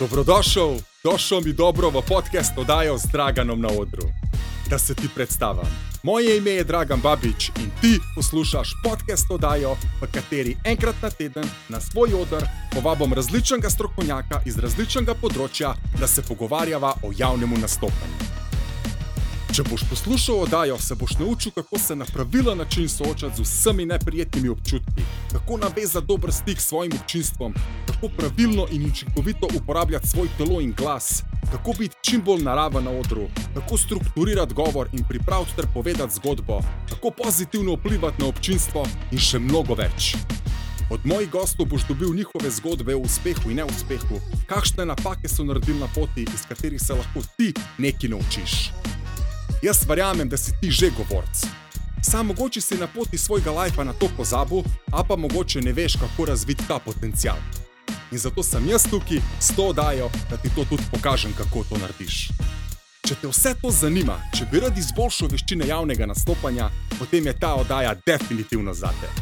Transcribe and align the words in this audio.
Dobrodošel, 0.00 0.78
došel 1.04 1.40
mi 1.40 1.52
dobro 1.52 1.90
v 1.90 2.02
podcast 2.08 2.52
oddajo 2.58 2.98
z 2.98 3.04
Draganom 3.12 3.60
na 3.60 3.68
odru. 3.68 4.08
Da 4.70 4.78
se 4.78 4.94
ti 4.94 5.08
predstavim. 5.14 5.68
Moje 6.02 6.38
ime 6.38 6.50
je 6.50 6.64
Dragan 6.64 7.00
Babič 7.00 7.48
in 7.48 7.70
ti 7.80 7.98
poslušaš 8.14 8.68
podcast 8.84 9.30
oddajo, 9.30 9.76
v 10.00 10.08
kateri 10.12 10.56
enkrat 10.64 10.94
na 11.02 11.10
teden 11.10 11.44
na 11.68 11.80
svoj 11.80 12.14
odr 12.14 12.44
povabim 12.72 13.12
različnega 13.12 13.70
strokovnjaka 13.70 14.40
iz 14.46 14.58
različnega 14.58 15.14
področja, 15.20 15.74
da 16.00 16.08
se 16.08 16.22
pogovarjava 16.22 16.94
o 17.02 17.12
javnem 17.16 17.60
nastopanju. 17.60 18.39
Če 19.60 19.66
boš 19.68 19.82
poslušal 19.90 20.38
oddajo, 20.46 20.78
se 20.80 20.94
boš 20.96 21.18
naučil, 21.20 21.52
kako 21.52 21.78
se 21.78 21.96
na 21.96 22.04
pravilen 22.08 22.58
način 22.58 22.88
soočati 22.88 23.36
z 23.36 23.40
vsemi 23.40 23.84
neprijetnimi 23.86 24.48
občutki, 24.48 25.02
kako 25.32 25.56
navezati 25.56 26.06
dober 26.06 26.32
stik 26.32 26.60
s 26.60 26.68
svojim 26.68 26.92
občinstvom, 27.00 27.54
kako 27.86 28.08
pravilno 28.08 28.66
in 28.70 28.86
učinkovito 28.90 29.48
uporabljati 29.56 30.08
svoj 30.08 30.28
telo 30.38 30.60
in 30.60 30.72
glas, 30.72 31.22
kako 31.52 31.74
biti 31.78 31.96
čim 32.02 32.22
bolj 32.24 32.42
naraven 32.42 32.84
na 32.84 32.90
odru, 32.90 33.26
kako 33.54 33.78
strukturirati 33.78 34.54
govor 34.54 34.88
in 34.92 35.04
pripraviti 35.08 35.56
ter 35.56 35.66
povedati 35.74 36.14
zgodbo, 36.14 36.60
kako 36.88 37.10
pozitivno 37.10 37.74
vplivati 37.74 38.22
na 38.22 38.28
občinstvo 38.28 38.86
in 39.12 39.18
še 39.18 39.38
mnogo 39.38 39.74
več. 39.74 40.14
Od 40.90 41.00
mojih 41.04 41.30
gostov 41.30 41.66
boš 41.66 41.84
dobil 41.88 42.14
njihove 42.14 42.50
zgodbe 42.50 42.94
o 42.94 43.04
uspehu 43.04 43.50
in 43.50 43.60
neuspehu, 43.60 44.22
kakšne 44.46 44.86
napake 44.86 45.28
so 45.28 45.44
naredili 45.44 45.78
na 45.80 45.88
poti, 45.94 46.24
iz 46.34 46.48
katerih 46.48 46.80
se 46.80 46.96
lahko 46.96 47.20
ti 47.36 47.52
nekaj 47.78 48.10
naučiš. 48.10 48.56
Jaz 49.62 49.84
verjamem, 49.88 50.28
da 50.28 50.36
si 50.36 50.52
ti 50.60 50.70
že 50.70 50.90
govorc. 50.90 51.44
Sam 52.02 52.26
mogoče 52.26 52.60
si 52.60 52.78
na 52.78 52.86
poti 52.86 53.18
svojega 53.18 53.50
lajfa 53.50 53.84
na 53.84 53.92
to 53.92 54.08
pozabil, 54.16 54.62
a 54.92 55.04
pa 55.04 55.16
mogoče 55.16 55.60
ne 55.60 55.72
veš, 55.72 55.92
kako 55.92 56.24
razviti 56.24 56.64
ta 56.68 56.78
potencial. 56.78 57.36
In 58.12 58.18
zato 58.18 58.42
sem 58.42 58.68
jaz 58.68 58.82
tukaj 58.90 59.20
s 59.40 59.56
to 59.56 59.62
oddajo, 59.62 60.10
da 60.30 60.36
ti 60.36 60.48
to 60.54 60.64
tudi 60.64 60.82
pokažem, 60.92 61.32
kako 61.38 61.64
to 61.68 61.76
narediš. 61.78 62.28
Če 63.08 63.14
te 63.20 63.28
vse 63.28 63.54
to 63.62 63.70
zanima, 63.70 64.16
če 64.38 64.48
bi 64.52 64.60
rad 64.60 64.78
izboljšal 64.78 65.28
veščine 65.28 65.68
javnega 65.68 66.06
nastopanja, 66.06 66.70
potem 66.98 67.26
je 67.26 67.36
ta 67.38 67.54
oddaja 67.54 67.94
definitivno 68.06 68.74
za 68.74 68.88
te. 69.00 69.12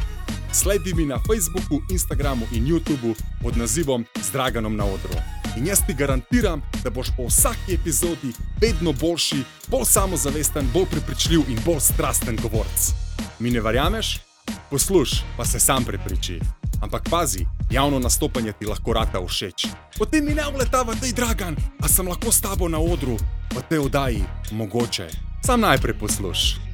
Sledi 0.53 0.93
mi 0.93 1.05
na 1.05 1.19
Facebooku, 1.27 1.81
Instagramu 1.91 2.47
in 2.51 2.65
YouTubu 2.65 3.13
pod 3.43 3.57
nazivom 3.57 4.05
Zdraganom 4.23 4.75
na 4.75 4.85
odru. 4.85 5.19
In 5.59 5.67
jaz 5.67 5.81
ti 5.87 5.93
garantiram, 5.93 6.61
da 6.83 6.89
boš 6.89 7.07
po 7.17 7.25
vsaki 7.27 7.73
epizodi 7.73 8.31
vedno 8.61 8.93
boljši, 8.93 9.43
bolj 9.67 9.85
samozavesten, 9.85 10.69
bolj 10.73 10.85
prepričljiv 10.91 11.39
in 11.49 11.59
bolj 11.65 11.79
strasten 11.79 12.37
govorc. 12.41 12.93
Mi 13.39 13.51
ne 13.51 13.59
verjameš? 13.61 14.19
Posluš, 14.69 15.09
pa 15.37 15.45
se 15.45 15.59
sam 15.59 15.83
prepriči. 15.83 16.39
Ampak 16.81 17.09
pazi, 17.09 17.45
javno 17.71 17.99
nastopanje 17.99 18.53
ti 18.59 18.65
lahko 18.65 18.93
rata 18.93 19.19
všeč. 19.27 19.67
Potem 19.97 20.25
mi 20.25 20.33
ne 20.33 20.47
vletava, 20.55 20.95
da 20.95 21.05
je 21.05 21.13
dragan, 21.13 21.55
a 21.83 21.87
sem 21.87 22.07
lahko 22.07 22.31
s 22.31 22.41
tabo 22.41 22.69
na 22.69 22.79
odru, 22.79 23.17
v 23.51 23.63
tej 23.69 23.79
oddaji, 23.79 24.23
mogoče. 24.51 25.09
Sam 25.45 25.61
najprej 25.61 25.99
posluš. 25.99 26.68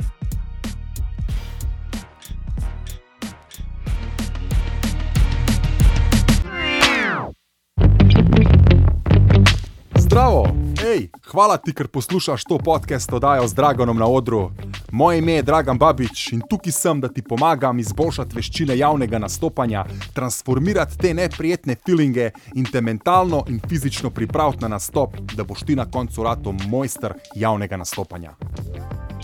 Zdravo, 10.15 10.47
hej, 10.79 11.09
hvala 11.27 11.57
ti, 11.57 11.73
ker 11.75 11.89
poslušaš 11.91 12.45
to 12.47 12.55
podcast 12.57 13.13
oddajo 13.13 13.47
z 13.47 13.53
Draganom 13.53 13.97
na 13.97 14.07
odru. 14.07 14.51
Moje 14.91 15.19
ime 15.19 15.33
je 15.33 15.43
Dragan 15.43 15.77
Babič 15.77 16.31
in 16.31 16.41
tukaj 16.49 16.71
sem, 16.71 17.01
da 17.01 17.09
ti 17.11 17.21
pomagam 17.21 17.79
izboljšati 17.79 18.35
veščine 18.35 18.77
javnega 18.77 19.19
nastopanja, 19.19 19.83
transformirati 20.13 20.97
te 20.97 21.13
neprijetne 21.13 21.75
feelinge 21.75 22.29
in 22.55 22.63
te 22.63 22.81
mentalno 22.81 23.43
in 23.49 23.59
fizično 23.69 24.09
pripraviti 24.09 24.63
na 24.63 24.71
nastop, 24.77 25.19
da 25.35 25.43
boš 25.43 25.67
ti 25.67 25.75
na 25.75 25.85
koncu 25.91 26.23
rato 26.23 26.55
mojster 26.71 27.13
javnega 27.35 27.77
nastopanja. 27.77 28.37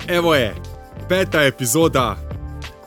Evo 0.07 0.35
je, 0.35 0.53
peta 1.09 1.47
epizoda. 1.47 2.17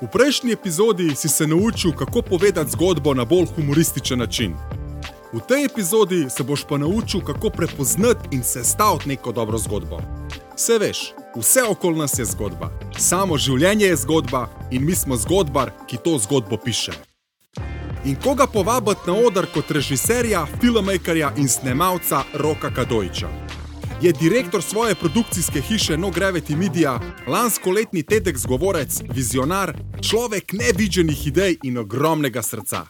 V 0.03 0.13
prejšnji 0.13 0.53
epizodi 0.53 1.15
si 1.17 1.29
se 1.29 1.47
naučil, 1.47 1.97
kako 1.97 2.23
povedati 2.23 2.71
zgodbo 2.71 3.15
na 3.15 3.25
bolj 3.25 3.49
humorističen 3.57 4.19
način. 4.19 4.53
V 5.35 5.41
tej 5.41 5.65
epizodi 5.65 6.31
se 6.31 6.43
boš 6.43 6.63
pa 6.69 6.79
naučil, 6.79 7.21
kako 7.21 7.51
prepoznati 7.51 8.29
in 8.31 8.43
sestaviti 8.43 9.09
neko 9.09 9.33
dobro 9.33 9.59
zgodbo. 9.59 9.99
Vse 10.57 10.79
veš, 10.79 11.13
vse 11.37 11.63
okoli 11.63 11.99
nas 11.99 12.19
je 12.19 12.25
zgodba, 12.25 12.71
samo 12.99 13.39
življenje 13.39 13.87
je 13.87 13.97
zgodba 13.97 14.47
in 14.71 14.87
mi 14.87 14.95
smo 14.95 15.17
zgodbar, 15.17 15.73
ki 15.87 15.99
to 16.05 16.19
zgodbo 16.19 16.57
piše. 16.57 16.93
In 18.05 18.15
koga 18.23 18.47
povabiti 18.47 19.11
na 19.11 19.13
oder 19.27 19.47
kot 19.55 19.71
režiserja, 19.71 20.47
filmmakerja 20.61 21.33
in 21.37 21.49
snemalca 21.49 22.23
Roka 22.35 22.71
Kadojča? 22.71 23.29
Je 24.03 24.13
direktor 24.13 24.63
svoje 24.63 24.95
produkcijske 24.95 25.61
hiše 25.61 25.97
No 25.99 26.11
Gravity 26.11 26.57
Media, 26.57 27.01
lansko 27.27 27.71
letni 27.71 28.03
TEDx 28.03 28.47
govorec, 28.47 29.03
vizionar, 29.11 29.75
človek 30.01 30.53
nevidženih 30.53 31.27
idej 31.27 31.57
in 31.63 31.79
ogromnega 31.79 32.43
srca. 32.43 32.87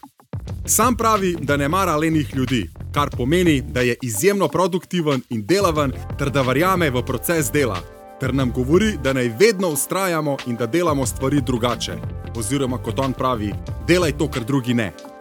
Sam 0.67 0.97
pravi, 0.97 1.37
da 1.41 1.57
ne 1.57 1.69
mara 1.69 1.97
lenih 1.97 2.35
ljudi, 2.35 2.71
kar 2.95 3.11
pomeni, 3.17 3.61
da 3.61 3.81
je 3.81 3.97
izjemno 4.03 4.49
produktiven 4.49 5.23
in 5.31 5.47
delaven, 5.47 5.93
ter 6.19 6.31
da 6.31 6.43
verjame 6.43 6.91
v 6.91 7.03
proces 7.03 7.53
dela, 7.53 7.79
ter 8.21 8.35
nam 8.35 8.53
govori, 8.53 8.97
da 9.03 9.13
naj 9.13 9.29
vedno 9.41 9.69
ustrajamo 9.69 10.37
in 10.47 10.57
da 10.57 10.67
delamo 10.67 11.07
stvari 11.07 11.41
drugače. 11.41 11.97
Oziroma, 12.37 12.79
kot 12.79 12.99
on 12.99 13.13
pravi, 13.13 13.53
delaj 13.87 14.19
to, 14.19 14.31
kar 14.31 14.45
drugi 14.45 14.75
ne. 14.75 15.14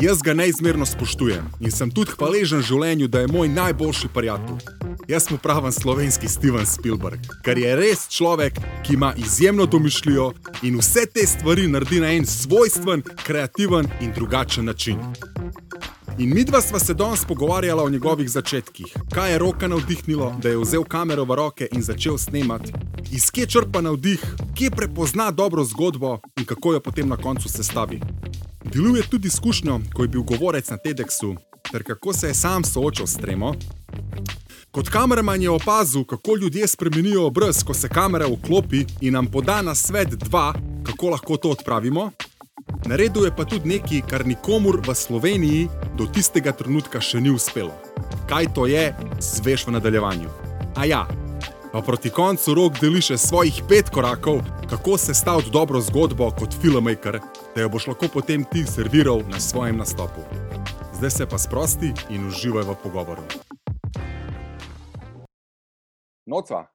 Jaz 0.00 0.22
ga 0.22 0.34
neizmerno 0.34 0.86
spoštujem 0.86 1.46
in 1.60 1.72
sem 1.74 1.90
tudi 1.90 2.12
hvaležen 2.14 2.60
življenju, 2.62 3.08
da 3.10 3.24
je 3.24 3.30
moj 3.32 3.48
najboljši 3.50 4.10
prijatelj. 4.14 4.60
Jaz 5.10 5.26
mu 5.30 5.38
pravim 5.42 5.72
slovenski 5.74 6.28
Steven 6.30 6.66
Spielberg, 6.66 7.26
ker 7.42 7.58
je 7.58 7.72
res 7.80 8.04
človek, 8.14 8.60
ki 8.86 8.94
ima 8.94 9.10
izjemno 9.18 9.66
domišljijo 9.66 10.28
in 10.62 10.78
vse 10.78 11.08
te 11.10 11.26
stvari 11.26 11.66
naredi 11.66 11.98
na 12.04 12.12
en 12.14 12.26
svojstven, 12.26 13.02
kreativen 13.24 13.90
in 14.00 14.14
drugačen 14.14 14.70
način. 14.70 15.02
In 16.18 16.34
midva 16.34 16.60
sva 16.60 16.78
se 16.78 16.94
danes 16.94 17.24
pogovarjala 17.24 17.82
o 17.82 17.90
njegovih 17.90 18.30
začetkih, 18.30 18.86
kaj 19.14 19.32
je 19.32 19.38
roka 19.38 19.68
navdihnilo, 19.68 20.34
da 20.42 20.48
je 20.48 20.58
vzel 20.58 20.84
kamero 20.84 21.24
v 21.24 21.34
roke 21.34 21.68
in 21.72 21.82
začel 21.82 22.18
snemati, 22.18 22.72
iz 23.12 23.30
kje 23.30 23.46
črpa 23.46 23.80
navdih, 23.80 24.24
kje 24.54 24.70
prepozna 24.70 25.30
dobro 25.30 25.64
zgodbo 25.64 26.18
in 26.36 26.44
kako 26.44 26.72
jo 26.72 26.80
potem 26.80 27.08
na 27.08 27.16
koncu 27.16 27.48
sestavi. 27.48 28.00
Deluje 28.64 29.02
tudi 29.10 29.28
izkušnjo, 29.28 29.80
ko 29.94 30.02
je 30.02 30.08
bil 30.08 30.22
govorec 30.22 30.70
na 30.70 30.76
TEDxu, 30.76 31.36
ter 31.72 31.82
kako 31.82 32.12
se 32.12 32.28
je 32.28 32.34
sam 32.34 32.64
soočal 32.64 33.06
s 33.06 33.16
tremo. 33.16 33.54
Kot 34.70 34.88
kameraman 34.88 35.42
je 35.42 35.50
opazil, 35.50 36.04
kako 36.04 36.36
ljudje 36.36 36.66
spremenijo 36.66 37.26
obraz, 37.26 37.62
ko 37.64 37.74
se 37.74 37.88
kamera 37.88 38.26
vklopi 38.26 38.84
in 39.00 39.12
nam 39.12 39.26
poda 39.26 39.62
na 39.62 39.74
svet 39.74 40.08
dva, 40.08 40.54
kako 40.84 41.10
lahko 41.10 41.36
to 41.36 41.50
odpravimo. 41.50 42.10
Naredil 42.88 43.24
je 43.24 43.32
pa 43.36 43.44
tudi 43.44 43.68
nekaj, 43.68 44.00
kar 44.08 44.26
nikomur 44.26 44.80
v 44.80 44.94
Sloveniji 44.94 45.68
do 45.98 46.06
tistega 46.06 46.52
trenutka 46.52 47.00
še 47.00 47.20
ni 47.20 47.30
uspelo. 47.30 47.74
Kaj 48.28 48.52
to 48.56 48.64
je, 48.64 48.94
zveš 49.20 49.66
v 49.68 49.76
nadaljevanju. 49.76 50.30
A 50.76 50.86
ja, 50.88 51.02
pa 51.72 51.82
proti 51.82 52.10
koncu 52.10 52.54
rok 52.54 52.78
deli 52.80 53.02
še 53.04 53.18
svojih 53.20 53.60
pet 53.68 53.90
korakov, 53.92 54.40
kako 54.70 54.98
se 54.98 55.14
staviti 55.14 55.52
dobro 55.52 55.80
zgodbo 55.80 56.30
kot 56.32 56.56
filmmaker, 56.62 57.20
da 57.54 57.60
jo 57.60 57.68
boš 57.68 57.90
lahko 57.92 58.08
potem 58.08 58.44
ti 58.44 58.64
serviral 58.64 59.24
na 59.28 59.40
svojem 59.40 59.76
nastopu. 59.76 60.24
Zdaj 60.98 61.10
se 61.10 61.26
pa 61.26 61.38
sprosti 61.38 61.92
in 62.10 62.26
uživaj 62.28 62.64
v 62.66 62.74
pogovoru. 62.82 63.22
Noca, 66.26 66.66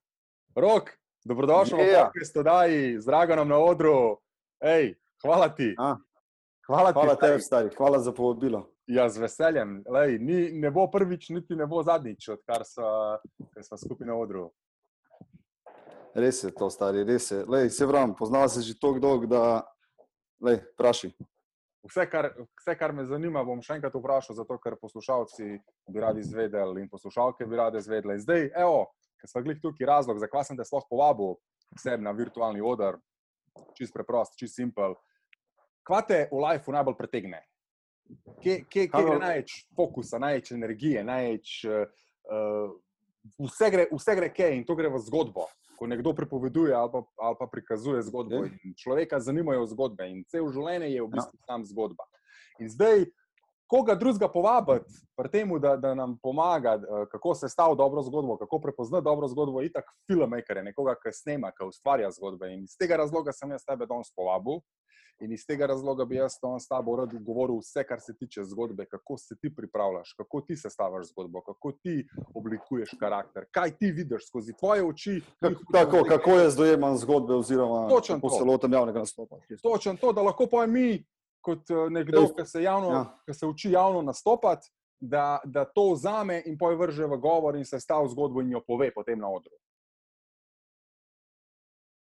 rok, 0.56 0.90
dobrodošel 1.26 1.78
v 1.78 1.88
Ja. 1.92 2.06
podkastu 2.10 2.44
Daji, 2.44 3.00
z 3.02 3.06
Draganom 3.06 3.48
na 3.48 3.58
odru. 3.58 4.18
Ej, 4.64 4.96
hvala 5.24 5.50
ti. 5.56 5.74
A, 5.80 5.96
Hvala, 6.68 6.94
hvala 6.94 7.16
ti, 7.16 7.22
tebi, 7.22 7.42
stari, 7.42 7.70
hvala 7.78 8.00
za 8.00 8.12
povabilo. 8.16 8.70
Ja, 8.88 9.10
z 9.10 9.20
veseljem. 9.20 9.82
Lej, 9.90 10.20
ni, 10.20 10.52
ne 10.52 10.72
bo 10.72 10.88
prvič, 10.92 11.28
niti 11.30 11.56
ne 11.60 11.68
bo 11.68 11.82
zadnjič, 11.84 12.30
odkar 12.38 12.64
smo 12.64 13.78
skupaj 13.78 14.08
na 14.08 14.16
odru. 14.16 14.46
Res 16.16 16.44
je 16.44 16.54
to, 16.56 16.70
stari, 16.72 17.04
res 17.04 17.32
je. 17.32 17.42
Lej, 17.50 17.70
se 17.70 17.86
vram, 17.86 18.16
poznava 18.16 18.48
se 18.48 18.62
že 18.62 18.78
tako 18.80 19.04
dolgo, 19.04 19.28
da, 19.28 19.64
lej, 20.40 20.62
praši. 20.80 21.12
Vse 21.84 22.08
kar, 22.08 22.30
vse, 22.62 22.78
kar 22.80 22.94
me 22.96 23.04
zanima, 23.06 23.44
bom 23.44 23.60
še 23.60 23.76
enkrat 23.76 23.96
vprašal, 24.00 24.38
zato 24.40 24.56
ker 24.64 24.80
poslušalci 24.80 25.48
bi 25.92 26.00
radi 26.00 26.24
izvedeli 26.24 26.80
in 26.80 26.88
poslušalke 26.88 27.44
bi 27.44 27.60
radi 27.60 27.82
izvedeli. 27.84 28.22
Zdaj, 28.24 28.54
evo, 28.56 28.86
ker 29.20 29.28
smo 29.28 29.44
glih 29.44 29.60
tukaj 29.60 29.90
razlog, 29.90 30.22
zakaj 30.24 30.48
sem 30.48 30.60
te 30.60 30.64
sploh 30.64 30.86
povabil 30.88 31.36
sebi 31.76 32.06
na 32.06 32.14
virtualni 32.16 32.64
oder, 32.64 33.02
čist 33.76 33.92
preprost, 33.92 34.38
čist 34.40 34.56
simpel. 34.56 34.96
Kva 35.84 36.02
te 36.08 36.28
v 36.32 36.40
lifeu 36.44 36.76
najbolj 36.76 36.96
pretegne? 37.00 37.42
Kje, 38.44 38.64
kje, 38.70 38.88
kje 38.92 39.04
gre 39.04 39.18
največ 39.20 39.56
fokusa, 39.76 40.20
največ 40.22 40.54
energije, 40.56 41.04
največ. 41.04 41.58
Uh, 42.24 42.76
vse, 43.40 43.70
gre, 43.72 43.88
vse 43.92 44.16
gre 44.16 44.30
kaj 44.34 44.58
in 44.58 44.64
to 44.68 44.76
gre 44.80 44.92
v 44.92 45.02
zgodbo. 45.04 45.48
Ko 45.80 45.88
nekdo 45.90 46.14
pripoveduje 46.16 46.76
ali 46.76 46.92
pa, 46.92 47.02
ali 47.28 47.36
pa 47.40 47.48
prikazuje 47.52 48.04
zgodbo. 48.08 48.46
Ja. 48.46 48.52
In 48.64 48.76
človeka 48.78 49.20
zanimajo 49.20 49.66
zgodbe 49.72 50.08
in 50.12 50.24
cel 50.32 50.48
življenje 50.54 50.94
je 50.94 51.04
v 51.04 51.12
bistvu 51.16 51.40
ja. 51.40 51.46
sam 51.48 51.66
zgodba. 51.68 52.08
In 52.62 52.70
zdaj, 52.70 53.08
koga 53.68 53.96
drugega 53.98 54.30
povabiti, 54.30 54.94
pri 55.18 55.30
tem, 55.34 55.50
da, 55.60 55.74
da 55.82 55.96
nam 55.98 56.14
pomaga, 56.22 56.76
eh, 56.78 57.06
kako 57.12 57.34
se 57.36 57.50
stavi 57.50 57.78
dobro 57.78 58.04
zgodbo, 58.06 58.38
kako 58.38 58.60
prepoznati 58.62 59.04
dobro 59.04 59.28
zgodbo, 59.28 59.62
je 59.62 59.72
tako 59.74 59.96
filmmaker, 60.08 60.62
nekoga, 60.64 60.94
ki 61.02 61.14
snema, 61.14 61.52
ki 61.52 61.66
ustvarja 61.72 62.12
zgodbe. 62.12 62.54
In 62.54 62.68
iz 62.70 62.78
tega 62.78 63.02
razloga 63.02 63.34
sem 63.34 63.52
jaz 63.52 63.66
tebe 63.66 63.90
danes 63.90 64.14
povabil. 64.16 64.62
In 65.20 65.32
iz 65.32 65.46
tega 65.46 65.66
razloga 65.66 66.06
bi 66.06 66.16
jaz 66.16 66.34
s 66.60 66.68
tabo 66.68 66.96
rad 66.96 67.14
govoril 67.24 67.60
vse, 67.60 67.84
kar 67.88 68.02
se 68.02 68.16
tiče 68.18 68.44
zgodbe, 68.44 68.86
kako 68.86 69.18
se 69.18 69.36
ti 69.42 69.56
pripravljaš, 69.56 70.14
kako 70.18 70.42
ti 70.42 70.56
sestavljaš 70.56 71.08
zgodbo, 71.12 71.42
kako 71.42 71.72
ti 71.72 72.08
oblikuješ 72.36 72.96
karakter, 73.00 73.46
kaj 73.52 73.78
ti 73.78 73.92
vidiš 73.92 74.28
skozi 74.28 74.54
tvoje 74.60 74.84
oči. 74.86 75.22
Tako, 75.72 76.04
kako 76.10 76.32
jaz 76.32 76.56
dojemam 76.56 76.98
zgodbe, 76.98 77.34
oziroma 77.34 77.88
kako 78.08 78.30
se 78.30 78.44
lotim 78.44 78.74
javnega 78.74 79.00
nastopa. 79.00 79.38
Točno 79.64 79.96
to, 79.96 80.14
da 80.14 80.22
lahko 80.22 80.48
pojem 80.48 80.72
mi, 80.72 81.06
kot 81.42 81.70
eh, 81.70 81.90
nekdo, 81.90 82.28
ki 82.36 82.46
se, 82.46 82.64
javno, 82.64 82.90
ja. 82.90 83.06
ki 83.26 83.34
se 83.34 83.46
uči 83.46 83.72
javno 83.72 84.02
nastopati, 84.02 84.72
da, 85.00 85.40
da 85.44 85.66
to 85.66 85.92
vzame 85.94 86.42
in 86.46 86.58
poje 86.58 86.78
vrže 86.80 87.06
v 87.06 87.18
govor 87.18 87.56
in 87.56 87.66
se 87.66 87.80
stavi 87.80 88.10
zgodbo 88.10 88.42
in 88.42 88.52
jo 88.52 88.62
pove 88.68 88.94
potem 88.94 89.20
na 89.20 89.30
odru. 89.30 89.56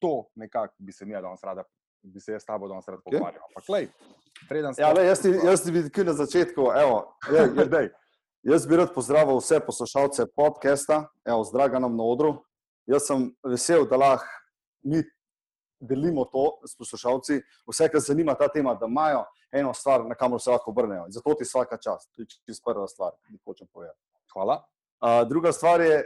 To 0.02 0.30
nekako 0.36 0.76
bi 0.78 0.92
se 0.92 1.06
mi 1.06 1.14
danes 1.14 1.44
rada 1.44 1.64
bi 2.06 2.20
se 2.20 2.32
jaz 2.32 2.42
s 2.42 2.46
tabo 2.46 2.68
danes 2.68 2.88
rad 2.88 3.00
pogovarjal. 3.04 3.44
Okay. 3.56 3.88
Ja, 4.78 5.02
jaz 5.02 5.22
ti, 5.22 5.30
jaz 5.44 5.64
ti 5.64 5.72
vidim 5.72 6.06
na 6.06 6.14
začetku. 6.14 6.62
Evo, 6.62 7.18
je, 7.32 7.42
je, 7.82 7.92
jaz 8.44 8.68
bi 8.68 8.78
rad 8.78 8.94
pozdravil 8.94 9.40
vse 9.40 9.60
poslušalce 9.60 10.26
podcasta, 10.36 11.06
evo, 11.26 11.44
z 11.44 11.54
Draganom 11.54 11.98
na 11.98 12.04
odru. 12.04 12.38
Jaz 12.86 13.08
sem 13.08 13.30
vesel, 13.44 13.88
da 13.90 13.98
lahko 13.98 14.30
mi 14.84 15.02
delimo 15.80 16.26
to 16.26 16.60
s 16.68 16.78
poslušalci, 16.78 17.42
vse, 17.68 17.90
kar 17.90 18.02
zanima 18.02 18.36
ta 18.38 18.48
tema, 18.48 18.76
da 18.76 18.86
imajo 18.86 19.26
eno 19.52 19.74
stvar, 19.74 20.06
na 20.06 20.16
kamor 20.16 20.42
se 20.42 20.52
lahko 20.52 20.72
obrnejo. 20.72 21.06
Zato 21.10 21.34
ti 21.34 21.44
vsaka 21.44 21.78
čast, 21.78 22.10
to 22.16 22.22
je 22.22 22.28
čisto 22.46 22.72
prva 22.72 22.88
stvar, 22.88 23.16
ki 23.28 23.40
hočem 23.46 23.68
povedati. 23.74 24.00
Hvala. 24.34 24.62
Uh, 25.02 25.28
druga 25.30 25.52
stvar 25.52 25.82
je 25.82 26.04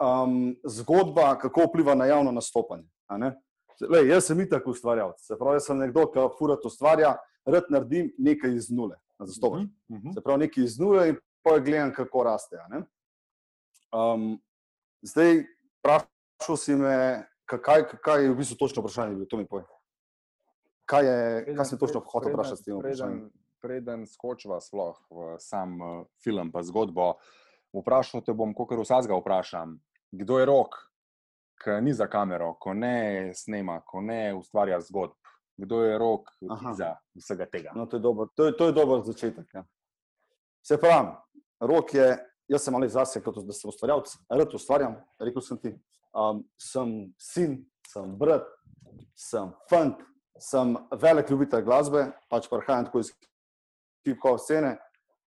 um, 0.00 0.56
zgodba, 0.64 1.38
kako 1.38 1.68
vpliva 1.68 1.94
na 1.94 2.06
javno 2.06 2.32
nastopanje. 2.32 2.88
Lej, 3.88 4.10
jaz 4.10 4.26
sem 4.28 4.40
itak 4.40 4.66
ustvarjalec. 4.68 5.20
Se 5.24 5.36
pravi, 5.38 5.56
jaz 5.60 5.68
sem 5.70 5.78
nekdo, 5.80 6.04
ki 6.12 6.26
furat 6.38 6.64
ustvarja, 6.66 7.14
rad 7.48 7.70
naredim 7.72 8.10
nekaj 8.18 8.54
iz 8.56 8.70
nule. 8.70 8.96
Uh 9.18 9.26
mhm, 9.26 9.32
-huh. 9.40 9.68
Mhm. 9.88 10.12
Se 10.12 10.20
pravi, 10.20 10.38
nekaj 10.38 10.64
iz 10.64 10.78
nule 10.78 11.08
in 11.08 11.16
pa 11.42 11.58
gledam, 11.58 11.92
kako 11.94 12.22
raste. 12.22 12.56
Um, 13.92 14.40
zdaj, 15.02 15.44
vprašal 15.78 16.56
si 16.56 16.76
me, 16.76 17.26
kaj, 17.44 17.88
kaj 18.02 18.24
je 18.24 18.30
v 18.30 18.36
bistvu 18.36 18.56
točno 18.56 18.82
vprašanje, 18.82 19.26
to 19.26 19.36
mi 19.36 19.46
pove. 19.46 19.64
Kaj, 20.84 21.06
je, 21.06 21.42
preden, 21.44 21.56
kaj 21.56 21.64
si 21.64 21.78
točno 21.78 22.00
hotel 22.00 22.32
vprašati 22.32 22.62
s 22.62 22.64
tem 22.64 22.78
vprašanjem? 22.78 23.30
Preden 23.60 24.06
skočiva 24.06 24.60
sploh 24.60 24.96
v 25.10 25.36
sam 25.38 25.80
uh, 25.80 26.06
film, 26.24 26.52
pa 26.52 26.62
zgodbo, 26.62 27.14
vprašal 27.72 28.24
te 28.24 28.32
bom, 28.32 28.54
kako 28.54 28.80
vsazga 28.82 29.18
vprašam, 29.20 29.80
kdo 30.10 30.38
je 30.38 30.46
rok, 30.46 30.89
ki 31.60 31.80
ni 31.84 31.92
za 31.94 32.06
kamero, 32.06 32.54
ko 32.60 32.74
ne 32.74 33.32
snema, 33.34 33.80
ko 33.86 34.00
ne 34.00 34.34
ustvarja 34.34 34.80
zgodb. 34.80 35.16
Kdo 35.60 35.82
je 35.84 35.98
rok 35.98 36.30
za 36.76 36.94
vsega 37.14 37.46
tega? 37.46 37.72
No, 37.76 37.84
to, 37.86 37.96
je 37.96 38.00
dober, 38.00 38.28
to, 38.36 38.46
je, 38.46 38.56
to 38.56 38.66
je 38.66 38.72
dober 38.72 39.02
začetek. 39.04 39.54
Ja. 39.54 39.64
Se 40.64 40.78
pravi, 40.80 41.12
rok 41.60 41.94
je, 41.94 42.06
jaz 42.48 42.64
sem 42.64 42.74
ali 42.74 42.88
zase, 42.88 43.20
kot 43.20 43.42
da 43.44 43.52
sem 43.52 43.68
ustvarjalec, 43.68 44.14
rad 44.30 44.54
ustvarjam, 44.56 44.96
rekel 45.20 45.44
sem 45.44 45.60
ti. 45.60 45.74
Um, 46.16 46.40
sem 46.58 46.94
sin, 47.20 47.58
sem 47.86 48.08
brat, 48.18 48.48
sem 49.14 49.52
fant, 49.70 50.00
sem 50.40 50.72
velik 50.96 51.28
ljubitelj 51.30 51.66
glasbe, 51.68 52.06
pač 52.32 52.48
prihajam 52.48 52.88
tako 52.88 53.04
iz 53.04 53.12
hip-hop 54.08 54.40
scene. 54.40 54.78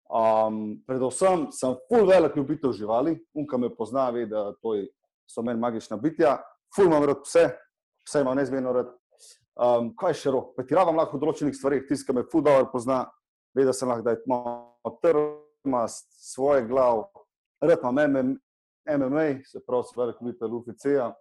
Um, 0.09 0.79
predvsem 0.89 1.47
sem 1.53 1.77
full 1.87 2.09
velik 2.09 2.35
ljubitelj 2.37 2.73
živali, 2.81 3.15
unka 3.37 3.57
me 3.61 3.69
pozna, 3.69 4.09
ve, 4.09 4.25
da 4.29 4.49
to 4.61 4.73
je 4.79 4.89
so 5.33 5.41
meni 5.41 5.59
magična 5.59 5.97
bitja, 5.97 6.37
ful 6.75 6.85
imam 6.85 7.05
rad 7.09 7.23
vse, 7.25 7.47
vse 8.07 8.21
imam 8.21 8.37
neizmerno 8.37 8.73
rad. 8.73 8.93
Um, 9.53 9.91
kaj 9.97 10.15
še 10.17 10.31
rok? 10.33 10.53
Pretiravam 10.57 10.97
lahko 10.97 11.17
v 11.17 11.21
določenih 11.21 11.55
stvarih, 11.57 11.83
tisti, 11.89 12.07
ki 12.07 12.15
me 12.17 12.25
ful 12.29 12.41
dobro 12.45 12.71
pozna, 12.71 13.03
ve, 13.53 13.65
da 13.67 13.73
sem 13.75 13.89
lahko, 13.89 14.05
da 14.05 14.15
je 14.15 14.23
malo 14.29 14.95
trma 15.03 15.85
svoje 15.89 16.65
glav, 16.69 17.05
rad 17.61 17.85
imam 17.85 18.33
MMA, 18.89 19.27
se 19.47 19.61
pravi, 19.65 19.89
se 19.89 19.99
veliko 19.99 20.25
vidite 20.25 20.49
UFC-ja. 20.49 21.11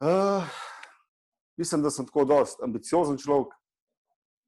Uh, 0.00 0.48
mislim, 1.60 1.84
da 1.84 1.92
sem 1.92 2.08
tako 2.08 2.24
dost 2.24 2.62
ambiciozen 2.64 3.20
človek, 3.20 3.52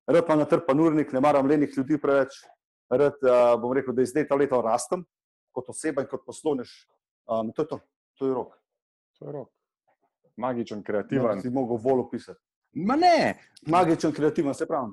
rad 0.08 0.26
pa 0.26 0.36
natrpan 0.40 0.80
urnik, 0.80 1.12
ne 1.12 1.20
maram 1.20 1.46
lenih 1.46 1.76
ljudi 1.76 2.00
preveč, 2.00 2.40
rad 2.90 3.20
uh, 3.20 3.52
bom 3.60 3.76
rekel, 3.76 3.94
da 3.94 4.02
iz 4.02 4.16
leta 4.16 4.34
v 4.34 4.46
leto 4.46 4.64
rastem 4.64 5.04
kot 5.52 5.68
oseba 5.68 6.02
in 6.02 6.08
kot 6.08 6.24
poslovnež. 6.24 6.72
Um, 7.28 7.52
to 7.52 7.62
je 7.62 7.68
to 7.68 7.78
to 8.22 8.28
je 8.28 8.34
rok. 8.34 8.58
To 9.18 9.26
je 9.26 9.32
rok. 9.32 9.48
Magičen, 10.36 10.82
kreativen. 10.82 11.36
Ne, 11.36 11.42
si 11.42 11.50
mogel 11.50 11.78
bolj 11.82 12.04
opisati. 12.06 12.38
Ma 12.72 12.94
ne. 12.96 13.34
Magičen, 13.66 14.12
kreativen, 14.12 14.54
se 14.54 14.66
pravi. 14.66 14.92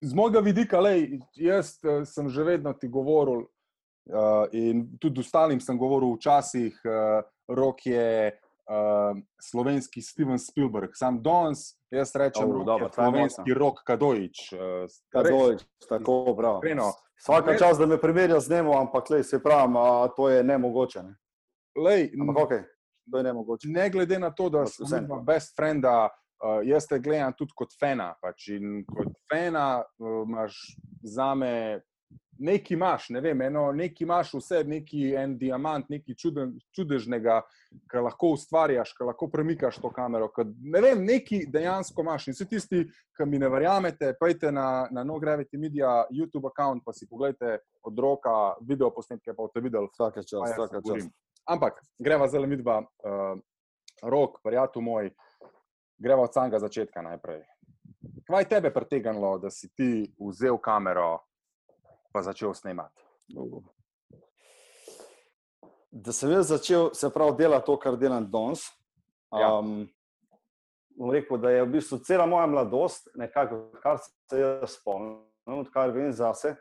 Z 0.00 0.14
mojega 0.14 0.38
vidika, 0.40 0.80
lej, 0.80 1.18
jaz 1.34 1.74
uh, 1.82 2.04
sem 2.06 2.28
že 2.30 2.44
vedno 2.46 2.72
ti 2.78 2.86
govoril 2.88 3.42
uh, 3.42 4.46
in 4.54 4.86
tudi 5.02 5.20
ostalim 5.26 5.58
sem 5.60 5.78
govoril 5.78 6.14
včasih, 6.14 6.78
uh, 6.86 7.26
rok 7.50 7.82
je 7.86 8.30
uh, 8.30 9.18
slovenski 9.42 10.02
Steven 10.02 10.38
Spielberg, 10.38 10.94
sam 10.94 11.18
danes, 11.22 11.74
jaz 11.90 12.14
rečem, 12.14 12.46
oh, 12.46 12.62
rok 12.62 12.86
je 12.86 12.92
slovenski 12.94 13.58
rok 13.58 13.82
Kadojič. 13.82 14.52
Uh, 14.54 14.86
Kadojič, 15.10 15.66
tako 15.88 16.36
prav. 16.38 16.62
Vsaka 17.18 17.58
čas, 17.58 17.82
da 17.82 17.86
me 17.90 17.98
primerja 17.98 18.38
z 18.40 18.54
njim, 18.54 18.70
ampak 18.78 19.10
lej, 19.10 19.26
se 19.26 19.42
pravi, 19.42 19.74
to 20.16 20.30
je 20.30 20.44
nemogoče. 20.46 21.02
Ne? 21.02 21.18
Lej, 21.84 22.10
okay. 22.36 22.62
ne, 23.22 23.32
ne 23.64 23.90
glede 23.90 24.18
na 24.18 24.30
to, 24.30 24.48
da 24.48 24.66
sem 24.66 25.08
best 25.26 25.56
friend, 25.56 25.84
uh, 25.84 26.60
jaz 26.64 26.86
te 26.86 26.98
gledam 26.98 27.34
tudi 27.38 27.54
kot 27.56 27.74
fena. 27.80 28.12
Pač 28.22 28.50
in 28.56 28.82
kot 28.88 29.12
fena 29.30 29.82
uh, 29.82 30.24
imaš 30.26 30.58
za 31.02 31.34
me. 31.34 31.52
Nekaj 32.38 32.76
imaš, 32.76 33.08
ne 33.10 33.18
vem, 33.18 33.40
eno, 33.48 33.64
nekaj 33.74 34.04
imaš 34.04 34.28
vse, 34.36 34.60
neki 34.64 35.08
en 35.18 35.32
diamant, 35.40 35.88
nekaj 35.90 36.14
čuden, 36.14 36.52
čudežnega, 36.70 37.40
ki 37.90 38.02
lahko 38.04 38.30
ustvarjaš, 38.36 38.92
ki 38.94 39.08
lahko 39.08 39.26
premikaš 39.32 39.80
to 39.82 39.90
kamero. 39.90 40.28
Kad, 40.30 40.52
ne 40.62 40.82
vem, 40.84 41.02
nekaj 41.02 41.48
dejansko 41.50 42.04
imaš. 42.06 42.28
In 42.30 42.38
vsi 42.38 42.46
tisti, 42.46 42.84
ki 43.18 43.26
mi 43.26 43.42
ne 43.42 43.50
verjamete, 43.50 44.12
pojdite 44.20 44.54
na, 44.54 44.68
na 44.94 45.02
No 45.02 45.18
Gravity 45.18 45.58
Media 45.58 46.04
YouTube 46.14 46.46
račun, 46.46 46.78
pa 46.86 46.94
si 46.94 47.10
pogledajte 47.10 47.58
od 47.90 47.98
roka 47.98 48.36
video 48.62 48.94
posnetke, 48.94 49.34
pa 49.34 49.42
boste 49.42 49.64
videli, 49.64 49.90
vsake 49.90 50.22
čas, 50.22 50.54
vsake 50.54 50.84
čas. 50.86 51.10
Ampak 51.48 51.80
greva 51.98 52.28
zelo 52.28 52.46
midva, 52.46 52.82
uh, 52.84 53.38
rok, 54.02 54.42
prijatelj 54.44 54.82
moj, 54.84 55.10
greva 55.98 56.22
od 56.22 56.34
samega 56.34 56.58
začetka 56.60 57.02
najprej. 57.02 57.40
Kaj 58.28 58.42
je 58.42 58.48
tebe 58.48 58.70
pretegnilo, 58.74 59.38
da 59.38 59.50
si 59.50 59.70
ti 59.72 60.04
vzel 60.20 60.58
kamero 60.60 61.18
in 62.14 62.22
začel 62.22 62.54
snemati? 62.54 63.02
Da 65.90 66.12
sem 66.12 66.30
jaz 66.30 66.50
začel 66.52 66.90
se 66.94 67.10
pravi 67.10 67.36
delati 67.38 67.66
to, 67.66 67.78
kar 67.80 67.96
delam 67.96 68.26
danes. 68.30 68.66
Um, 69.32 69.88
ja. 71.00 71.12
Rekel, 71.12 71.38
da 71.38 71.50
je 71.50 71.62
v 71.64 71.70
bistvu 71.78 71.98
cela 72.04 72.26
moja 72.26 72.46
mladosti, 72.46 73.10
nekako, 73.14 73.70
kar 73.82 74.00
se 74.02 74.40
jaz 74.40 74.76
spomnim, 74.76 75.22
odkar 75.46 75.94
vem 75.94 76.12
zase, 76.12 76.56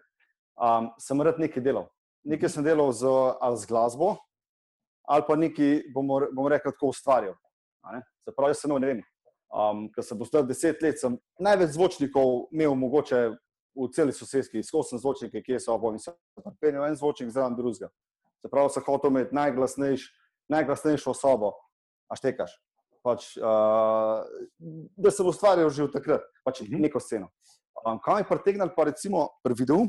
um, 0.56 0.92
sem 1.02 1.22
rad 1.22 1.40
nekaj 1.42 1.64
delal. 1.64 1.90
Nekaj 2.24 2.56
sem 2.56 2.64
delal 2.64 2.92
z, 2.94 3.10
z 3.58 3.68
glasbo, 3.68 4.16
ali 5.08 5.24
pa 5.28 5.36
nekaj, 5.36 5.78
bomo, 5.94 6.20
bomo 6.32 6.50
rekli, 6.52 6.72
tako 6.72 6.92
ustvarjal. 6.92 7.36
Se 8.28 8.34
pravi, 8.36 8.52
jaz 8.52 8.64
sem 8.64 8.74
ne 8.76 8.88
vem. 8.88 9.04
Um, 9.48 9.86
ker 9.96 10.04
sem 10.04 10.20
postal 10.20 10.44
deset 10.44 10.82
let, 10.84 11.00
sem 11.00 11.14
največ 11.40 11.78
zvočnikov 11.78 12.50
imel 12.52 12.76
mogoče 12.76 13.22
v 13.78 13.88
celi 13.96 14.12
sosedski, 14.12 14.64
skozi 14.66 14.92
sem 14.92 15.00
zvočnike, 15.00 15.42
kje 15.46 15.62
so 15.64 15.76
oboji, 15.78 16.02
sem 16.04 16.16
penil 16.60 16.84
en 16.84 16.98
zvočnik 17.00 17.32
zraven 17.32 17.56
drugega. 17.56 17.88
Se 18.44 18.52
pravi, 18.52 18.74
sem 18.76 18.84
hotel 18.84 19.14
imeti 19.14 19.38
najglasnejš, 19.38 20.08
najglasnejšo 20.52 21.14
osobo, 21.14 21.54
a 22.12 22.20
štekaš. 22.20 22.58
Pač, 23.08 23.30
uh, 23.40 24.28
da 25.00 25.14
sem 25.16 25.30
ustvarjal 25.30 25.72
že 25.72 25.88
v 25.88 25.94
takrat, 25.96 26.28
pač 26.44 26.66
mhm. 26.66 26.84
neko 26.84 27.00
sceno. 27.00 27.32
Um, 27.86 28.02
kaj 28.04 28.26
mi 28.26 28.28
pritegnali, 28.28 28.76
pa 28.76 28.90
recimo 28.90 29.30
pri 29.46 29.56
videu, 29.56 29.88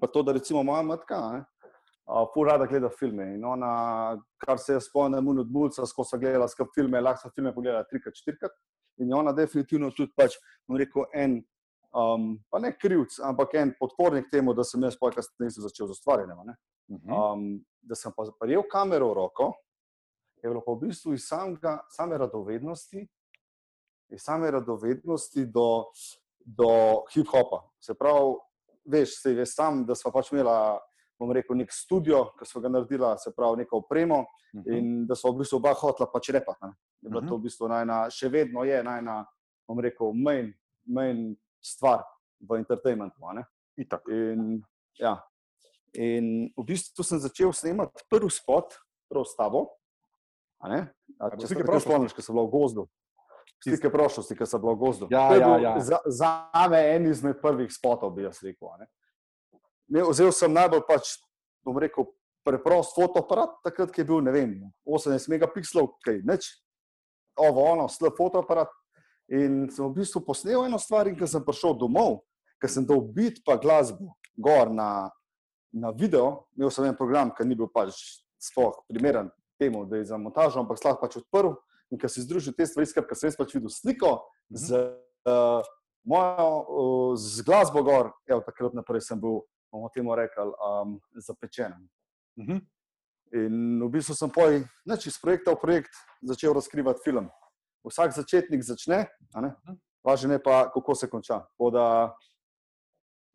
pa 0.00 0.08
to, 0.08 0.24
da 0.24 0.32
recimo 0.32 0.64
moja 0.64 0.80
matka, 0.86 1.20
ne, 1.34 1.44
uh, 2.06 2.44
rada 2.46 2.66
gleda 2.66 2.88
filme. 2.88 3.34
In 3.34 3.44
ona, 3.44 4.18
kar 4.38 4.58
se 4.58 4.72
je 4.72 4.80
spomnila, 4.80 5.40
od 5.40 5.50
Bulca, 5.50 5.82
ko 5.96 6.04
so 6.04 6.18
gledala 6.18 6.48
skupaj 6.48 6.74
filme, 6.74 7.00
lahko 7.00 7.30
filme 7.34 7.54
pogledala 7.54 7.84
trikrat, 7.90 8.16
štirikrat. 8.16 8.52
In 8.98 9.08
je 9.08 9.14
ona 9.14 9.32
definitivno 9.32 9.90
tudi, 9.90 10.12
pač, 10.16 10.36
rekel, 10.70 11.06
en, 11.14 11.40
um, 11.96 12.36
pa 12.50 12.60
ne 12.62 12.70
krivc, 12.78 13.18
ampak 13.26 13.56
en 13.58 13.74
podpornik 13.78 14.30
temu, 14.30 14.54
da 14.54 14.64
sem 14.64 14.82
jaz 14.82 14.98
pojka 15.00 15.24
nisem 15.42 15.64
začel 15.66 15.88
z 15.88 15.98
ustvarjanjem. 15.98 16.54
Mhm. 16.92 17.12
Um, 17.12 17.64
da 17.82 17.94
sem 17.94 18.12
pa 18.16 18.24
prijel 18.40 18.62
kamero 18.70 19.10
v 19.10 19.14
roko, 19.14 19.52
je 20.42 20.48
bilo 20.48 20.60
pa 20.64 20.72
v 20.72 20.86
bistvu 20.86 21.14
iz 21.16 21.26
samega, 21.28 21.78
same 21.88 22.18
radovednosti, 22.18 23.06
iz 24.12 24.22
same 24.22 24.50
radovednosti 24.50 25.46
do, 25.46 25.88
do 26.44 26.68
hip-hopa. 27.14 27.62
Se 27.80 27.94
pravi, 27.96 28.36
veš, 28.84 29.16
se 29.22 29.32
veš 29.34 29.54
sam, 29.56 29.84
da 29.88 29.96
smo 29.96 30.12
pač 30.12 30.32
imela, 30.32 30.78
bom 31.18 31.32
rekel, 31.32 31.56
nek 31.56 31.72
studio, 31.72 32.24
ki 32.38 32.46
smo 32.48 32.62
ga 32.64 32.70
naredila, 32.72 33.14
se 33.18 33.32
pravi, 33.36 33.62
neko 33.62 33.82
opremo 33.82 34.18
uh 34.20 34.26
-huh. 34.62 34.78
in 34.78 35.06
da 35.06 35.14
smo 35.14 35.32
v 35.32 35.38
bistvu 35.38 35.56
oba 35.56 35.74
hotla 35.74 36.06
pač 36.12 36.28
repati. 36.28 36.66
Je 37.00 37.10
bila 37.10 37.20
uh 37.20 37.24
-huh. 37.24 37.28
to 37.28 37.36
v 37.36 37.42
bistvu 37.42 37.68
najna, 37.68 38.10
še 38.10 38.28
vedno 38.28 38.64
je 38.64 38.82
najna, 38.82 39.26
bom 39.68 39.80
rekel, 39.80 40.12
main, 40.12 40.52
main 40.84 41.36
stvar 41.62 42.02
v 42.40 42.58
entertainmentu. 42.58 43.16
In, 44.08 44.62
ja. 44.98 45.22
in 45.92 46.52
v 46.56 46.64
bistvu 46.64 47.04
sem 47.04 47.18
začel 47.18 47.52
snemati 47.52 48.04
prvi 48.10 48.30
spot, 48.30 48.74
prav 49.08 49.24
s 49.24 49.36
tabo. 49.36 49.68
Če 51.40 51.46
se 51.46 51.54
prav 51.54 51.80
spomniš, 51.80 52.12
ko 52.12 52.22
sem 52.22 52.34
bil 52.34 52.46
v 52.46 52.50
gozdu. 52.50 52.88
Stike 53.64 53.88
prošlosti, 53.90 54.36
ki 54.36 54.46
so 54.46 54.58
bile 54.60 54.74
v 54.74 54.78
gozdu. 54.78 55.06
Ja, 55.10 55.32
ja, 55.36 55.58
ja. 55.58 55.72
Za, 55.80 55.98
za 56.06 56.68
me 56.68 56.80
en 56.96 57.06
izmed 57.08 57.40
prvih 57.40 57.72
spotov, 57.72 58.12
bi 58.16 58.26
jaz 58.26 58.42
rekel. 58.44 58.68
Vzel 59.92 60.32
sem 60.32 60.52
najbolj 60.52 60.84
pač, 60.88 61.16
bom 61.64 61.76
rekel, 61.80 62.08
preprost 62.44 62.94
fotoaparat, 62.96 63.56
takrat, 63.64 63.92
ki 63.92 64.02
je 64.02 64.08
bil, 64.08 64.22
ne 64.24 64.32
vem, 64.32 64.54
18 64.84 65.30
megapikslov, 65.32 65.94
kaj 66.04 66.20
neč, 66.28 66.50
ovo, 67.40 67.64
ono, 67.72 67.88
slab 67.88 68.16
fotoaparat. 68.18 68.72
In 69.32 69.64
sem 69.72 69.84
v 69.86 69.92
bistvu 69.96 70.20
posnel 70.24 70.66
eno 70.66 70.78
stvar, 70.80 71.08
in 71.08 71.16
ko 71.16 71.28
sem 71.28 71.44
prišel 71.44 71.78
domov, 71.80 72.20
ker 72.60 72.70
sem 72.70 72.84
dal 72.84 73.00
bit 73.00 73.40
pa 73.44 73.56
glasbo 73.60 74.12
gor 74.36 74.72
na, 74.72 75.08
na 75.72 75.92
video, 75.96 76.44
imel 76.58 76.72
sem 76.72 76.88
en 76.88 76.98
program, 76.98 77.32
ki 77.32 77.46
ni 77.48 77.56
bil 77.56 77.70
pač 77.72 77.96
sploh 78.40 78.76
primeren 78.90 79.30
temu, 79.60 79.86
da 79.88 79.96
je 79.96 80.10
za 80.10 80.18
montažo, 80.20 80.60
ampak 80.60 80.80
slab 80.80 81.00
pač 81.00 81.16
odprl. 81.22 81.54
In 81.92 82.00
ko 82.00 82.08
si 82.10 82.24
združil 82.24 82.56
te 82.56 82.66
stvari, 82.68 82.88
ker 82.90 83.16
sem 83.16 83.32
pač 83.38 83.56
videl 83.56 83.72
sliko 83.72 84.18
z, 84.52 84.84
uh, 85.28 85.64
mojo, 86.04 86.48
uh, 86.48 87.10
z 87.16 87.44
glasbo 87.46 87.84
gor, 87.86 88.12
evo, 88.28 88.42
takrat 88.44 88.76
naprej 88.76 89.04
sem 89.08 89.20
bil, 89.20 89.44
bomo 89.74 89.90
temu 89.90 90.14
rekli, 90.14 90.46
um, 90.54 90.96
zapečen. 91.18 91.74
Mhm. 92.38 92.62
In 93.34 93.82
v 93.82 93.88
bistvu 93.90 94.14
sem 94.14 94.30
poj, 94.30 94.62
neč 94.86 95.08
iz 95.10 95.18
projekta 95.18 95.56
v 95.56 95.58
projekt 95.58 95.96
začel 96.22 96.54
razkrivati 96.54 97.02
film 97.02 97.26
vsak 97.84 98.16
začetnik 98.16 98.62
začne, 98.64 99.06
mhm. 99.36 99.76
važno 100.04 100.32
je 100.32 100.42
pa, 100.42 100.70
kako 100.72 100.94
se 100.94 101.10
konča. 101.10 101.44
Da, 101.72 102.16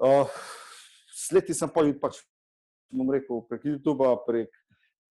uh, 0.02 0.40
sledi 1.14 1.54
sem 1.54 1.70
pa 1.70 1.86
pač, 2.02 2.22
bom 2.90 3.10
rekel, 3.14 3.46
prek 3.46 3.66
YouTube, 3.70 4.10
prek 4.26 4.50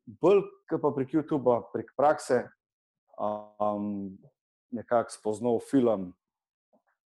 Bulka, 0.09 0.81
pa 0.81 0.91
prek 0.91 1.15
YouTube, 1.15 1.53
prek 1.73 1.93
prakse, 1.97 2.49
um, 3.21 4.17
nekako 4.75 5.15
spoznal 5.15 5.61
film, 5.63 6.13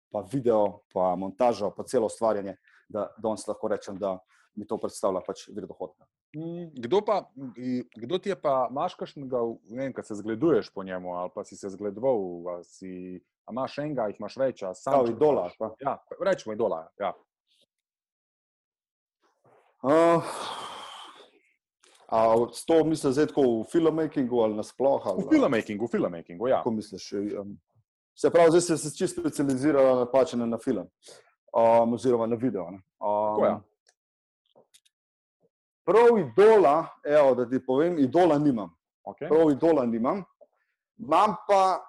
pa 0.10 0.26
video, 0.26 0.82
pa 0.94 1.14
montažo, 1.16 1.70
pa 1.72 1.86
celo 1.86 2.10
ustvarjanje, 2.10 2.58
da 2.90 3.08
danes 3.18 3.48
lahko 3.48 3.70
rečem, 3.72 3.98
da 3.98 4.18
mi 4.58 4.68
to 4.68 4.78
predstavlja 4.82 5.22
pač 5.26 5.46
vir 5.54 5.68
dohodka. 5.70 6.08
Mm, 6.36 6.70
kdo, 6.84 7.02
pa, 7.06 7.22
kdo 7.96 8.20
ti 8.20 8.34
je 8.34 8.38
pa, 8.38 8.68
imaš 8.70 8.98
kakšnega, 9.00 9.42
ne 9.72 9.84
vem, 9.86 9.94
kaj 9.96 10.10
se 10.10 10.20
zgleduješ 10.20 10.70
po 10.74 10.84
njemu, 10.84 11.16
ali 11.18 11.32
pa 11.36 11.46
si 11.48 11.58
se 11.58 11.72
zgledoval, 11.74 12.20
ali 12.54 12.66
si, 12.68 12.92
imaš 13.50 13.78
enega, 13.86 14.10
jih 14.10 14.20
imaš 14.20 14.38
več, 14.38 14.64
ali 14.64 14.78
samo 14.78 15.08
idola. 15.10 15.50
Ja, 15.82 15.98
rečemo 16.22 16.54
idola. 16.58 16.84
Ja. 17.00 17.14
Uh, 19.80 20.28
a 22.12 22.36
s 22.52 22.66
to 22.68 22.84
misliš 22.84 23.16
zdaj 23.16 23.30
tako 23.32 23.44
v 23.62 23.66
filmmakingu 23.72 24.42
ali 24.44 24.60
nasploh? 24.60 25.08
Ali, 25.08 25.24
v 25.24 25.34
filmmakingu, 25.34 25.88
v 25.88 25.94
filmmakingu, 25.94 26.50
ja. 26.52 26.60
Kako 26.60 26.72
misliš? 26.72 27.14
Um, 27.14 27.56
se 28.18 28.32
pravi, 28.34 28.52
zdaj 28.52 28.62
si 28.62 28.78
se 28.78 28.98
čisto 28.98 29.22
specializirala 29.22 30.00
na, 30.02 30.06
pač 30.12 30.34
na 30.34 30.58
film, 30.58 30.90
um, 31.54 31.94
oziroma 31.94 32.28
na 32.28 32.36
video. 32.36 32.68
Um, 33.00 33.44
ja 33.44 33.60
prav 35.90 36.20
idola, 36.20 36.88
evo, 37.04 37.36
da 37.36 37.50
ti 37.50 37.66
povem, 37.66 38.00
idola 38.00 38.38
nimam. 38.38 38.70
Okay. 39.04 39.28
Prav 39.30 39.52
idola 39.52 39.86
nimam. 39.86 40.24
Imam 40.98 41.36
pa 41.48 41.80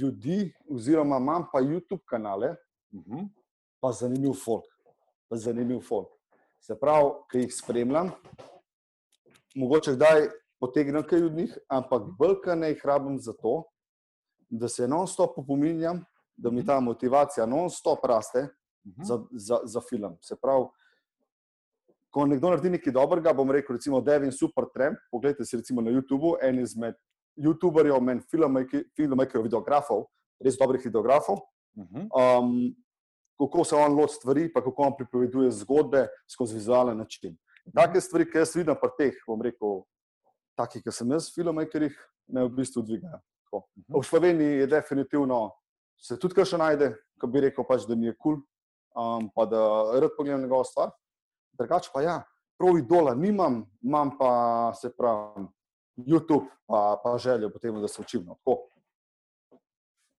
ljudi, 0.00 0.52
oziroma 0.70 1.16
imam 1.16 1.46
pa 1.52 1.60
YouTube 1.60 2.02
kanale, 2.04 2.48
uh 2.48 3.00
mhm. 3.00 3.16
-huh. 3.16 3.28
pa 3.80 3.92
zanimiv 3.92 4.32
folk. 4.44 4.64
Pa 5.28 5.36
zanimiv 5.36 5.80
folk. 5.80 6.08
Se 6.60 6.80
pravi, 6.80 7.10
ki 7.30 7.38
jih 7.38 7.54
spremljam, 7.54 8.10
mogoče 9.54 9.92
kdaj 9.92 10.28
potegnem 10.60 11.02
kaj 11.06 11.22
od 11.22 11.32
njih, 11.32 11.58
ampak 11.68 12.02
brka 12.18 12.54
ne 12.54 12.68
jih 12.68 12.82
rabim 12.84 13.18
za 13.18 13.32
to, 13.32 13.62
da 14.50 14.68
se 14.68 14.88
non-stop 14.88 15.38
opominjam, 15.38 16.04
da 16.36 16.50
mi 16.50 16.58
mhm. 16.58 16.66
ta 16.66 16.80
motivacija 16.80 17.46
non-stop 17.46 18.04
raste 18.04 18.42
mhm. 18.42 18.50
-huh. 18.84 19.04
za, 19.04 19.18
za, 19.32 19.60
za 19.64 19.80
film. 19.80 20.16
Se 20.20 20.36
pravi, 20.36 20.68
ko 22.10 22.26
nekdo 22.26 22.50
naredi 22.50 22.70
nekaj 22.70 22.92
dobrega, 22.92 23.32
bom 23.32 23.50
rekel, 23.50 23.76
recimo 23.76 24.00
Devin 24.00 24.32
Supertramp, 24.32 24.98
pogledajte 25.10 25.44
si 25.44 25.56
recimo 25.56 25.82
na 25.84 25.90
YouTubu, 25.90 26.36
en 26.42 26.58
izmed 26.58 26.96
YouTuberjev, 27.36 28.00
men 28.02 28.20
filmmakerjev, 28.30 29.44
videografov, 29.44 30.06
res 30.42 30.58
dobrih 30.58 30.82
videografov, 30.84 31.42
mhm. 31.78 32.08
um, 32.10 32.74
kako 33.38 33.64
se 33.64 33.76
on 33.76 33.94
loti 33.94 34.14
stvari, 34.14 34.48
pa 34.52 34.62
kako 34.64 34.82
on 34.82 34.96
pripoveduje 34.96 35.50
zgodbe 35.60 36.06
skozi 36.26 36.54
vizualen 36.58 36.98
način. 36.98 37.36
Mhm. 37.68 37.76
Take 37.76 38.00
stvari, 38.00 38.30
ki 38.30 38.38
jaz 38.38 38.56
vidim 38.56 38.76
pri 38.80 38.90
teh, 38.98 39.22
bom 39.26 39.42
rekel, 39.42 39.82
takih, 40.58 40.82
ki 40.82 40.92
sem 40.92 41.10
jaz, 41.14 41.30
filmmakerjih, 41.34 41.94
me 42.34 42.44
v 42.44 42.54
bistvu 42.56 42.82
dvigajo. 42.82 43.20
Mhm. 43.52 43.98
V 44.00 44.04
Sloveniji 44.04 44.62
je 44.64 44.66
definitivno, 44.66 45.50
se 45.98 46.18
tudi 46.18 46.34
kaj 46.34 46.54
še 46.54 46.58
najde, 46.58 46.94
ko 47.20 47.26
bi 47.26 47.46
rekel, 47.46 47.64
pač, 47.66 47.86
da 47.86 47.96
mi 47.96 48.06
je 48.10 48.14
kul, 48.16 48.38
cool, 48.38 48.44
um, 48.98 49.30
pa 49.34 49.46
da 49.46 49.60
rad 50.00 50.10
pogledam 50.16 50.42
njegovo 50.42 50.64
stvar 50.64 50.90
drugače 51.58 51.90
pa 51.94 52.02
ja, 52.02 52.22
prav 52.58 52.78
idola 52.78 53.14
nimam, 53.14 53.66
imam 53.82 54.18
pa 54.18 54.72
se 54.74 54.96
pravi 54.96 55.46
YouTube, 55.96 56.46
pa, 56.66 57.00
pa 57.04 57.18
željo 57.18 57.50
potem, 57.50 57.80
da 57.80 57.88
se 57.88 58.02
učim. 58.02 58.26
No, 58.26 58.36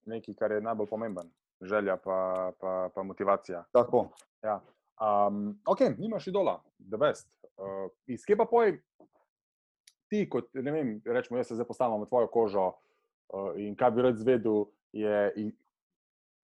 Nekaj, 0.06 0.34
kar 0.34 0.52
je 0.52 0.60
najbolj 0.60 0.86
pomemben, 0.86 1.30
želja 1.60 1.96
pa, 1.96 2.52
pa, 2.60 2.90
pa 2.94 3.02
motivacija. 3.02 3.64
Tako. 3.72 4.08
Ja. 4.42 4.60
Um, 5.00 5.60
ok, 5.66 5.80
nimaš 5.98 6.26
idola, 6.26 6.62
da 6.78 6.96
veš. 6.96 7.18
Uh, 7.56 7.90
iz 8.06 8.24
kje 8.26 8.36
pa 8.36 8.44
poj, 8.44 8.80
ti, 10.08 10.26
kot 10.28 10.48
ne 10.54 10.72
vem, 10.72 11.00
rečemo, 11.04 11.38
jaz 11.38 11.48
se 11.48 11.54
zdaj 11.54 11.66
postavljam 11.66 12.02
v 12.02 12.08
tvojo 12.08 12.28
kožo 12.28 12.66
uh, 12.66 13.52
in 13.56 13.76
kaj 13.76 13.90
bi 13.90 14.02
rad 14.02 14.16
zvedel, 14.16 14.64
je, 14.92 15.32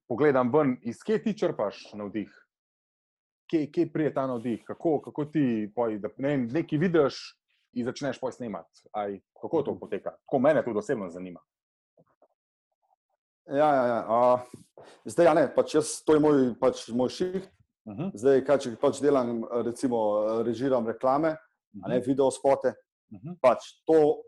pogledam 0.08 0.52
ven, 0.52 0.76
iz 0.82 1.02
kje 1.02 1.22
ti 1.22 1.38
črpaš 1.38 1.92
navdih 1.94 2.46
kje, 3.50 3.70
kje 3.72 3.92
prije 3.92 4.14
ta 4.14 4.26
navdih, 4.26 4.62
kako, 4.66 5.00
kako 5.00 5.24
ti 5.24 5.72
poj, 5.74 5.98
da, 5.98 6.08
ne, 6.18 6.36
nekaj 6.36 6.78
vidiš 6.78 7.18
in 7.72 7.84
začneš 7.84 8.20
poj 8.20 8.32
snemati. 8.32 8.88
Aj, 8.92 9.20
kako 9.40 9.62
to 9.62 9.78
poteka? 9.80 10.10
Tako 10.10 10.38
mene 10.38 10.64
tudi 10.64 10.78
osebno 10.78 11.10
zanima. 11.10 11.40
Ja, 13.46 13.74
ja, 13.74 13.86
ja. 13.86 14.06
Uh, 14.08 14.40
zdaj, 15.04 15.26
ja, 15.26 15.34
ne, 15.34 15.46
pač 15.54 15.74
jaz, 15.74 16.00
to 16.06 16.16
je 16.16 16.20
moj, 16.20 16.48
pač 16.60 16.88
moj 16.88 17.08
ših. 17.08 17.42
Uh 17.86 17.92
mhm. 17.92 18.02
-huh. 18.02 18.10
Zdaj, 18.14 18.44
kaj, 18.44 18.58
če 18.58 18.76
pač 18.80 19.00
delam, 19.00 19.44
recimo, 19.64 19.98
režiram 20.42 20.86
reklame, 20.86 21.28
uh 21.28 21.36
-huh. 21.82 21.88
ne, 21.88 21.98
mhm. 21.98 22.06
video 22.06 22.30
spote, 22.30 22.68
uh 22.68 23.18
mhm. 23.18 23.28
-huh. 23.28 23.36
pač 23.40 23.62
to, 23.86 24.22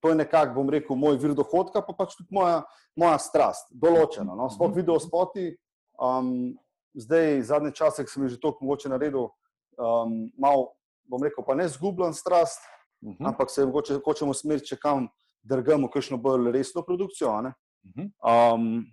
to 0.00 0.08
je 0.08 0.14
nekako, 0.14 0.54
bom 0.54 0.70
rekel, 0.70 0.96
moj 0.96 1.18
vir 1.20 1.34
dohodka, 1.36 1.82
pa 1.84 1.92
pač 1.96 2.16
tudi 2.16 2.32
moja, 2.34 2.62
moja 2.96 3.18
strast, 3.20 3.68
določena. 3.70 4.34
No? 4.36 4.48
Sploh 4.52 4.72
video 4.74 4.98
spoti, 5.02 5.52
um, 6.00 6.52
zdaj, 6.96 7.42
zadnje 7.50 7.72
čase, 7.76 8.04
ki 8.04 8.12
sem 8.12 8.28
že 8.28 8.40
toliko 8.40 8.64
mogoče 8.64 8.92
naredil, 8.92 9.28
um, 9.76 10.30
malo, 10.40 10.70
bom 11.10 11.22
rekel, 11.22 11.44
pa 11.44 11.54
ne 11.54 11.68
zgubljam 11.68 12.14
strast, 12.16 12.60
uh 13.02 13.08
mhm. 13.08 13.16
-huh. 13.18 13.28
ampak 13.28 13.50
se 13.50 13.66
mogoče 13.66 14.00
hočemo 14.04 14.34
smeriti, 14.34 14.72
če 14.72 14.76
kam 14.76 15.08
drgamo, 15.42 15.88
kakšno 15.88 16.16
bolj 16.16 16.52
resno 16.52 16.82
produkcijo. 16.82 17.28
Uh 17.28 17.52
-huh. 17.96 18.54
um, 18.54 18.84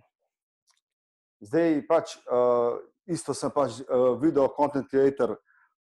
zdaj 1.40 1.86
pač 1.88 2.16
uh, 2.16 2.78
isto 3.06 3.34
sem 3.34 3.50
pač 3.50 3.80
uh, 3.80 4.20
video 4.20 4.48
content 4.56 4.88
creator. 4.90 5.36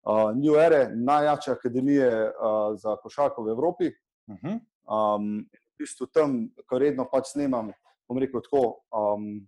Uh, 0.07 0.31
New 0.35 0.55
Era, 0.55 0.87
najjača 0.95 1.51
akademija 1.51 2.31
uh, 2.31 2.75
za 2.79 2.95
košarko 2.95 3.43
v 3.43 3.49
Evropi. 3.49 3.87
Uh 4.27 4.35
-huh. 4.35 4.59
Um, 4.87 5.45
v 5.77 5.83
bistvu 5.83 6.07
tam, 6.13 6.47
ko 6.67 6.79
redno 6.81 7.05
pač 7.11 7.33
snemam, 7.33 7.71
bom 8.09 8.19
rekel 8.21 8.41
tako, 8.41 8.63
um, 8.91 9.47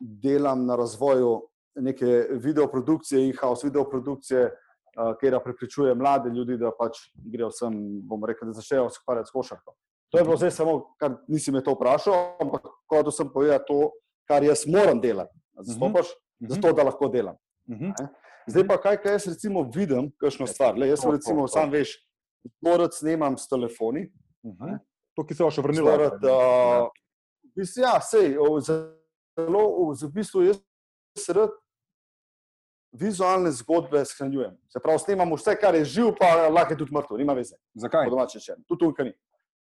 delam 0.00 0.66
na 0.66 0.76
razvoju 0.76 1.48
neke 1.78 2.26
videoprodukcije, 2.42 3.28
in-house 3.28 3.66
videoprodukcije, 3.66 4.44
uh, 4.48 5.12
kjer 5.20 5.38
prepričuje 5.44 5.94
mlade 5.94 6.30
ljudi, 6.34 6.58
da 6.58 6.72
pač 6.74 6.98
grejo 7.14 7.50
sem, 7.54 7.74
bomo 8.08 8.26
rekli, 8.26 8.48
da 8.48 8.58
začnejo 8.58 8.90
se 8.90 9.02
ukvarjati 9.02 9.28
s 9.28 9.36
košarko. 9.36 9.74
To 10.10 10.18
je 10.18 10.24
bilo 10.24 10.36
zdaj 10.36 10.50
samo, 10.50 10.78
kar 10.98 11.18
nisi 11.28 11.52
me 11.52 11.62
to 11.64 11.74
vprašal, 11.76 12.38
ampak 12.40 12.70
kot 12.88 13.10
sem 13.14 13.28
povedal, 13.32 13.60
to, 13.68 13.90
kar 14.28 14.44
jaz 14.44 14.64
moram 14.66 15.00
delati. 15.00 15.34
Zastopaš, 15.60 16.06
uh 16.06 16.16
-huh. 16.40 16.54
zato 16.54 16.72
da 16.72 16.82
lahko 16.82 17.08
delam. 17.08 17.36
Uh 17.68 17.76
-huh. 17.76 18.08
Zdaj 18.46 18.66
pa 18.66 18.76
kaj, 18.80 18.96
kaj 19.02 19.12
jaz 19.12 19.26
recimo 19.26 19.62
vidim, 19.74 20.12
kakšno 20.16 20.46
stvar. 20.46 20.78
Le, 20.78 20.88
jaz 20.88 21.00
sem 21.00 21.10
recimo, 21.10 21.40
to, 21.40 21.46
to. 21.46 21.52
sam 21.52 21.70
veš, 21.70 22.07
zborec 22.60 22.94
snemam 22.94 23.38
s 23.38 23.48
telefoni. 23.48 24.12
Uh 24.42 24.54
-huh. 24.54 24.78
To, 25.16 25.24
ki 25.26 25.34
se 25.34 25.44
je 25.44 25.50
še 25.50 25.62
vrnilo. 25.62 25.90
Uh, 25.90 26.88
ja, 27.76 28.00
sej, 28.00 28.36
zelo, 29.36 29.92
v 30.02 30.10
bistvu 30.14 30.42
jaz 30.42 30.60
rad 31.28 31.50
vizualne 32.92 33.50
zgodbe 33.50 34.04
shranjujem. 34.04 34.56
Se 34.68 34.80
pravi, 34.80 34.98
snemam 34.98 35.32
vse, 35.34 35.56
kar 35.60 35.74
je 35.74 35.84
živ, 35.84 36.14
pa 36.20 36.48
lahko 36.48 36.72
je 36.72 36.78
tudi 36.78 36.94
mrtev, 36.94 37.18
nima 37.18 37.32
veze. 37.32 37.56
Zakaj? 37.74 38.04
Po 38.04 38.10
domače 38.10 38.40
če. 38.40 38.54
Tudi 38.68 38.84
tukaj 38.84 39.04
ni. 39.04 39.12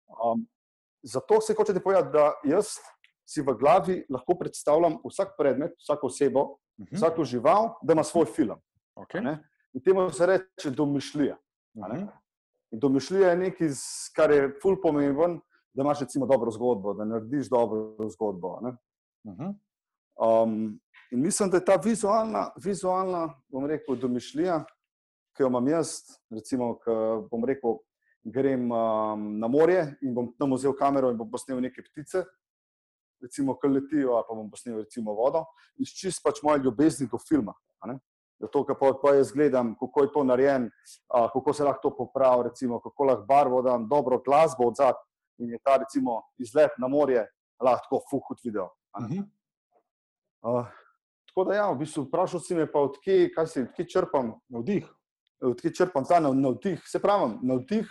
Um, 0.07 0.47
zato 1.03 1.41
se 1.41 1.55
hočete 1.55 1.81
povedati, 1.81 2.13
da 2.13 2.33
jaz 2.45 2.67
si 3.27 3.43
v 3.43 3.57
glavi 3.59 4.05
lahko 4.11 4.35
predstavljam 4.39 5.01
vsak 5.05 5.35
predmet, 5.39 5.73
vsako 5.79 6.07
osebo, 6.07 6.59
Mhm. 6.79 6.97
vsako 6.97 7.25
žival, 7.25 7.75
da 7.83 7.93
ima 7.93 8.05
svoj 8.05 8.25
film. 8.25 8.61
Okay. 8.95 9.23
Ne? 9.25 9.49
In 9.73 9.83
temu 9.83 10.11
se 10.11 10.27
reče 10.27 10.71
domišljija. 10.71 11.37
a 11.83 11.89
ne. 11.89 12.07
In 12.71 12.81
domišljija 12.81 13.31
je 13.31 13.37
nekaj, 13.37 13.69
kar 14.17 14.31
je 14.31 14.49
ful 14.63 14.81
pomemben, 14.83 15.39
da 15.75 15.83
imaš 15.83 16.01
recimo 16.01 16.27
dobro 16.27 16.51
zgodbo, 16.51 16.95
da 16.95 17.05
narediš 17.05 17.51
dobro 17.51 18.09
zgodbo. 18.09 18.59
Ne? 18.63 18.77
Mhm. 19.27 19.53
Um, 20.17 20.81
in 21.11 21.21
mislim, 21.21 21.51
da 21.51 21.57
je 21.57 21.65
ta 21.65 21.77
vizualna, 21.85 22.51
vizualna 22.65 23.43
bom 23.49 23.67
rekel, 23.67 23.97
domišljija, 23.97 24.65
ki 25.37 25.43
jo 25.43 25.47
imam 25.47 25.69
jaz, 25.69 25.91
recimo, 26.31 26.79
ko 26.85 27.29
bom 27.31 27.45
rekel, 27.45 27.77
grem 28.25 28.73
um, 28.73 29.27
na 29.39 29.49
morje 29.49 29.85
in 30.03 30.15
bom 30.15 30.33
tam 30.39 30.57
vzel 30.57 30.75
kamero 30.75 31.13
in 31.13 31.19
bom 31.19 31.31
posnel 31.31 31.61
neke 31.61 31.85
ptice, 31.85 32.25
recimo, 33.23 33.55
ki 33.61 33.69
letijo, 33.69 34.17
ali 34.17 34.27
pa 34.29 34.35
bom 34.35 34.49
posnel 34.51 34.81
recimo 34.81 35.15
vodo, 35.15 35.45
iz 35.79 35.93
čist 35.95 36.25
pač 36.25 36.43
moje 36.43 36.65
ljubezni 36.65 37.07
do 37.13 37.21
filma. 37.29 37.55
Zato, 38.39 38.65
ker 38.67 38.77
pa, 38.81 38.93
pa 39.03 39.15
jaz 39.15 39.31
gledam, 39.33 39.75
kako 39.81 40.03
je 40.03 40.13
to 40.13 40.25
narejen, 40.25 40.71
a, 41.09 41.29
kako 41.33 41.53
se 41.53 41.65
lahko 41.65 41.81
to 41.83 41.97
popravi, 41.97 42.43
recimo, 42.49 42.81
kako 42.81 43.05
lahko 43.05 43.25
barvo 43.25 43.63
dam, 43.63 43.89
dobro 43.89 44.19
glasbo 44.19 44.67
od 44.67 44.77
zadaj 44.77 45.01
in 45.39 45.51
je 45.51 45.59
ta 45.65 45.77
recimo 45.77 46.23
izlet 46.39 46.71
na 46.79 46.89
morje 46.89 47.27
lahko 47.61 48.01
fuhut 48.11 48.39
video. 48.45 48.71
ne. 49.01 49.07
Mhm. 49.09 49.25
Uh, 50.43 50.67
tako 51.27 51.45
da, 51.45 51.55
ja, 51.55 51.71
v 51.71 51.79
bistvu, 51.79 52.05
vprašal 52.05 52.41
si 52.41 52.55
me, 52.55 52.67
pa 52.73 52.79
odkje, 52.81 53.33
kaj 53.35 53.47
si, 53.47 53.63
odkje 53.63 53.89
črpam, 53.89 54.35
Navdih. 54.49 54.87
odkje 55.43 55.75
črpam 55.75 56.05
ta 56.05 56.21
nav- 56.21 56.35
navdih. 56.35 56.81
Se 56.87 56.99
pravi, 56.99 57.39
navdih, 57.43 57.89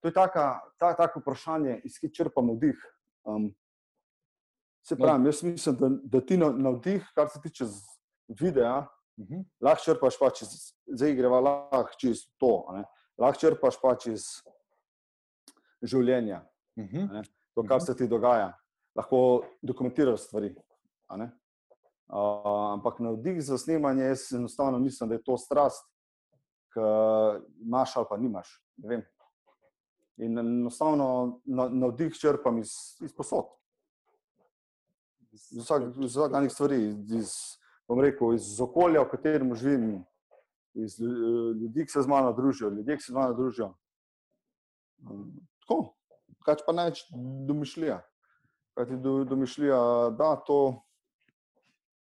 to 0.00 0.08
je 0.08 0.12
taka, 0.12 0.60
ta, 0.78 0.94
tako 0.96 1.20
vprašanje, 1.20 1.80
iz 1.84 1.98
kje 2.00 2.10
črpam 2.10 2.46
navdih. 2.46 2.78
Um, 3.24 3.50
se 4.82 4.96
pravi, 4.96 5.26
jaz 5.26 5.42
mislim, 5.42 5.76
da, 5.76 5.88
da 6.04 6.20
ti 6.20 6.36
nav- 6.36 6.58
navdih, 6.58 7.04
kar 7.14 7.28
se 7.28 7.40
tiče 7.40 7.64
videa, 8.28 8.86
Mhm. 9.20 9.40
lahko 9.60 9.82
črpaš 9.84 10.16
pač 10.18 10.42
iz, 10.42 10.52
zdaj 10.88 11.12
greva 11.14 11.40
lahko 11.40 11.92
čez 11.98 12.22
to, 12.38 12.64
lahko 13.18 13.38
črpaš 13.38 13.76
pač 13.78 14.06
iz 14.06 14.24
življenja, 15.82 16.40
Mhm. 16.76 17.22
to, 17.54 17.62
kar 17.62 17.76
Mhm. 17.76 17.84
se 17.84 17.96
ti 17.96 18.08
dogaja. 18.08 18.54
Lahko 18.96 19.20
dokumentiraš 19.62 20.20
stvari. 20.20 20.54
Uh, 22.08 22.72
ampak 22.72 22.98
navdih 22.98 23.38
za 23.38 23.58
snemanje, 23.58 24.02
jaz 24.04 24.32
enostavno 24.32 24.78
mislim, 24.78 25.08
da 25.08 25.14
je 25.14 25.22
to 25.22 25.36
strast, 25.36 25.84
ki 26.72 26.80
imaš 27.60 27.96
ali 27.96 28.06
pa 28.08 28.16
nimaš. 28.16 28.48
In 30.16 30.38
enostavno 30.38 31.40
na- 31.44 31.68
navdih 31.68 32.14
črpam 32.14 32.58
iz, 32.58 32.72
iz 33.00 33.14
posod, 33.14 33.46
iz 35.32 35.50
vsak- 35.52 36.04
iz 36.04 36.16
vsakdanjih 36.16 36.52
stvari, 36.52 36.78
iz, 37.12 37.59
bom 37.90 37.98
rekel, 37.98 38.34
iz 38.34 38.60
okolja, 38.60 39.02
v 39.02 39.10
katerem 39.10 39.54
živim, 39.54 40.04
iz 40.78 40.94
lju- 40.94 41.54
ljudi, 41.58 41.82
ki 41.84 41.90
se 41.90 42.02
z 42.02 42.06
mano 42.06 42.30
družijo, 42.32 42.70
ljudje, 42.70 42.96
ki 42.96 43.02
se 43.02 43.12
z 43.12 43.16
mano 43.16 43.34
družijo. 43.34 43.72
Um, 45.02 45.32
tako, 45.60 45.78
kaj 46.46 46.62
pa 46.66 46.72
največ 46.72 47.02
domišljija. 47.46 47.98
Kaj 48.74 48.86
ti 48.86 48.96
do, 48.96 49.24
domišljija, 49.24 49.80
da 50.10 50.36
to. 50.36 50.60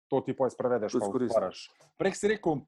To 0.08 0.20
ti 0.20 0.36
pojš 0.36 0.54
prevedeš, 0.58 0.92
To 0.92 1.00
pa 1.00 1.08
utvaraš. 1.08 1.66
Prej 1.98 2.12
si 2.14 2.28
rekel, 2.28 2.60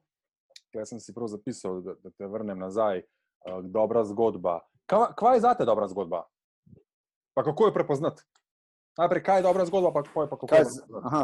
jaz 0.73 0.89
sem 0.89 0.99
si 0.99 1.13
prav 1.13 1.29
zapisal, 1.29 1.77
da, 1.85 1.93
da 1.93 2.09
te 2.09 2.25
vrnem 2.25 2.57
nazaj, 2.57 3.03
uh, 3.45 3.61
dobra 3.63 4.01
zgodba. 4.03 4.59
Kva, 4.89 5.13
kva 5.13 5.35
je 5.37 5.45
zate 5.45 5.65
dobra 5.65 5.87
zgodba? 5.87 6.23
Pa 7.33 7.43
kako 7.43 7.69
jo 7.69 7.73
prepoznati? 7.73 8.25
Najprej, 8.97 9.23
kaj 9.23 9.37
je 9.39 9.43
dobra 9.43 9.65
zgodba, 9.65 9.93
pa 9.93 10.01
pa 10.03 10.25
kako 10.25 10.47
Kaj, 10.47 10.59
jo 10.59 10.65
prepoznati? 10.65 11.05
aha. 11.05 11.23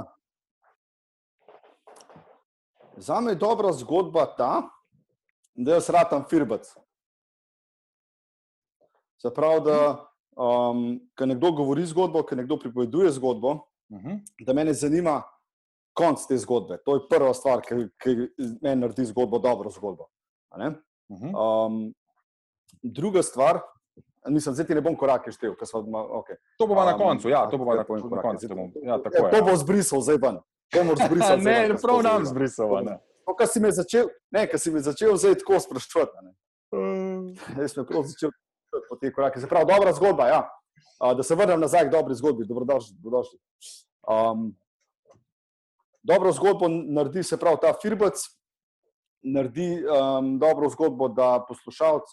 Za 2.97 3.21
me 3.21 3.31
je 3.31 3.35
dobra 3.35 3.71
zgodba 3.71 4.25
ta, 4.27 4.61
da 5.55 5.73
jaz 5.73 5.89
ratam 5.89 6.23
firbec. 6.23 6.67
Se 9.17 9.29
pravi, 9.29 9.61
da 9.61 10.07
um, 10.33 10.85
ko 11.15 11.25
nekdo 11.25 11.51
govori 11.51 11.85
zgodbo, 11.85 12.23
ko 12.23 12.35
nekdo 12.35 12.57
pripoveduje 12.57 13.11
zgodbo, 13.11 13.59
Mhm. 13.89 14.15
da 14.39 14.53
me 14.53 14.73
zanima 14.73 15.21
konc 15.93 16.27
te 16.27 16.37
zgodbe. 16.37 16.77
To 16.77 16.95
je 16.95 17.07
prva 17.09 17.33
stvar, 17.33 17.61
ki, 17.61 17.75
ki 17.97 18.09
meni 18.61 18.81
naredi 18.81 19.05
zgodbo 19.05 19.39
dobro 19.39 19.69
zgodbo. 19.69 20.07
ne. 20.51 20.69
Mhm. 21.09 21.35
Um, 21.35 21.93
druga 22.83 23.23
stvar, 23.23 23.59
mislim, 24.25 24.55
zdaj 24.55 24.67
ti 24.67 24.75
ne 24.75 24.81
bom 24.81 24.95
korake 24.95 25.31
štev, 25.31 25.55
ker 25.55 25.67
smo 25.67 25.79
okay. 26.13 26.35
To 26.57 26.67
bo 26.67 26.75
pa 26.75 26.85
na 26.85 26.93
Um, 26.93 26.99
koncu, 26.99 27.29
ja, 27.29 27.47
to 27.47 27.57
bo 27.57 27.65
ja, 27.65 27.75
na, 27.75 27.83
povem 27.83 28.09
na 28.09 28.21
koncu. 28.21 28.37
zdaj 28.37 28.49
to 28.49 28.55
bom- 28.55 28.71
to- 28.73 28.79
Ja, 28.81 28.97
tako 28.99 29.17
Ja, 29.17 29.31
to 29.31 29.45
bo 29.45 29.55
zbrisal 29.55 30.01
zdaj 30.01 30.17
ven. 30.17 30.39
Zbrisati. 30.73 31.41
zdaj 31.41 31.53
Ne, 31.61 31.67
ker 31.67 31.81
prav 31.81 32.03
nam 32.03 32.25
zbrisal. 32.25 32.83
ne. 32.85 32.97
To, 33.25 33.35
kar 33.35 33.47
si 33.47 33.59
me 33.59 33.71
začel, 33.71 34.07
ne, 34.31 34.47
kar 34.47 34.59
si 34.59 34.71
me 34.71 34.79
začel 34.79 35.15
zdaj 35.17 35.35
tako 35.43 35.59
sprašovati. 35.59 36.11
ne. 36.23 36.33
Uh, 36.71 37.59
Jaz 37.59 37.73
sem 37.75 37.85
prav 37.85 38.03
začel 38.07 38.31
po 38.89 38.95
teh 38.95 39.13
korakih. 39.13 39.41
Se 39.41 39.49
pravi, 39.49 39.67
dobra 39.67 39.93
zgodba. 39.93 40.27
Ja. 40.27 40.41
A, 40.99 41.13
Da 41.13 41.23
se 41.23 41.35
vrnem 41.35 41.59
nazaj 41.59 41.87
k 41.87 41.91
dobri 41.91 42.15
zgodbi. 42.15 42.45
Dobrodošli. 42.47 42.95
dobrodošli. 43.01 43.39
Um, 44.07 44.55
dobro 46.03 46.31
zgodbo 46.31 46.67
naredi, 46.67 47.23
se 47.23 47.37
pravi, 47.37 47.57
ta 47.61 47.73
firbec, 47.81 48.17
naredi 49.23 49.83
um, 49.85 50.39
dobro 50.39 50.69
zgodbo, 50.69 51.07
da 51.07 51.45
poslušalec, 51.47 52.03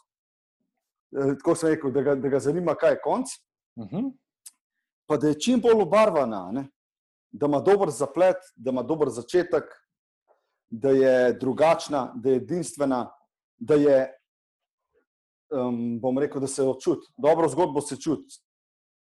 eh, 1.16 1.34
tako 1.38 1.54
sem 1.54 1.68
rekel, 1.68 1.90
da 1.90 2.02
ga, 2.02 2.14
da 2.14 2.28
ga 2.28 2.40
zanima, 2.40 2.74
kaj 2.74 2.90
je 2.90 3.00
konc, 3.04 3.28
mhm. 3.80 4.10
pa 5.08 5.16
da 5.16 5.28
je 5.28 5.40
čim 5.40 5.60
bolj 5.60 5.82
obarvana, 5.82 6.50
ne? 6.52 6.68
Da 7.30 7.46
ima 7.46 7.60
dober 7.60 7.90
zaplet, 7.90 8.36
da 8.56 8.70
ima 8.70 8.82
dober 8.82 9.08
začetek, 9.08 9.64
da 10.70 10.90
je 10.90 11.32
drugačna, 11.32 12.12
da 12.16 12.30
je 12.30 12.36
edinstvena, 12.36 13.10
da 13.56 13.74
je, 13.74 13.98
um, 15.50 16.00
bom 16.00 16.18
rekel, 16.18 16.40
da 16.40 16.46
se 16.46 16.62
jo 16.62 16.74
čuti. 16.80 17.08
Dobro 17.16 17.48
zgodbo 17.48 17.80
se 17.80 17.96
čuti, 17.96 18.40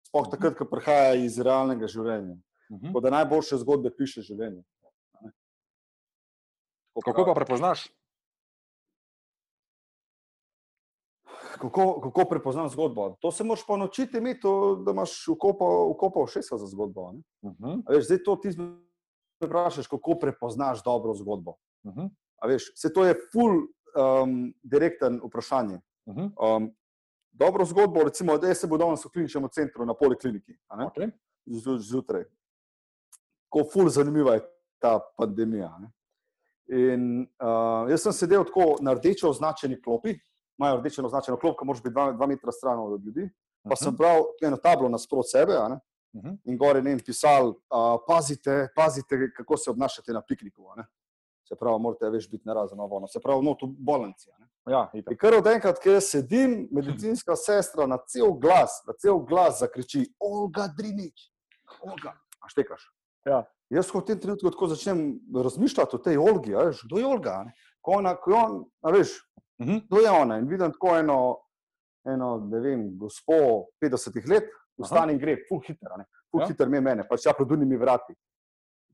sploh 0.08 0.30
takrat, 0.32 0.58
ko 0.58 0.66
prihaja 0.70 1.16
iz 1.16 1.40
realnega 1.40 1.88
življenja. 1.88 2.38
Mhm. 2.72 2.88
Tako 2.88 3.02
da 3.02 3.10
najboljše 3.10 3.58
zgodbe 3.64 3.94
piše 3.98 4.22
življenje. 4.22 4.64
Kako 7.06 7.26
pa 7.26 7.34
prepoznaš? 7.34 7.88
Kako, 11.58 12.02
kako 12.02 12.26
prepoznam 12.30 12.70
zgodbo? 12.70 13.16
To 13.22 13.32
se 13.32 13.44
moraš 13.44 13.66
pa 13.68 13.78
naučiti, 13.78 14.18
imeti, 14.18 14.40
to, 14.42 14.76
da 14.76 14.92
imaš 14.92 15.28
ukopa 15.90 16.26
všesa 16.26 16.58
za 16.58 16.66
zgodbo. 16.68 17.12
ne. 17.12 17.22
Mhm. 17.44 17.80
A 17.86 17.92
Veš, 17.92 18.06
zdaj 18.06 18.24
to 18.24 18.36
ti 18.36 18.50
vprašaš, 19.42 19.88
kako 19.88 20.16
prepoznaš 20.16 20.84
dobro 20.84 21.14
zgodbo. 21.14 21.56
Mhm. 21.86 22.06
A 22.38 22.48
Veš, 22.48 22.72
se 22.76 22.94
to 22.94 23.06
je 23.06 23.16
full 23.32 23.56
um, 23.56 24.54
direkten 24.64 25.22
vprašanje. 25.24 25.80
Mhm. 26.10 26.26
Um, 26.38 26.72
dobro 27.32 27.66
zgodbo, 27.66 28.04
recimo, 28.04 28.38
da 28.38 28.54
se 28.54 28.68
bodo 28.68 28.86
danes 28.86 29.06
v 29.06 29.10
kliničnem 29.10 29.50
centru 29.52 29.86
na 29.86 29.94
polikliniki, 29.94 30.58
Okay. 30.70 31.12
Zju- 31.48 31.80
zjutraj. 31.80 32.24
Ko 33.50 33.64
full 33.64 33.90
zanimiva 33.90 34.34
je 34.34 34.42
ta 34.80 35.00
pandemija. 35.18 35.78
Ne. 35.80 35.92
In 36.70 37.22
uh, 37.40 37.90
jaz 37.90 38.02
sem 38.02 38.14
sedel 38.14 38.44
tako 38.44 38.76
na 38.82 38.94
rdeče 38.94 39.28
označeni 39.28 39.82
klopi, 39.82 40.18
imajo 40.60 40.78
rdeče 40.78 41.02
označeno 41.02 41.38
klop, 41.38 41.60
ki 41.60 41.66
moraš 41.66 41.84
biti 41.84 41.94
dva, 41.94 42.12
dva 42.12 42.28
metra 42.28 42.52
stran 42.52 42.80
od 42.80 43.06
ljudi. 43.06 43.30
Pa 43.64 43.76
sem 43.76 43.96
bral 43.96 44.24
eno 44.42 44.58
tablo 44.58 44.90
nasprot 44.90 45.26
sebe, 45.28 45.54
ne, 45.70 45.80
Mhm. 46.14 46.36
in 46.46 46.58
gore 46.58 46.82
ne 46.82 46.90
vem, 46.90 47.00
pisal, 47.00 47.50
uh, 47.50 47.58
pazite, 48.08 48.70
pazite, 48.76 49.32
kako 49.34 49.58
se 49.58 49.70
obnašate 49.70 50.14
na 50.14 50.22
pikniku. 50.22 50.64
ne. 50.78 50.86
Se 51.44 51.56
pravi, 51.56 51.80
morate 51.80 52.10
več 52.10 52.30
biti 52.30 52.44
narazen 52.46 52.80
ovo. 52.80 53.08
Se 53.08 53.20
pravi, 53.20 53.44
not 53.44 53.62
v 53.62 53.68
bolnici. 53.70 54.30
ne. 54.40 54.48
Ja, 54.68 54.90
itak. 54.94 55.12
In 55.12 55.18
kar 55.18 55.34
od 55.34 55.48
enkrat, 55.48 55.80
ki 55.80 55.90
jaz 55.90 56.04
sedim, 56.06 56.68
medicinska 56.72 57.36
sestra 57.48 57.86
na 57.86 57.98
cel 58.00 58.34
glas, 58.34 58.82
na 58.88 58.94
cel 58.94 59.20
glas 59.20 59.60
zakriči: 59.60 60.14
Olga 60.20 60.68
Drinič, 60.70 61.32
Olga, 61.82 62.14
a 62.42 62.50
štekaš. 62.50 62.82
Ja. 63.26 63.44
Jaz 63.70 63.92
v 63.92 64.02
tem 64.02 64.20
trenutku 64.20 64.50
tako 64.50 64.68
začnem 64.68 65.00
razmišljati 65.36 65.96
o 65.96 66.00
tej 66.00 66.18
Olgi, 66.18 66.56
veš, 66.56 66.84
kdo 66.84 66.98
je 66.98 67.06
Olga? 67.06 67.44
ne. 67.44 67.54
Ko 67.82 67.92
ona, 67.92 68.16
ko 68.16 68.32
je 68.32 68.38
on, 68.38 68.66
a 68.82 68.92
veš, 68.92 69.12
Mhm. 69.60 69.78
kdo 69.88 70.00
je 70.00 70.10
ona. 70.12 70.38
In 70.38 70.48
vidim 70.48 70.72
tako 70.72 70.98
eno, 70.98 71.38
eno 72.06 72.38
ne 72.52 72.60
vem, 72.60 72.98
gospo 72.98 73.34
50 73.82 74.28
let, 74.30 74.44
vstane 74.78 75.14
in 75.14 75.20
gre, 75.20 75.38
full 75.50 75.62
hiter, 75.68 75.90
full 76.32 76.42
Ja. 76.42 76.48
hiter 76.48 76.70
me 76.70 76.82
mene, 76.82 77.08
pač 77.08 77.26
ja 77.26 77.34
pred 77.34 77.52
unimi 77.52 77.78
vrati. 77.78 78.14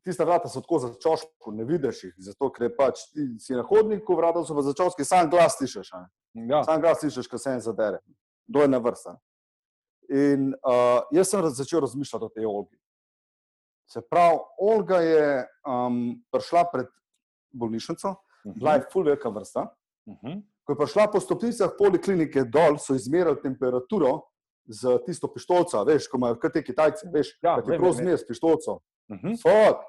Tista 0.04 0.24
vrata 0.26 0.50
so 0.50 0.62
tako 0.62 0.80
začoško, 0.80 1.52
ne 1.52 1.64
vidiš 1.64 2.04
jih, 2.04 2.14
zato 2.18 2.50
ker 2.52 2.64
je 2.64 2.76
pač 2.76 3.00
ti 3.14 3.28
si 3.40 3.54
na 3.54 3.62
hodniku, 3.64 4.16
vrata 4.16 4.44
so 4.44 4.56
pa 4.56 4.62
začoški, 4.62 5.06
sam 5.06 5.30
glas 5.30 5.58
slišiš. 5.58 5.92
Ja. 6.50 6.64
Sam 6.64 6.82
glas 6.82 7.00
slišiš, 7.00 7.28
ko 7.28 7.38
se 7.38 7.52
en 7.52 7.60
zadere. 7.62 8.00
Kdo 8.48 8.62
je 8.62 8.68
na 8.68 8.78
vrsta. 8.78 9.18
In 10.10 10.50
uh, 10.54 11.04
jaz 11.12 11.30
sem 11.30 11.42
začel 11.50 11.80
razmišljati 11.80 12.26
o 12.26 12.30
tej 12.30 12.46
Olgi. 12.46 12.78
Se 13.88 14.02
pravi, 14.02 14.40
Olga 14.60 14.98
je 14.98 15.48
um, 15.64 16.24
prišla 16.32 16.66
pred 16.72 16.88
bolnišnico, 17.52 18.16
Mhm. 18.46 18.60
bila 18.60 18.74
je 18.74 18.86
full 18.92 19.06
velika 19.06 19.30
vrsta. 19.30 19.68
Mhm. 20.08 20.40
Ko 20.64 20.74
je 20.74 20.80
prišla 20.80 21.08
po 21.12 21.20
stopnicah 21.20 21.72
poliklinike 21.78 22.46
dol, 22.48 22.78
so 22.80 22.96
izmerili 22.96 23.42
temperaturo 23.44 24.22
z 24.66 24.98
tisto 25.06 25.28
pištolco, 25.28 25.84
veš, 25.84 26.08
ko 26.08 26.18
imajo 26.18 26.40
te 26.54 26.64
Kitajci, 26.64 27.10
veš, 27.14 27.34
Ja, 27.44 27.58
ti 27.62 27.76
prav 27.78 27.94
zmer 27.94 28.18
s 28.20 28.28
pištolco. 28.28 28.80
Mhm. 29.12 29.36
Fak, 29.44 29.84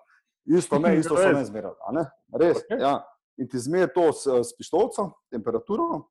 isto 0.44 0.78
me, 0.78 0.96
isto 1.00 1.16
so 1.16 1.32
me 1.32 1.42
izmerili, 1.42 1.76
a 1.86 1.92
ne? 1.92 2.08
Res, 2.34 2.64
Okej. 2.64 2.80
ja. 2.82 2.96
In 3.36 3.48
ti 3.48 3.58
zmer 3.58 3.88
to 3.94 4.12
s, 4.12 4.26
s 4.26 4.56
pištolco, 4.58 5.10
temperaturo. 5.30 6.08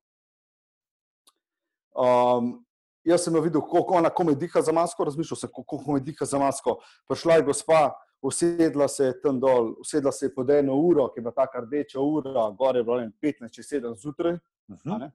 Um, 1.94 2.66
jaz 3.04 3.24
sem 3.24 3.36
jo 3.36 3.42
videl, 3.44 3.62
kako 3.62 4.00
ona 4.00 4.10
komaj 4.10 4.36
diha 4.40 4.62
za 4.62 4.72
masko, 4.72 5.04
razmišljal 5.04 5.38
sem, 5.38 5.52
kako 5.52 5.84
komaj 5.86 6.02
diha 6.02 6.26
za 6.26 6.40
masko. 6.40 6.80
Prišla 7.08 7.36
je 7.36 7.46
gospa, 7.52 7.84
usedla 8.24 8.88
se 8.88 9.06
je 9.06 9.22
tam 9.22 9.40
dol, 9.40 9.74
usedla 9.80 10.12
se 10.12 10.26
je 10.26 10.34
pod 10.36 10.50
eno 10.50 10.76
uro, 10.76 11.10
ki 11.12 11.20
je 11.20 11.22
bila 11.28 11.36
taka 11.36 11.60
rdeča 11.60 12.00
ura, 12.00 12.50
gore 12.58 12.80
je 12.80 12.84
bilo 12.84 12.98
ne 12.98 13.08
vem, 13.08 13.14
15 13.22 13.56
če 13.56 13.68
7 13.76 13.96
zjutraj. 14.00 14.38
A 14.70 14.74
Mhm. 14.74 15.00
ne. 15.00 15.12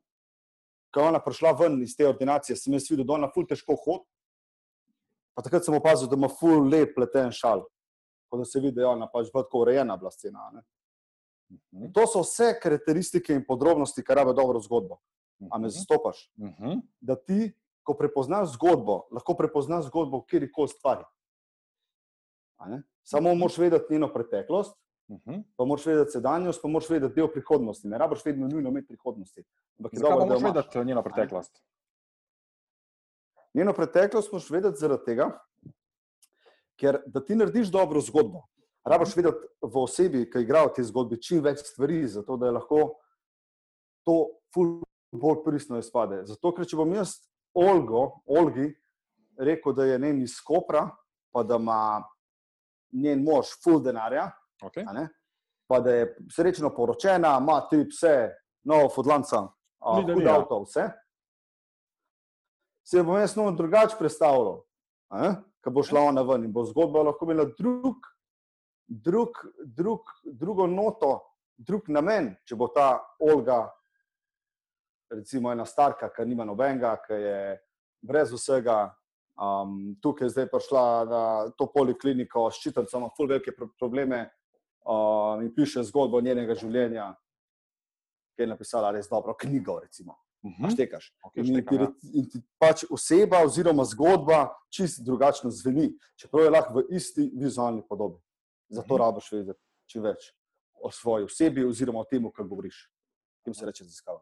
Ko 0.91 1.01
je 1.01 1.09
ona 1.09 1.21
prišla 1.21 1.53
ven 1.53 1.83
iz 1.83 1.97
te 1.97 2.09
ordinacije, 2.09 2.57
sem 2.57 2.73
jaz 2.73 2.91
videl, 2.91 3.05
da 3.05 3.13
ona 3.13 3.29
ful 3.29 3.47
težko 3.47 3.77
hodi. 3.77 4.05
Pa 5.35 5.43
takrat 5.43 5.65
sem 5.65 5.75
opazil, 5.75 6.09
da 6.09 6.17
ima 6.17 6.29
ful 6.29 6.69
lep 6.69 6.95
pleten 6.95 7.31
šal. 7.31 7.65
Ko 8.29 8.39
da 8.39 8.45
se 8.45 8.61
vidi, 8.61 8.73
da 8.73 8.81
je 8.81 8.87
ona 8.87 9.07
pač 9.07 9.31
tako 9.33 9.61
urejena 9.61 9.97
bila 9.97 10.11
scena. 10.11 10.51
ne. 10.53 10.63
Mhm. 11.73 11.93
To 11.93 12.07
so 12.07 12.21
vse 12.21 12.61
karakteristike 12.61 13.33
in 13.33 13.45
podrobnosti, 13.45 14.05
kar 14.05 14.17
rabe 14.17 14.33
dobro 14.33 14.61
zgodbo. 14.61 14.99
A 15.51 15.59
me 15.59 15.69
zastopaš? 15.69 16.31
Mhm. 16.37 16.81
Da 17.01 17.17
ti, 17.17 17.53
ko 17.83 17.95
prepoznaš 17.95 18.49
zgodbo, 18.49 19.07
lahko 19.11 19.35
prepoznaš 19.35 19.85
zgodbo 19.85 20.19
v 20.19 20.27
kjerkoli 20.27 20.69
stvari. 20.69 21.05
Samo 23.03 23.35
moraš 23.35 23.59
vedeti 23.59 23.93
njeno 23.93 24.13
preteklost, 24.13 24.77
Mhm. 25.11 25.41
pa 25.57 25.65
moraš 25.65 25.87
vedeti 25.87 26.11
sedanjost, 26.11 26.63
pa 26.63 26.69
moraš 26.69 26.91
vedeti 26.91 27.15
del 27.15 27.29
prihodnosti. 27.33 27.89
Ne 27.89 27.99
rabiš 27.99 28.25
vedno 28.25 28.49
nujno 28.49 28.69
imeti 28.69 28.87
prihodnosti. 28.87 29.45
Ampak 29.79 29.93
je 29.93 30.01
dobro, 30.01 30.27
da 30.27 30.37
imaš. 30.37 30.43
vedeti 30.43 30.85
njeno 30.85 31.03
preteklost? 31.03 31.63
Njeno 33.55 33.73
preteklost 33.73 34.33
moraš 34.33 34.51
vedeti 34.51 34.79
zaradi 34.79 35.05
tega, 35.05 35.31
ker 36.77 37.01
da 37.07 37.25
ti 37.25 37.37
narediš 37.37 37.71
dobro 37.73 38.01
zgodbo, 38.01 38.43
rabiš 38.85 39.17
vedeti 39.17 39.49
v 39.63 39.79
osebi, 39.81 40.27
ki 40.31 40.43
igra 40.45 40.67
v 40.67 40.75
tej 40.77 40.85
zgodbi, 40.93 41.23
čim 41.23 41.41
več 41.43 41.65
stvari, 41.65 42.07
zato 42.09 42.37
da 42.37 42.47
je 42.47 42.59
lahko 42.59 42.83
to 44.05 44.19
ful 44.55 44.83
bolj 45.13 45.41
pristno 45.45 45.79
izpade. 45.79 46.21
Zato, 46.29 46.53
ker 46.53 46.69
če 46.69 46.77
bom 46.77 46.93
jaz 46.93 47.17
Olgo, 47.57 48.21
Olgi 48.27 48.69
rekel, 49.41 49.73
da 49.73 49.89
je 49.89 49.99
ne 49.99 50.13
iz 50.23 50.37
Kopra, 50.45 50.85
pa 51.33 51.43
da 51.43 51.57
ima 51.57 52.05
njen 52.93 53.25
mož 53.25 53.55
ful 53.65 53.81
denarja, 53.83 54.29
Okay. 54.63 54.85
pa 55.69 55.81
da 55.81 55.93
je 55.93 56.17
srečno 56.31 56.71
poročena, 56.75 57.39
ima 57.41 57.61
tri 57.69 57.89
pse, 57.89 58.31
novo 58.65 58.89
ni, 60.07 60.13
hud 60.13 60.23
ja. 60.23 60.35
avto, 60.35 60.63
vse. 60.63 60.89
Se 62.89 63.03
bom 63.03 63.21
jaz 63.21 63.37
malo 63.37 63.53
drugače 63.53 63.97
predstavljal, 63.99 64.63
ko 65.65 65.71
bo 65.71 65.83
šla 65.85 66.07
ona 66.09 66.23
ven 66.23 66.47
in 66.49 66.53
bo 66.53 66.65
zgodba 66.65 67.03
lahko 67.11 67.29
imela 67.29 67.45
drug, 67.59 68.07
drug, 68.87 69.43
drug, 69.65 70.09
drugo 70.25 70.67
noto, 70.67 71.19
drug 71.57 71.91
namen, 71.93 72.33
če 72.49 72.57
bo 72.57 72.71
ta 72.73 72.95
Olga, 73.21 73.67
recimo 75.13 75.53
ena 75.53 75.67
starka, 75.69 76.09
ki 76.15 76.25
nima 76.25 76.49
nobenega, 76.49 76.97
ki 77.05 77.21
je 77.21 77.39
brez 78.09 78.33
vsega. 78.33 78.87
Um, 79.39 79.95
tukaj 80.03 80.27
je 80.27 80.33
zdaj 80.33 80.49
prišla 80.51 80.85
na 81.07 81.23
to 81.55 81.69
polikliniko, 81.71 82.49
ščitam, 82.51 82.89
ima 82.91 83.13
ful 83.15 83.29
velike 83.31 83.53
pro- 83.55 83.69
probleme 83.79 84.25
um, 84.89 85.43
in 85.45 85.53
piše 85.55 85.83
zgodbo 85.85 86.21
njenega 86.21 86.55
življenja, 86.55 87.13
ki 88.37 88.43
je 88.43 88.47
napisala 88.47 88.91
res 88.95 89.09
dobro 89.09 89.35
knjigo, 89.37 89.81
recimo. 89.85 90.17
Mhm. 90.47 90.71
Štekaš. 90.71 91.11
Okay, 91.27 91.43
In 91.43 91.47
štekam, 91.51 91.81
ja. 91.81 91.89
in 92.15 92.29
ti 92.31 92.41
pač 92.63 92.85
oseba 92.91 93.43
oziroma 93.45 93.85
zgodba 93.85 94.49
čisto 94.71 95.03
drugačno 95.03 95.51
zveni, 95.51 95.91
čeprav 96.17 96.45
je 96.45 96.51
lahko 96.51 96.75
v 96.79 96.85
isti 96.95 97.27
vizualni 97.35 97.83
podobi. 97.89 98.21
Zato 98.71 98.95
Mhm. 98.95 99.03
rabiš 99.03 99.33
vedeti 99.33 99.61
čim 99.91 100.03
več 100.03 100.33
o 100.83 100.91
svoji 100.91 101.25
osebi 101.25 101.65
oziroma 101.65 102.01
o 102.01 102.05
tem, 102.05 102.31
kar 102.33 102.47
govoriš. 102.47 102.87
Tem 103.45 103.55
se 103.55 103.67
reče 103.67 103.85
raziskava. 103.85 104.21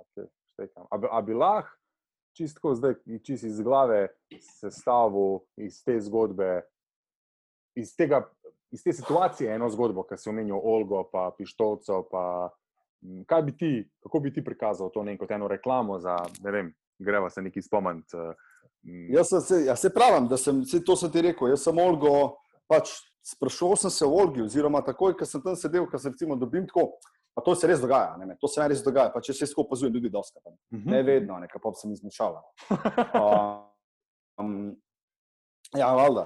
Okay, 0.00 0.26
štekam. 0.44 0.86
a, 0.90 0.98
bi, 0.98 1.06
a 1.10 1.20
bi 1.22 1.34
lahko 1.34 1.76
čistko 2.32 2.74
zdaj, 2.74 2.94
čist 3.22 3.44
iz 3.44 3.60
glave 3.60 4.08
sestavil 4.40 5.40
iz 5.56 5.82
te 5.84 6.00
zgodbe, 6.00 6.62
iz, 7.76 7.92
tega, 7.96 8.22
iz 8.70 8.82
te 8.84 8.92
situacije 8.92 9.54
eno 9.54 9.68
zgodbo, 9.70 10.04
ki 10.06 10.16
si 10.16 10.28
omenil 10.30 10.58
Olgo, 10.62 11.04
pa 11.12 11.30
Pištolco, 11.38 12.04
pa 12.10 12.50
kaj 13.26 13.42
bi 13.42 13.56
ti, 13.56 13.70
kako 14.02 14.20
bi 14.20 14.32
ti 14.32 14.44
prikazal 14.44 14.90
to 14.94 15.02
ne, 15.04 15.16
kot 15.18 15.30
eno 15.30 15.48
reklamo 15.48 15.98
za, 15.98 16.16
ne 16.44 16.50
vem, 16.50 16.72
greva 16.98 17.30
se 17.30 17.42
neki 17.42 17.62
spomniti. 17.62 18.16
eh, 18.16 18.34
Jaz 19.14 19.28
se, 19.46 19.64
ja, 19.64 19.76
se 19.76 19.90
pravim, 19.94 20.28
da 20.28 20.36
sem, 20.36 20.64
se, 20.64 20.84
to 20.84 20.96
sem 20.96 21.10
ti 21.12 21.22
rekel. 21.22 21.48
Jaz 21.48 21.64
sem 21.64 21.78
Olgo, 21.78 22.36
pač 22.68 22.92
sprašoval 23.34 23.76
sem 23.76 23.90
se 23.90 24.04
o 24.04 24.12
Olgi, 24.16 24.42
oziroma 24.42 24.80
takoj, 24.84 25.16
ko 25.16 25.26
sem 25.26 25.42
tam 25.42 25.56
sedel, 25.56 25.86
ko 25.90 25.98
se 25.98 26.08
recimo 26.12 26.36
dobim 26.36 26.66
tako. 26.66 26.92
Pa 27.34 27.42
to 27.46 27.54
se 27.54 27.68
res 27.68 27.80
dogaja, 27.80 28.16
ne, 28.18 28.34
to 28.40 28.48
se 28.48 28.64
res 28.68 28.80
dogaja. 28.84 29.12
Pač 29.14 29.28
jaz 29.30 29.38
se 29.38 29.46
skozi 29.46 29.66
opazujem 29.66 29.94
ljudi, 29.94 30.10
dosta. 30.10 30.40
mhm. 30.72 30.90
Ne 30.90 31.02
vedno, 31.02 31.38
nekaj 31.38 31.60
pa 31.62 31.72
sem 31.74 31.92
izmišljala. 31.92 32.42
Um, 34.40 34.80
ja, 35.76 35.90
valjda. 35.92 36.22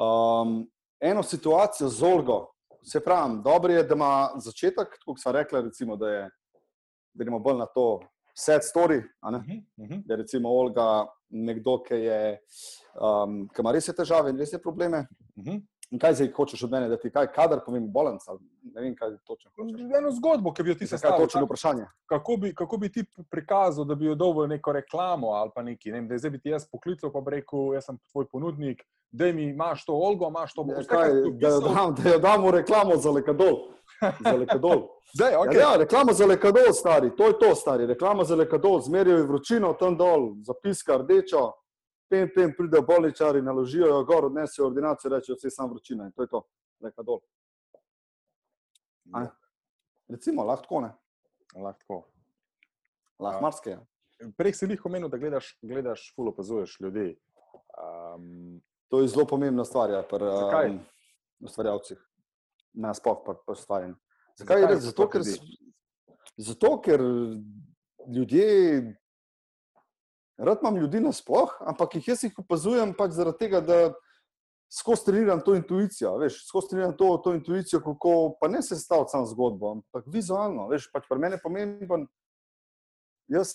Um, 0.00 0.62
eno 1.04 1.22
situacijo 1.22 1.88
z 1.88 2.02
Olgo, 2.02 2.46
se 2.92 3.00
pravi, 3.00 3.40
dobro 3.44 3.72
je, 3.72 3.82
da 3.82 3.94
ima 3.94 4.30
začetek, 4.36 4.98
kot 5.04 5.20
sem 5.20 5.32
rekla, 5.32 5.60
recimo, 5.60 5.96
da, 5.96 6.08
je, 6.08 6.22
da 7.14 7.24
gremo 7.24 7.38
bolj 7.38 7.58
na 7.58 7.66
to 7.66 8.00
sad 8.34 8.60
story, 8.64 9.02
ne? 9.30 9.38
Mhm, 9.38 9.58
mhm. 9.84 10.00
da 10.06 10.14
je 10.14 10.18
recimo 10.22 10.48
Olga 10.48 11.06
nekdo, 11.28 11.78
ki, 11.82 11.94
je, 11.94 12.38
um, 13.00 13.44
ki 13.48 13.62
ima 13.62 13.72
res 13.72 13.86
težave 13.86 14.30
in 14.30 14.38
res 14.38 14.54
probleme. 14.62 15.06
Mhm. 15.38 15.60
In 15.90 16.00
kaj 16.00 16.14
zdaj 16.14 16.30
hočeš 16.36 16.62
od 16.64 16.70
mene, 16.70 16.88
da 16.88 16.96
ti 16.96 17.10
kaj, 17.10 17.28
kadar 17.34 17.60
povem 17.66 17.84
balans, 17.92 18.24
ali 18.28 18.40
ne 18.74 18.82
vem, 18.82 18.94
kaj 18.96 19.16
točno 19.26 19.50
hočeš. 19.52 19.84
Eno 19.98 20.10
zgodbo, 20.16 20.52
ki 20.52 20.62
bi 20.62 20.72
jo 20.72 20.78
ti 20.80 20.86
sestavil. 20.86 21.26
točno 21.26 21.44
vprašanje? 21.44 21.86
kako 22.06 22.36
bi, 22.36 22.54
kako 22.54 22.76
bi 22.76 22.92
ti 22.92 23.04
prikazal, 23.30 23.84
da 23.84 23.94
bi 23.94 24.06
jo 24.06 24.32
v 24.32 24.48
neko 24.48 24.72
reklamo 24.72 25.28
ali 25.28 25.50
pa 25.54 25.62
nekaj. 25.62 25.92
Ne 25.92 26.00
vem, 26.00 26.08
da 26.08 26.18
zdaj 26.18 26.30
bi 26.30 26.40
ti 26.40 26.48
jaz 26.48 26.66
poklical, 26.70 27.12
pa 27.12 27.20
bi 27.20 27.30
rekel, 27.30 27.74
jaz 27.74 27.84
sem 27.84 27.98
tvoj 28.12 28.26
ponudnik, 28.32 28.82
da 29.12 29.32
mi 29.32 29.50
imaš 29.50 29.84
to 29.84 29.92
Olgo, 29.92 30.28
imaš 30.28 30.54
to 30.54 30.64
si 30.64 30.88
da, 31.40 31.48
jo 31.48 31.60
dam, 31.60 31.94
da 31.94 32.10
jo 32.10 32.18
damo 32.18 32.50
reklamo 32.50 32.96
za 32.96 33.10
lekadol. 33.10 33.56
Za 34.20 34.32
lekadol. 34.32 34.88
Zdaj, 35.14 35.32
Okay. 35.32 35.54
Ja, 35.54 35.70
ja, 35.70 35.76
reklama 35.76 36.12
za 36.12 36.26
lekadol, 36.26 36.72
stari, 36.72 37.16
to 37.16 37.26
je 37.26 37.38
to, 37.38 37.54
stari. 37.54 37.86
Reklama 37.86 38.24
za 38.24 38.34
lekadol, 38.34 38.80
zmerijo 38.80 39.26
vročino 39.26 39.72
tam 39.72 39.96
dol, 39.96 40.34
zapiska 40.42 40.96
rdečo, 40.96 41.52
tem, 42.14 42.30
tem 42.34 42.52
pridejo 42.56 42.82
bolničari, 42.86 43.42
naložijo 43.42 43.88
jo 43.90 44.04
gor, 44.06 44.28
odnesejo 44.30 44.66
ordinacijo, 44.70 45.10
rečejo, 45.10 45.36
vse 45.36 45.46
je 45.50 45.54
samo 45.56 45.72
vročina 45.74 46.06
in 46.06 46.12
to 46.12 46.22
je 46.22 46.28
to, 46.30 46.42
lekadol. 46.80 47.20
A? 49.14 49.26
Recimo, 50.08 50.44
lahko 50.44 50.80
ne, 50.84 50.92
Lahko. 51.54 52.04
lahko 53.18 53.38
Ja. 53.38 53.42
marsikaj. 53.42 53.76
Prej 54.38 54.54
si 54.54 54.66
jih 54.70 54.86
omenil, 54.86 55.08
da 55.10 55.18
gledaš, 55.18 55.56
gledaš 55.62 56.06
ful 56.14 56.28
opazuješ 56.30 56.78
ljudi. 56.80 57.16
Um, 57.74 58.62
To 58.92 59.00
je 59.00 59.08
zelo 59.08 59.24
pomembna 59.26 59.64
stvar 59.64 59.90
ja, 59.90 60.02
pri 60.06 60.28
um, 60.28 60.76
ustvarjalcih, 61.42 61.98
nasploh 62.78 63.22
pri 63.24 63.34
pri 63.46 63.52
ustvarjanju. 63.56 63.96
Zakaj 64.38 64.60
Zakaj? 64.60 64.76
Zakaj? 64.76 64.76
Zato, 64.80 64.92
sploh 64.92 65.10
ker, 65.10 65.22
zato, 66.36 66.70
ker 66.84 67.00
ljudje, 68.06 68.46
rad 70.38 70.58
imam 70.62 70.76
ljudi 70.76 71.00
nasploh, 71.00 71.52
ampak 71.60 71.94
jih 71.94 72.08
jaz 72.08 72.24
jih 72.24 72.38
opazujem 72.38 72.94
pač 72.94 73.10
zaradi 73.12 73.38
tega, 73.38 73.60
da 73.60 73.78
skozi 74.70 75.04
treniram 75.04 75.40
to 75.40 75.54
intuicijo. 75.54 76.16
Veš, 76.18 76.40
skozi 76.48 76.68
treniram 76.68 76.96
to, 76.96 77.16
to 77.18 77.34
intuicijo, 77.34 77.80
kako 77.80 78.14
pa 78.40 78.48
ne 78.48 78.62
se 78.62 78.76
staviti 78.76 79.10
samo 79.10 79.26
zgodbo, 79.26 79.70
ampak 79.72 80.04
vizualno. 80.08 80.68
Veš, 80.68 80.88
pač 80.92 81.06
pri 81.08 81.18
meni 81.18 81.34
je 81.34 81.42
pomemben. 81.42 82.06
Jaz 83.28 83.54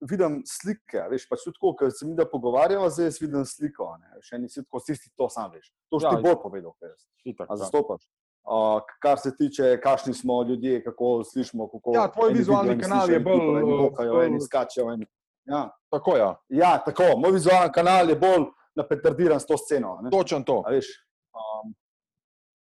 vidim 0.00 0.42
slike, 0.46 1.02
veš, 1.10 1.26
pač 1.28 1.42
tudi 1.44 1.56
tako, 1.56 1.74
ker 1.76 1.90
se 1.92 2.06
mi 2.06 2.14
da 2.14 2.24
pogovarjava, 2.24 2.88
zdaj 2.90 3.06
jaz 3.06 3.18
vidim 3.20 3.44
sliko. 3.44 3.96
ne. 3.98 4.20
Še 4.20 4.36
eni 4.36 4.48
si 4.48 4.62
tako, 4.62 4.80
si 4.80 4.94
ti 4.94 5.10
to 5.16 5.28
sam 5.28 5.50
veš. 5.50 5.72
To 5.88 6.00
si 6.00 6.06
Ja, 6.06 6.16
ti 6.16 6.22
bolj 6.22 6.38
povedal, 6.42 6.72
kaj 6.78 6.88
jaz. 6.88 7.02
itak, 7.24 7.48
A 7.48 7.52
ja. 7.52 7.56
zastopaš. 7.56 8.04
Uh, 8.42 8.80
kar 8.98 9.18
se 9.20 9.36
tiče, 9.36 9.80
kakšni 9.80 10.14
smo 10.14 10.42
ljudje, 10.42 10.84
kako 10.84 11.24
slišimo. 11.24 11.68
Kako 11.68 11.92
Ja, 11.94 12.06
tvoj 12.08 12.32
vizualni 12.32 12.70
vidijo, 12.70 12.74
eni 12.74 12.82
kanal 12.82 13.00
slišijo, 13.00 13.12
je 13.12 13.16
eni 13.16 13.24
bolj, 13.24 13.40
pipajo, 13.40 13.58
eni 13.60 13.72
eh, 13.72 13.82
bokajo, 13.82 14.12
bolj- 14.14 14.26
eni 14.26 14.40
skačejo. 14.40 14.86
Eni... 14.92 15.06
Ja. 15.50 15.66
Tako 15.90 16.16
ja. 16.16 16.30
ja, 16.48 16.72
tako. 16.84 17.16
Moj 17.18 17.32
vizualni 17.34 17.72
kanal 17.74 18.10
je 18.10 18.16
bolj 18.16 18.46
napetardiran 18.78 19.40
s 19.40 19.46
to 19.46 19.56
sceno. 19.58 19.98
ne. 20.02 20.10
točen 20.10 20.44
to. 20.46 20.62
A 20.66 20.70
veš, 20.70 20.86
um, 21.34 21.72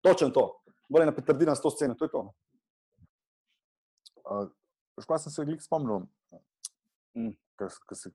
točen 0.02 0.32
to. 0.34 0.48
Bolj 0.90 1.06
napetardiran 1.06 1.56
s 1.56 1.62
to 1.62 1.70
sceno. 1.70 1.94
To 1.96 2.06
je 2.06 2.12
to. 2.12 2.24
Uh, 4.26 4.48
Škoda 5.02 5.20
sem 5.20 5.32
se 5.32 5.46
glik 5.46 5.62
spomnil, 5.62 6.08
Mm. 7.18 7.34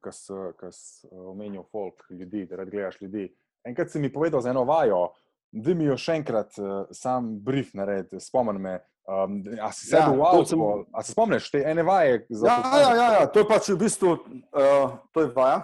ko 0.01 0.71
si 0.73 1.09
omenil 1.11 1.63
folk, 1.73 2.05
ljudi, 2.11 2.47
da 2.47 2.57
rad 2.57 2.71
gledaš 2.71 3.01
ljudi. 3.01 3.37
Enkrat 3.65 3.91
si 3.91 3.99
mi 3.99 4.13
povedal 4.13 4.41
za 4.41 4.51
eno 4.51 4.65
vajo, 4.65 5.09
da 5.53 5.75
mi 5.75 5.85
jo 5.85 5.97
še 5.97 6.15
enkrat 6.21 6.55
uh, 6.59 6.87
sam 6.93 7.41
brief 7.45 7.75
naredi, 7.75 8.21
spomni 8.21 8.59
me, 8.59 8.79
Um, 9.05 9.43
a 9.61 9.69
si 9.73 9.87
sedel 9.87 10.17
ja, 10.17 10.29
avtu, 10.33 10.47
sem... 10.49 10.61
a 10.93 11.03
se 11.05 11.13
spomniš 11.13 11.51
te 11.53 11.61
ene 11.61 11.83
vaje? 11.85 12.23
Ja, 12.31 12.55
ja, 12.65 12.93
ja, 12.97 13.09
ja, 13.13 13.25
to 13.29 13.43
je 13.43 13.47
pač 13.51 13.69
v 13.69 13.77
bistvu 13.83 14.15
uh, 14.17 14.95
to 15.13 15.27
je 15.27 15.29
vaja. 15.35 15.59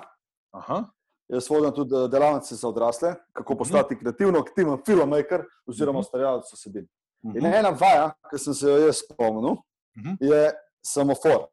Aha. 0.52 0.82
Jaz 1.30 1.46
vodim 1.48 1.72
tudi 1.72 1.94
eh, 1.94 2.08
delavnice 2.10 2.56
za 2.58 2.68
odrasle, 2.68 3.14
kako 3.32 3.54
mhm. 3.54 3.58
postati 3.58 3.94
uh 3.94 3.98
-huh. 3.98 4.02
kreativno, 4.02 4.38
aktiven 4.38 4.78
filmmaker 4.86 5.44
oziroma 5.66 5.98
uh 5.98 6.02
-huh. 6.02 6.06
ustvarjalec 6.06 6.52
osebin. 6.52 6.88
Uh 7.22 7.32
-huh. 7.32 7.36
In 7.36 7.46
mhm. 7.46 7.54
ena 7.54 7.70
vaja, 7.70 8.12
ki 8.30 8.38
sem 8.38 8.54
se 8.54 8.66
jo 8.66 8.76
jaz 8.76 8.96
spomnil, 8.96 9.50
uh 9.50 9.58
mhm. 9.96 10.08
-huh. 10.08 10.16
je 10.20 10.52
semafor. 10.82 11.46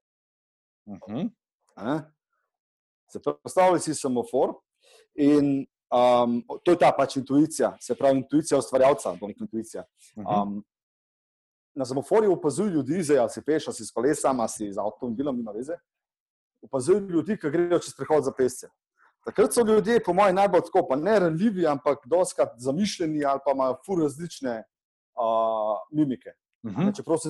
Uh 0.86 0.98
-huh. 0.98 2.04
Se 3.08 3.20
predstavljaj 3.22 3.80
si 3.80 3.96
semafor 3.96 4.54
in 5.16 5.68
um, 5.94 6.44
to 6.64 6.72
je 6.72 6.78
ta 6.78 6.92
pač 6.98 7.16
intuicija, 7.16 7.78
se 7.80 7.96
pravi 7.96 8.18
intuicija 8.18 8.58
ustvarjalca, 8.58 9.16
bo 9.20 9.28
nek 9.28 9.42
intuicija. 9.42 9.84
Um, 10.16 10.66
na 11.78 11.86
semaforju 11.86 12.34
opazuj 12.34 12.70
ljudi, 12.70 13.04
zdaj 13.04 13.20
ali 13.20 13.30
si 13.30 13.42
peš, 13.46 13.68
ali 13.68 13.76
si 13.76 13.86
s 13.86 13.94
kolesom, 13.94 14.40
ali 14.40 14.50
si 14.50 14.72
z 14.74 14.82
avtomobilom, 14.82 15.38
nima 15.38 15.52
veze. 15.52 15.78
Opazuj 16.62 17.00
ljudi, 17.00 17.38
ki 17.38 17.52
grejo 17.54 17.80
čez 17.80 17.94
prehod 17.98 18.26
za 18.26 18.34
pesce. 18.34 18.70
Takrat 19.26 19.54
so 19.54 19.62
ljudje, 19.68 20.00
po 20.04 20.14
mojem, 20.14 20.36
najbolj 20.36 20.66
tako, 20.70 20.86
pa 20.90 20.96
ne 20.96 21.20
ranljivi, 21.20 21.68
ampak 21.68 22.08
doskrat 22.08 22.56
zamišljeni 22.58 23.26
ali 23.26 23.40
pa 23.46 23.52
imajo 23.52 23.76
fur 23.86 24.02
različne 24.02 24.64
uh, 24.64 25.78
mimike. 25.92 26.34
Uh 26.64 26.72
mhm. 26.72 26.82
-huh. 26.82 26.96
Čeprav 26.96 27.18
se 27.18 27.30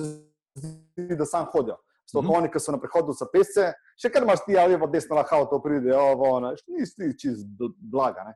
zdi, 0.54 1.16
da 1.16 1.26
sam 1.26 1.46
hodijo. 1.52 1.76
Sto 2.08 2.18
uh 2.18 2.24
-huh. 2.24 2.38
oni, 2.38 2.50
ki 2.50 2.60
so 2.60 2.72
na 2.72 2.80
prehodu 2.80 3.12
za 3.12 3.26
pesce, 3.32 3.72
še 4.02 4.10
kar 4.10 4.22
imaš 4.22 4.44
ti, 4.46 4.58
ali 4.58 4.80
pa 4.80 4.86
desno 4.86 5.16
lahko 5.16 5.44
to 5.44 5.62
pride, 5.62 5.96
ovo, 5.96 6.40
ne, 6.40 6.54
nisi 6.66 7.18
čist 7.18 7.46
blaga. 7.78 8.24
Ne. 8.24 8.34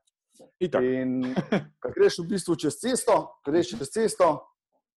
In 0.83 1.35
ko 1.83 1.91
greš 1.95 2.19
v 2.19 2.29
bistvu 2.29 2.57
čez 2.57 2.77
cesto, 2.81 3.39
greš 3.47 3.71
čez 3.71 3.91
cesto, 3.91 4.52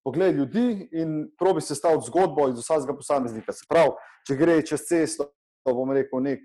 pogledaj 0.06 0.32
ljudi 0.32 0.88
in 0.92 1.14
probi 1.38 1.60
se 1.60 1.74
staviti 1.74 2.06
zgodbo 2.06 2.48
iz 2.48 2.58
vsakega 2.58 2.94
posameznika. 2.94 3.52
Se 3.52 3.66
pravi, 3.68 3.90
če 4.26 4.36
gre 4.38 4.60
čez 4.62 4.84
cesto, 4.86 5.24
bom 5.66 5.90
rekel, 5.90 6.20
nek 6.22 6.44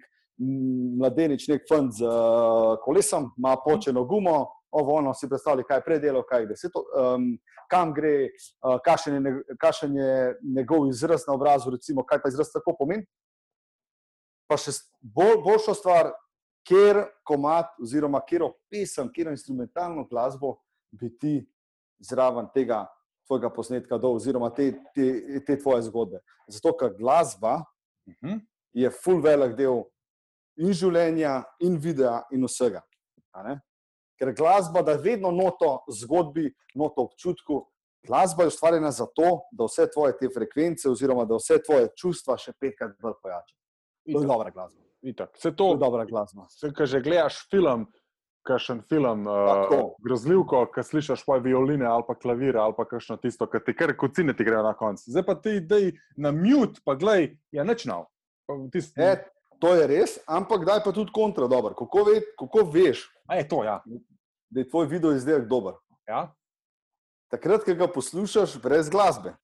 mladenič, 0.97 1.45
nek 1.52 1.67
fant 1.69 1.93
z 1.93 2.08
uh, 2.08 2.80
kolesom, 2.82 3.28
ima 3.38 3.54
počeno 3.62 4.02
gumo, 4.10 4.39
ovo 4.74 4.95
ono 4.97 5.13
si 5.13 5.30
predstavlja, 5.30 5.67
kaj 5.67 5.78
je 5.78 5.84
predelo, 5.86 6.24
kaj 6.26 6.47
je 6.50 6.71
to, 6.74 6.82
um, 6.97 7.28
kam 7.69 7.91
gre, 7.93 8.32
uh, 8.65 8.80
kakšen, 8.82 9.19
je, 9.19 9.34
kakšen 9.62 9.93
je 9.95 10.15
njegov 10.56 10.88
izraz 10.89 11.28
na 11.28 11.36
obrazu, 11.38 11.76
recimo, 11.76 12.02
kaj 12.08 12.24
ta 12.24 12.32
izraz 12.34 12.50
tako 12.50 12.74
pomeni. 12.80 13.06
Pa 14.50 14.58
še 14.58 14.74
bolj, 15.02 15.38
boljša 15.45 15.76
stvar, 15.78 16.10
ker 16.65 17.04
komat, 17.30 17.78
oziroma 17.78 18.24
ker 18.26 18.47
opisam, 18.50 19.13
ker 19.13 19.30
instrumentalno 19.30 20.08
glasbo 20.10 20.56
bi 20.97 21.12
ti 21.21 21.36
zraven 22.02 22.50
tega 22.56 22.88
tvojega 23.32 23.50
posnetka 23.56 23.98
dol, 23.98 24.17
oziroma 24.20 24.50
te, 24.52 24.74
te, 24.96 25.39
te 25.48 25.56
tvoje 25.56 25.86
zgodbe. 25.88 26.20
Zato, 26.52 26.76
ker 26.76 26.91
glasba 27.00 27.62
uh 27.62 28.13
mhm. 28.13 28.34
-huh. 28.34 28.39
je 28.74 28.89
full 28.91 29.22
velik 29.24 29.56
del 29.56 29.84
in 30.60 30.74
življenja, 30.74 31.44
in 31.60 31.78
videa, 31.80 32.24
in 32.32 32.44
vsega. 32.44 32.82
Ker 34.20 34.34
glasba 34.36 34.82
da 34.82 34.98
vedno 35.00 35.32
noto 35.32 35.80
zgodbi, 35.88 36.52
noto 36.76 37.02
občutku. 37.02 37.65
Glasba 38.08 38.44
je 38.44 38.48
ustvarjena 38.48 38.91
zato, 38.91 39.41
da 39.52 39.65
vse 39.65 39.88
tvoje 39.94 40.17
te 40.17 40.30
frekvence, 40.34 40.89
oziroma 40.89 41.26
da 41.26 41.36
vse 41.36 41.62
tvoje 41.63 41.88
čustva 41.96 42.38
še 42.38 42.54
petkrat 42.60 42.98
bolj 43.02 43.13
pojača. 43.22 43.56
To 44.12 44.22
je 44.22 44.28
dobra 44.28 44.50
glasba. 44.50 44.82
Itak. 45.02 45.38
Vse 45.38 45.56
to 45.56 45.72
je 45.72 45.78
dobra 45.78 46.06
glasba. 46.06 46.46
Vse, 46.50 46.74
kar 46.74 46.88
že 46.88 47.02
gledaš 47.02 47.48
film, 47.50 47.86
kakšen 48.47 48.82
film, 48.89 49.27
uh, 49.30 49.91
grozljivko, 50.04 50.63
ki 50.73 50.84
slišiš 50.84 51.25
pa 51.27 51.38
violine 51.43 51.86
ali 51.86 52.06
pa 52.08 52.15
klavir 52.15 52.58
ali 52.58 52.73
pa 52.77 52.86
kakšno 52.89 53.17
tisto, 53.21 53.47
ki 53.49 53.62
ti 53.65 53.75
kar 53.77 53.93
kocine 53.97 54.34
ti 54.38 54.45
grejo 54.47 54.63
na 54.65 54.73
koncu. 54.77 55.12
Zdaj 55.12 55.25
pa 55.27 55.36
ti 55.36 55.58
idej 55.60 55.91
na 56.17 56.32
mute, 56.36 56.82
pa 56.86 56.95
glej, 56.95 57.36
je 57.51 57.65
nečnav. 57.65 58.08
Tist... 58.73 58.97
E, 58.97 59.15
to 59.62 59.75
je 59.77 59.86
res, 59.88 60.17
ampak 60.25 60.65
daj 60.65 60.82
pa 60.84 60.93
tudi 60.95 61.13
kontra 61.13 61.47
dober. 61.47 61.77
Kako, 61.77 62.06
ve, 62.10 62.21
kako 62.39 62.65
veš, 62.73 63.06
je 63.38 63.47
to, 63.47 63.63
ja. 63.63 63.77
da 64.49 64.60
je 64.60 64.69
tvoj 64.69 64.89
video 64.89 65.13
izdelek 65.15 65.47
dober? 65.47 65.77
Ja? 66.10 66.32
Takrat, 67.32 67.63
ko 67.63 67.77
ga 67.77 67.88
poslušaš 67.88 68.58
brez 68.63 68.89
glasbe, 68.91 69.36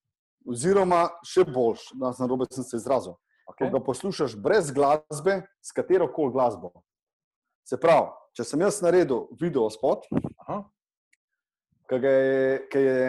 oziroma 0.48 1.06
še 1.28 1.46
boljš, 1.48 1.92
da 2.02 2.12
sem 2.18 2.28
robe 2.28 2.50
sem 2.52 2.66
se 2.66 2.80
izrazil. 2.82 3.16
Okay. 3.48 3.68
Ko 3.68 3.78
ga 3.78 3.84
poslušaš 3.86 4.36
brez 4.44 4.74
glasbe, 4.76 5.42
s 5.64 5.72
katero 5.76 6.10
koli 6.12 6.34
glasbo. 6.36 6.74
Se 7.68 7.80
pravi, 7.80 8.10
če 8.38 8.46
sem 8.46 8.62
jaz 8.62 8.82
naredil 8.86 9.26
video 9.42 9.66
spot, 9.74 10.06
ki 11.90 12.02
je, 12.04 12.84
je 12.84 13.08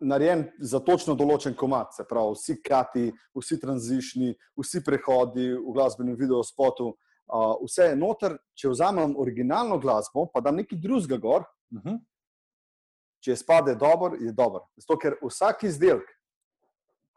narejen 0.00 0.46
za 0.64 0.80
točno 0.80 1.12
določen 1.18 1.52
komat, 1.58 1.92
se 1.92 2.06
pravi, 2.08 2.32
vsi 2.38 2.56
kati, 2.64 3.10
vsi 3.36 3.58
tranzišni, 3.60 4.32
vsi 4.56 4.80
prehodi 4.86 5.50
v 5.52 5.74
glasbenem 5.76 6.16
video 6.16 6.40
spotu, 6.46 6.94
uh, 6.94 7.58
vse 7.60 7.90
je 7.90 7.98
noter. 8.00 8.38
Če 8.56 8.72
vzamem 8.72 9.12
originalno 9.20 9.76
glasbo, 9.82 10.24
pa 10.32 10.40
dam 10.44 10.56
nekaj 10.60 10.80
drugega 10.80 11.20
gor, 11.20 11.44
uh 11.44 11.76
mhm. 11.76 11.88
-huh. 11.88 12.00
če 13.20 13.36
spade 13.36 13.74
dobro, 13.74 14.16
je 14.16 14.32
dobro. 14.32 14.64
Zato, 14.76 14.96
ker 14.96 15.18
vsak 15.20 15.64
izdelek 15.64 16.08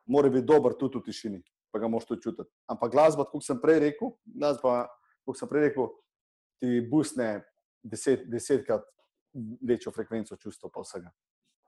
mora 0.06 0.30
biti 0.30 0.45
dober 0.45 0.73
tudi 0.76 0.99
v 0.99 1.04
tišini, 1.04 1.43
pa 1.71 1.80
ga 1.80 1.88
moš 1.88 2.06
to 2.06 2.15
čutiti. 2.15 2.49
Ampak 2.67 2.91
glasba, 2.91 3.23
kot 3.23 3.43
sem 3.43 3.62
prej 3.62 3.80
rekel, 3.80 4.12
glasba, 4.26 4.88
kot 5.26 5.38
sem 5.38 5.47
prej 5.47 5.69
rekel, 5.69 5.88
ti 6.60 6.82
busne 6.91 7.43
deset, 7.83 8.25
desetkrat 8.31 8.85
večjo 9.61 9.91
frekvenco 9.91 10.35
čustva 10.35 10.69
pa 10.73 10.83
vsega. 10.85 11.11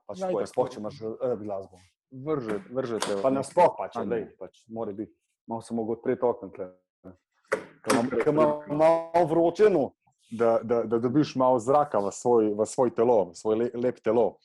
Pač 0.06 0.22
ja, 0.22 0.46
sploh, 0.46 0.70
če 0.70 0.80
imaš 0.80 1.00
rad 1.20 1.42
glasbo. 1.42 1.80
Vržete, 2.26 2.72
vržete. 2.72 3.16
Pa 3.22 3.32
nasploh 3.34 3.74
pač, 3.78 3.98
da 4.06 4.20
pač, 4.38 4.62
mora 4.70 4.94
biti. 4.94 5.12
Malo 5.50 5.62
se 5.62 5.74
mogo 5.74 5.96
odpreti 5.98 6.26
okno, 6.26 6.50
ker 6.54 8.30
ima 8.32 8.48
malo 8.70 9.26
vročeno. 9.30 9.90
Da, 10.26 10.56
da, 10.58 10.80
da 10.82 10.98
dobiš 10.98 11.36
malo 11.38 11.60
zraka 11.62 12.00
v 12.02 12.10
svoj, 12.10 12.48
v 12.58 12.64
svoj 12.66 12.90
telo, 12.96 13.30
v 13.30 13.36
svoj 13.38 13.56
le, 13.60 13.68
lep 13.78 14.00
telo. 14.02 14.40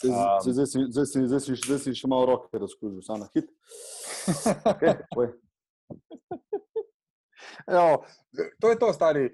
Zdaj 0.00 0.40
si, 0.40 0.52
zdaj, 0.52 0.66
si, 1.06 1.24
zdaj, 1.28 1.40
si, 1.40 1.56
zdaj 1.60 1.80
si 1.84 1.92
še 1.96 2.08
malo 2.08 2.24
roke 2.30 2.56
razkužil, 2.56 3.02
samo 3.04 3.24
na 3.24 3.28
hit. 3.36 3.50
Okay, 4.72 4.96
Jo, 7.72 8.02
to 8.60 8.70
je 8.70 8.78
to, 8.78 8.92
stari. 8.92 9.30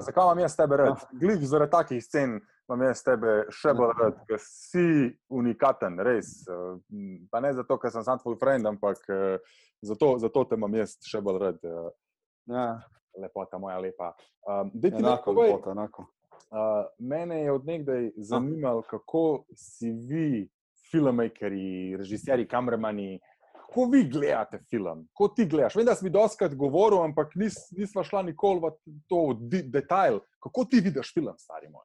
Zakaj 0.00 0.24
imam 0.24 0.38
jaz 0.38 0.56
tebe 0.56 0.76
rad? 0.76 0.88
Ja. 0.88 1.18
Glej, 1.20 1.38
zaradi 1.46 1.70
takih 1.70 2.04
scen 2.04 2.38
imam 2.68 2.86
jaz 2.88 3.02
tebe 3.06 3.36
še 3.54 3.74
bolj 3.76 3.92
ja. 3.92 3.98
rad, 4.00 4.18
ker 4.28 4.42
si 4.42 4.88
unikaten, 5.28 6.00
res. 6.06 6.32
Pa 7.30 7.42
ne 7.44 7.52
zato, 7.56 7.78
ker 7.82 7.94
sem 7.94 8.04
sam 8.06 8.20
tvoj 8.22 8.38
friend, 8.40 8.68
ampak 8.70 9.02
zato, 9.82 10.16
zato 10.22 10.44
te 10.44 10.58
imam 10.58 10.74
jaz 10.80 10.96
še 11.06 11.22
bolj 11.24 11.40
rad. 11.44 11.70
Ja. 12.50 12.66
Lepota 13.16 13.58
moja, 13.58 13.78
lepa. 13.80 14.12
Um, 14.46 14.70
enako, 14.84 15.32
nekaj, 15.32 15.38
lepota, 15.38 15.72
enako. 15.72 16.08
Uh, 16.46 16.84
mene 17.00 17.40
je 17.42 17.54
odnegdaj 17.54 18.10
zanimalo, 18.28 18.84
kako 18.86 19.46
si 19.56 19.90
vi, 19.90 20.28
filmmakeri, 20.86 21.96
režiserji, 21.98 22.46
kameramani, 22.46 23.16
uh, 23.16 23.35
kako 23.66 23.84
vi 23.92 24.04
gledate 24.08 24.58
film, 24.70 25.08
kako 25.12 25.28
ti 25.28 25.46
gledaš. 25.46 25.74
Vem, 25.74 25.86
da 25.86 25.94
si 25.94 26.04
mi 26.04 26.10
doskrat 26.10 26.54
govoril, 26.54 27.02
ampak 27.02 27.34
nis, 27.34 27.54
nisva 27.70 28.04
šla 28.04 28.22
nikoli 28.22 28.60
v 28.60 28.70
to 29.08 29.36
de 29.40 29.62
detajl. 29.62 30.20
Kako 30.42 30.64
ti 30.64 30.80
vidiš 30.80 31.12
film, 31.14 31.34
stari 31.38 31.68
moj? 31.68 31.84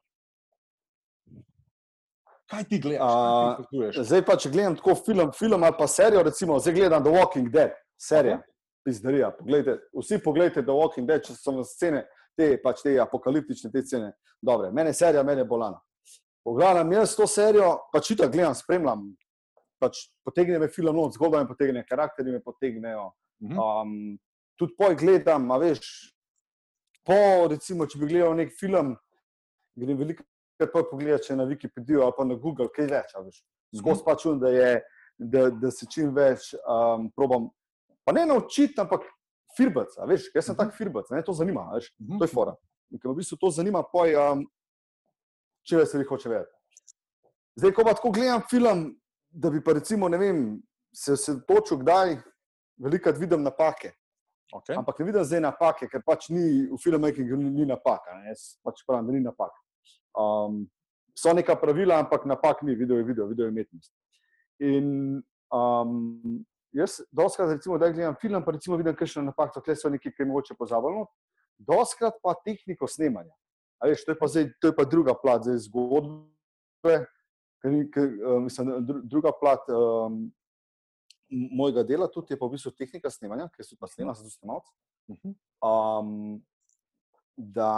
Kaj 2.50 2.64
ti 2.64 2.78
gledaš? 2.78 3.98
A, 3.98 4.02
zdaj 4.04 4.24
pa, 4.24 4.36
če 4.36 4.50
gledam 4.50 4.76
tako 4.76 4.94
film, 4.94 5.32
film 5.38 5.62
ali 5.62 5.76
pa 5.78 5.86
serijo, 5.88 6.22
recimo, 6.22 6.58
zdaj 6.60 6.74
gledam 6.74 7.04
The 7.04 7.12
Walking 7.12 7.50
Dead, 7.50 7.74
serija, 8.00 8.40
pizdarija. 8.84 9.30
Poglejte, 9.38 9.78
vsi 9.98 10.20
pogledajte 10.24 10.62
The 10.62 10.76
Walking 10.76 11.08
Dead, 11.08 11.24
če 11.26 11.36
so 11.36 11.56
na 11.56 11.64
scene, 11.66 12.04
te, 12.38 12.54
pač 12.62 12.84
te 12.86 12.98
apokaliptične 13.00 13.72
te 13.72 13.82
scene. 13.82 14.12
Dobre, 14.42 14.70
mene 14.70 14.94
serija, 14.94 15.22
mene 15.26 15.44
bolana. 15.44 15.80
Pogledam 16.44 16.92
jaz 16.92 17.16
to 17.16 17.26
serijo, 17.26 17.74
pač 17.92 18.14
tako 18.14 18.32
gledam, 18.32 18.54
spremljam, 18.54 19.10
pač 19.82 20.06
potegne 20.26 20.60
me 20.62 20.70
film, 20.70 20.94
no, 20.96 21.08
zgodba 21.14 21.42
me 21.42 21.50
potegne, 21.50 21.84
karakteri 21.88 22.34
me 22.34 22.42
potegnejo. 22.42 23.10
Mhm. 23.42 23.58
Um, 23.58 24.18
tudi 24.58 24.76
poj 24.78 24.96
gledam, 24.98 25.48
a 25.50 25.58
veš, 25.58 25.88
po, 27.06 27.48
recimo, 27.50 27.88
če 27.90 27.98
bi 27.98 28.10
gledal 28.12 28.36
nek 28.38 28.52
film, 28.58 28.94
grem 29.78 29.98
veliko 29.98 30.26
krat 30.60 30.90
pogledati, 30.90 31.30
če 31.30 31.38
na 31.38 31.48
Wikipediju 31.48 32.04
ali 32.04 32.14
pa 32.16 32.26
na 32.28 32.36
Google, 32.38 32.68
kaj 32.74 32.90
več, 32.92 33.16
a 33.18 33.24
veš. 33.24 33.42
Zgod 33.74 33.98
mhm. 33.98 34.04
pač 34.06 34.22
čujem, 34.22 34.38
da, 34.42 34.52
je, 34.54 34.70
da, 35.32 35.48
da 35.64 35.72
se 35.74 35.88
čim 35.90 36.12
več 36.14 36.52
um, 36.62 37.08
probam, 37.16 37.50
pa 38.06 38.14
ne 38.14 38.26
naučiti, 38.28 38.78
ampak 38.82 39.08
firbec, 39.56 39.96
a 39.98 40.06
veš, 40.08 40.30
jaz 40.36 40.46
sem 40.46 40.54
mhm. 40.54 40.60
tak 40.62 40.76
firbec, 40.78 41.10
me 41.10 41.24
to 41.26 41.34
zanima, 41.36 41.66
veš, 41.74 41.90
to 42.14 42.22
je 42.22 42.32
fora. 42.32 42.56
In 42.92 43.00
ker 43.00 43.10
me 43.10 43.16
v 43.16 43.22
bistvu 43.22 43.40
to 43.40 43.50
zanima, 43.50 43.82
poj, 43.88 44.14
um, 44.20 44.44
če 45.66 45.80
več 45.80 45.94
se 45.94 46.00
vi 46.00 46.08
hoče 46.08 46.30
vedeti. 46.30 46.58
Zdaj, 47.60 47.72
ko 47.76 47.84
pa 47.84 47.92
tako 47.96 48.12
gledam 48.14 48.44
film, 48.48 48.84
da 49.32 49.50
bi 49.50 49.62
pa 49.64 49.72
recimo, 49.78 50.08
ne 50.08 50.18
vem, 50.18 50.44
se, 50.94 51.16
se 51.16 51.34
točil, 51.48 51.80
kdaj 51.80 52.16
velikrat 52.82 53.18
vidim 53.18 53.42
napake. 53.42 53.94
Okay. 54.52 54.76
Ampak 54.76 54.98
ne 55.00 55.08
vidim 55.08 55.24
zdaj 55.24 55.40
napake, 55.40 55.88
ker 55.88 56.02
pač 56.04 56.28
ni 56.28 56.68
v 56.68 56.76
filmmakingu 56.82 57.38
ni, 57.40 57.66
napaka. 57.66 58.18
Ne? 58.20 58.34
Jaz 58.34 58.58
pač 58.64 58.84
pravim, 58.86 59.08
da 59.08 59.16
ni 59.16 59.24
napak. 59.24 59.52
Um, 60.12 60.66
so 61.16 61.32
neka 61.32 61.56
pravila, 61.56 62.02
ampak 62.04 62.28
napak 62.28 62.60
ni, 62.62 62.76
video 62.76 63.00
je 63.00 63.06
video, 63.08 63.26
video 63.30 63.48
je 63.48 63.54
umetnost. 63.54 63.92
In 64.60 65.22
Um, 65.52 66.44
jaz, 66.72 67.00
doskrat, 67.12 67.50
recimo, 67.50 67.78
da 67.78 67.90
gledam 67.90 68.16
film, 68.20 68.44
pa 68.44 68.52
recimo 68.52 68.76
vidim, 68.76 68.96
kakšne 68.96 69.26
napake, 69.26 69.52
tukaj 69.54 69.76
so 69.76 69.90
neki, 69.92 70.12
ki 70.16 70.24
mogoče 70.24 70.56
pozabljeno. 70.58 71.04
Doskrat 71.58 72.16
pa 72.24 72.34
tehniko 72.44 72.88
snemanja. 72.88 73.34
A 73.82 73.90
veš, 73.90 74.06
to 74.06 74.14
je 74.14 74.18
pa, 74.18 74.28
zdaj, 74.32 74.48
to 74.60 74.70
je 74.70 74.76
pa 74.76 74.86
druga 74.88 75.14
plat 75.18 75.44
zdaj 75.44 75.60
zgodbe, 75.66 76.96
ker, 77.62 77.78
ker, 77.94 78.08
mislim, 78.44 78.72
druga 79.10 79.32
plat 79.40 79.68
um, 79.70 80.24
mojega 81.30 81.82
dela 81.82 82.08
tudi 82.12 82.34
je 82.34 82.38
pa 82.38 82.46
v 82.46 82.56
bistvu 82.56 82.74
tehnika 82.76 83.10
snemanja, 83.10 83.48
ker 83.54 83.64
so 83.64 83.78
pa 83.80 83.88
snema, 83.88 84.14
so 84.14 84.26
tudi 84.26 84.36
snemalci. 84.36 84.72
Um, 85.62 86.42
da 87.36 87.72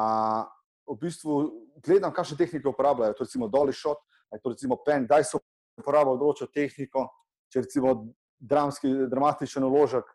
v 0.88 0.96
bistvu 1.00 1.36
gledam, 1.84 2.12
kakšne 2.12 2.38
tehnike 2.40 2.68
uporabljajo, 2.68 3.14
to 3.14 3.24
recimo 3.24 3.48
dolly 3.48 3.72
shot, 3.72 4.00
to 4.42 4.50
recimo 4.50 4.76
pen, 4.84 5.06
daj 5.06 5.24
so 5.28 5.40
uporabljali 5.78 6.20
določeno 6.20 6.50
tehniko, 6.54 7.06
če 7.52 7.64
recimo 7.64 7.94
dramski, 8.38 8.90
dramatičen 9.10 9.64
uložek, 9.64 10.10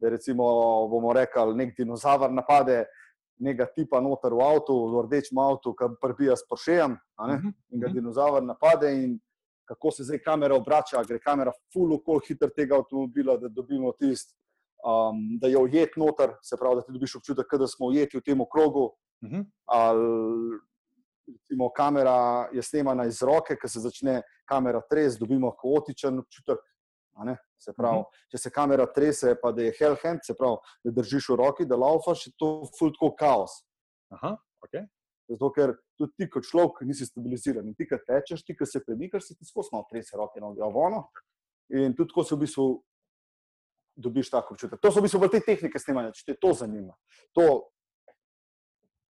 da 0.00 0.12
recimo 0.12 0.44
bomo 0.92 1.12
rekli, 1.16 1.56
nek 1.56 1.74
dinozaver 1.76 2.32
napade 2.32 2.84
nekega 3.38 3.66
tipa 3.74 4.00
noter 4.00 4.32
v 4.32 4.40
avtu, 4.42 4.74
v 4.92 5.04
rdečem 5.06 5.38
avtu, 5.38 5.74
ki 5.76 5.90
prbija 6.00 6.36
s 6.36 6.46
Porschejem 6.48 6.96
in 7.70 7.80
ga 7.80 7.88
dinozaver 7.92 8.42
napade 8.42 8.92
in 9.02 9.18
kako 9.66 9.90
se 9.90 10.04
zdaj 10.04 10.22
kamera 10.22 10.54
obrača, 10.54 11.02
gre 11.04 11.18
kamera 11.18 11.52
full 11.72 11.92
okol 11.94 12.20
hiter 12.28 12.52
tega 12.54 12.78
avtomobila, 12.78 13.36
da 13.36 13.48
dobimo 13.48 13.92
tist, 13.98 14.36
um, 14.86 15.38
da 15.40 15.50
je 15.50 15.58
ujet 15.58 15.96
noter, 15.96 16.36
se 16.42 16.56
pravi, 16.56 16.76
da 16.76 16.86
ti 16.86 16.94
dobiš 16.94 17.16
občutek, 17.16 17.56
da 17.58 17.66
smo 17.66 17.90
ujeti 17.90 18.18
v 18.18 18.22
tem 18.22 18.40
okrogu, 18.40 18.92
Uh 19.22 19.30
-huh. 19.30 19.44
ali 19.64 20.60
recimo, 21.26 21.70
kamera 21.72 22.48
je 22.52 22.62
snemana 22.62 23.04
iz 23.04 23.22
roke, 23.22 23.56
ker 23.56 23.70
se 23.70 23.80
začne 23.80 24.22
kamera 24.44 24.80
tresti, 24.90 25.20
dobimo 25.20 25.56
kaotičen 25.56 26.18
občutek. 26.18 26.58
Se 27.58 27.72
pravi, 27.72 27.98
Mhm. 27.98 28.28
če 28.30 28.38
se 28.38 28.50
kamera 28.50 28.86
trese, 28.86 29.34
pa 29.40 29.52
da 29.52 29.62
je 29.62 29.72
hell 29.78 29.96
hand, 30.02 30.20
se 30.22 30.34
pravi, 30.34 30.56
da 30.84 30.90
držiš 30.90 31.28
v 31.28 31.36
roki, 31.36 31.64
da 31.64 31.76
laufaš, 31.76 32.26
je 32.26 32.32
to 32.38 32.64
ful 32.78 32.92
tako 32.92 33.14
kaos. 33.16 33.50
Aha, 34.10 34.36
okay. 34.62 34.86
Zato, 35.28 35.50
ker 35.50 35.72
tudi 35.98 36.12
ti, 36.16 36.28
kot 36.30 36.44
človek, 36.44 36.82
nisi 36.86 37.06
stabiliziran. 37.06 37.66
In 37.66 37.74
ti, 37.74 37.86
ki 37.86 37.96
tečeš, 38.06 38.44
ti, 38.44 38.54
ki 38.54 38.66
se 38.66 38.84
premikaš, 38.84 39.24
si 39.24 39.34
ti 39.34 39.44
skozi 39.44 39.68
malo 39.72 39.86
trese 39.90 40.16
roke, 40.16 40.38
noge, 40.40 40.60
avono. 40.62 41.08
In 41.70 41.94
tudi 41.96 42.08
tako 42.12 42.22
se 42.24 42.34
v 42.36 42.38
bistvu 42.44 42.66
dobiš 43.96 44.30
tako 44.30 44.54
občutek. 44.54 44.78
To 44.80 44.92
so 44.92 45.00
v 45.00 45.08
bistvu 45.08 45.18
bolj 45.18 45.30
te 45.30 45.40
tehnike 45.40 45.78
snemanja, 45.78 46.12
če 46.12 46.24
te 46.26 46.34
to 46.36 46.52
zanima. 46.52 46.94
To, 47.34 47.64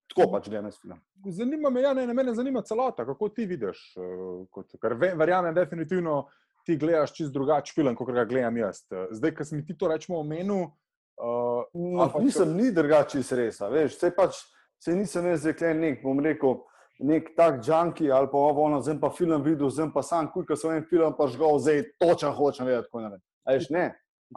tako 0.08 0.30
pač 0.32 0.48
gledam 0.48 0.70
jaz 0.70 0.78
film. 0.80 1.00
Zanima 1.28 1.70
me, 1.70 1.82
ja, 1.82 1.92
ne, 1.92 2.06
ne, 2.06 2.14
mene 2.14 2.32
zanima 2.34 2.62
celota, 2.62 3.04
kako 3.04 3.28
ti 3.28 3.44
vidiš. 3.46 3.96
eh, 3.96 4.46
Kot, 4.50 4.72
ker 4.80 4.94
ve- 4.94 5.14
verjamem, 5.14 5.54
definitivno 5.54 6.28
ti 6.68 6.76
gledaš 6.76 7.14
čist 7.16 7.32
drugačen 7.32 7.72
film, 7.72 7.94
kot 7.96 8.12
ga 8.12 8.26
gledam 8.28 8.56
jaz. 8.60 8.82
Eh, 8.92 9.08
Zdaj, 9.16 9.34
ko 9.38 9.48
si 9.48 9.56
mi 9.56 9.64
ti 9.64 9.76
to 9.78 9.88
rečemo 9.88 10.20
omenil, 10.20 10.68
uh, 10.68 11.64
No, 11.72 12.08
pa 12.12 12.20
nisem 12.20 12.52
ni 12.56 12.68
drugačen 12.72 13.24
veš, 13.72 13.96
se 13.98 14.10
pač, 14.14 14.42
se 14.78 14.94
nisem 14.94 15.26
jaz 15.32 15.46
zdaj 15.46 15.74
nek, 15.74 16.02
bom 16.02 16.20
rekel, 16.20 16.60
nek 17.00 17.32
tak 17.36 17.62
junki 17.64 18.10
ali 18.12 18.28
pa 18.30 18.38
ovo, 18.38 18.68
ono, 18.68 18.82
zdaj 18.82 19.00
pa 19.00 19.10
film 19.10 19.42
videl, 19.42 19.70
zdaj 19.70 19.90
pa 19.94 20.02
sam, 20.02 20.28
kuj, 20.32 20.46
ko 20.46 20.56
sem 20.56 20.76
en 20.76 20.86
film 20.90 21.14
pa 21.16 21.26
žgal, 21.26 21.58
zdaj 21.58 21.84
točno 21.98 22.32
hočem 22.36 22.66
vedeti, 22.66 22.90
kako. 22.92 23.18
A 23.48 23.56
Veš, 23.56 23.70
ne, 23.72 23.86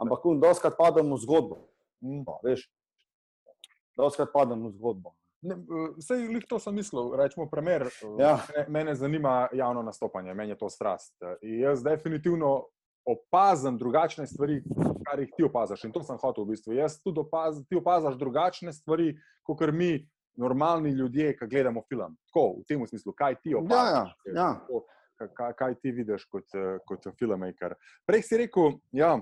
ampak 0.00 0.22
kun 0.24 0.40
doskrat 0.40 0.78
padem 0.78 1.12
v 1.12 1.20
zgodbo, 1.20 1.66
mm, 2.00 2.24
veš, 2.46 2.64
doskrat 3.98 4.32
padem 4.32 4.64
v 4.66 4.72
zgodbo. 4.78 5.12
Ne, 5.42 5.56
sej 6.00 6.28
lih 6.28 6.44
to 6.48 6.58
sem 6.62 6.74
mislil, 6.74 7.12
rečemo 7.18 7.48
primer. 7.50 7.88
Ja. 8.18 8.38
Mene, 8.48 8.66
mene 8.68 8.94
zanima 8.94 9.48
javno 9.52 9.82
nastopanje, 9.82 10.34
meni 10.34 10.54
je 10.54 10.58
to 10.58 10.70
strast. 10.70 11.14
In 11.42 11.60
jaz 11.60 11.82
definitivno 11.82 12.66
opazim 13.04 13.78
drugačne 13.78 14.26
stvari, 14.26 14.62
kar 15.06 15.20
jih 15.20 15.30
ti 15.36 15.44
opaziš. 15.44 15.84
In 15.84 15.92
to 15.92 16.02
sem 16.06 16.18
hotel 16.22 16.44
v 16.44 16.54
bistvu. 16.54 16.76
Jaz 16.78 17.00
tudi 17.02 17.20
opazim, 17.20 17.64
ti 17.68 17.76
opaziš 17.76 18.18
drugačne 18.18 18.72
stvari, 18.72 19.12
kot 19.42 19.60
mi, 19.74 19.96
normalni 20.38 20.90
ljudje, 20.90 21.34
ki 21.36 21.46
gledamo 21.50 21.82
film. 21.88 22.16
Tako, 22.30 22.46
v 22.60 22.64
tem 22.68 22.86
smislu, 22.86 23.12
kaj 23.12 23.36
ti 23.42 23.54
opaziš. 23.54 24.14
ja, 24.26 24.34
ja. 24.34 24.50
Tako, 24.60 24.86
Kaj, 25.36 25.52
kaj 25.54 25.74
ti 25.78 25.92
vidiš 25.94 26.24
kot, 26.26 26.48
kot 26.88 27.04
filmmaker? 27.14 27.76
Prej 28.08 28.24
si 28.26 28.38
rekel, 28.40 28.72
ja, 28.90 29.12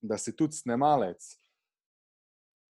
da 0.00 0.16
si 0.16 0.32
tudi 0.36 0.56
snemalec. 0.56 1.26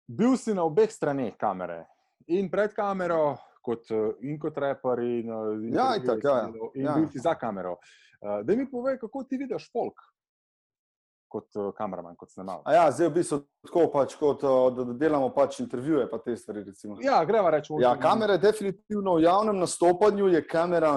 Bil 0.06 0.36
si 0.38 0.54
na 0.54 0.62
obeh 0.62 0.92
straneh 0.92 1.34
kamere, 1.40 1.80
in 2.26 2.50
pred 2.50 2.72
kamero, 2.74 3.36
kot, 3.62 3.90
eh, 3.90 4.12
in 4.22 4.38
kot 4.38 4.56
reper, 4.58 4.98
in, 5.00 5.28
eh, 5.28 5.68
in, 5.68 5.74
Ja, 5.74 5.94
itak, 5.96 6.24
ja, 6.24 6.36
ja. 6.38 6.48
in 6.74 6.84
Ja. 6.84 6.94
bil 6.94 7.08
si 7.08 7.18
za 7.18 7.34
kamero. 7.34 7.76
Uh, 8.20 8.42
da 8.42 8.56
mi 8.56 8.70
povej, 8.70 8.98
kako 8.98 9.24
ti 9.24 9.36
vidiš 9.36 9.70
folk 9.72 9.94
kot 11.28 11.56
uh, 11.56 11.72
kameraman, 11.76 12.16
kot 12.16 12.30
snemalec. 12.30 12.62
A 12.64 12.72
ja, 12.72 12.90
zdaj 12.92 13.08
v 13.08 13.14
bistvu 13.14 13.38
tako 13.66 13.90
pač, 13.92 14.14
kot 14.16 14.44
o, 14.44 14.70
da, 14.70 14.84
da 14.84 14.92
delamo 14.92 15.28
pač 15.34 15.58
intervjuje, 15.60 16.06
pa 16.10 16.18
te 16.18 16.36
stvari. 16.36 16.62
Recimo. 16.64 16.96
Ja, 17.02 17.24
greva 17.24 17.50
reči. 17.50 17.72
Ja, 17.82 17.96
kamera 17.98 18.32
je 18.32 18.38
definitivno 18.38 19.14
v 19.14 19.22
javnem 19.22 19.58
nastopanju, 19.58 20.28
je 20.28 20.46
kamera 20.46 20.94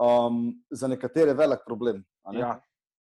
um, 0.00 0.48
za 0.70 0.88
nekatere 0.88 1.34
velik 1.34 1.60
problem. 1.66 2.04
a 2.24 2.32
ne? 2.32 2.38
Ja, 2.40 2.60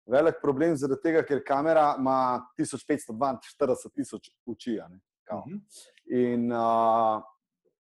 Velik 0.08 0.40
problem 0.42 0.74
zaradi 0.76 1.02
tega, 1.04 1.22
ker 1.24 1.44
kamera 1.46 1.96
ima 2.00 2.42
1542 2.58 3.92
tisoč 3.94 4.32
oči. 4.48 4.80
kao. 5.24 5.44
Mhm. 5.48 5.58
In 6.10 6.52
uh, 6.52 7.22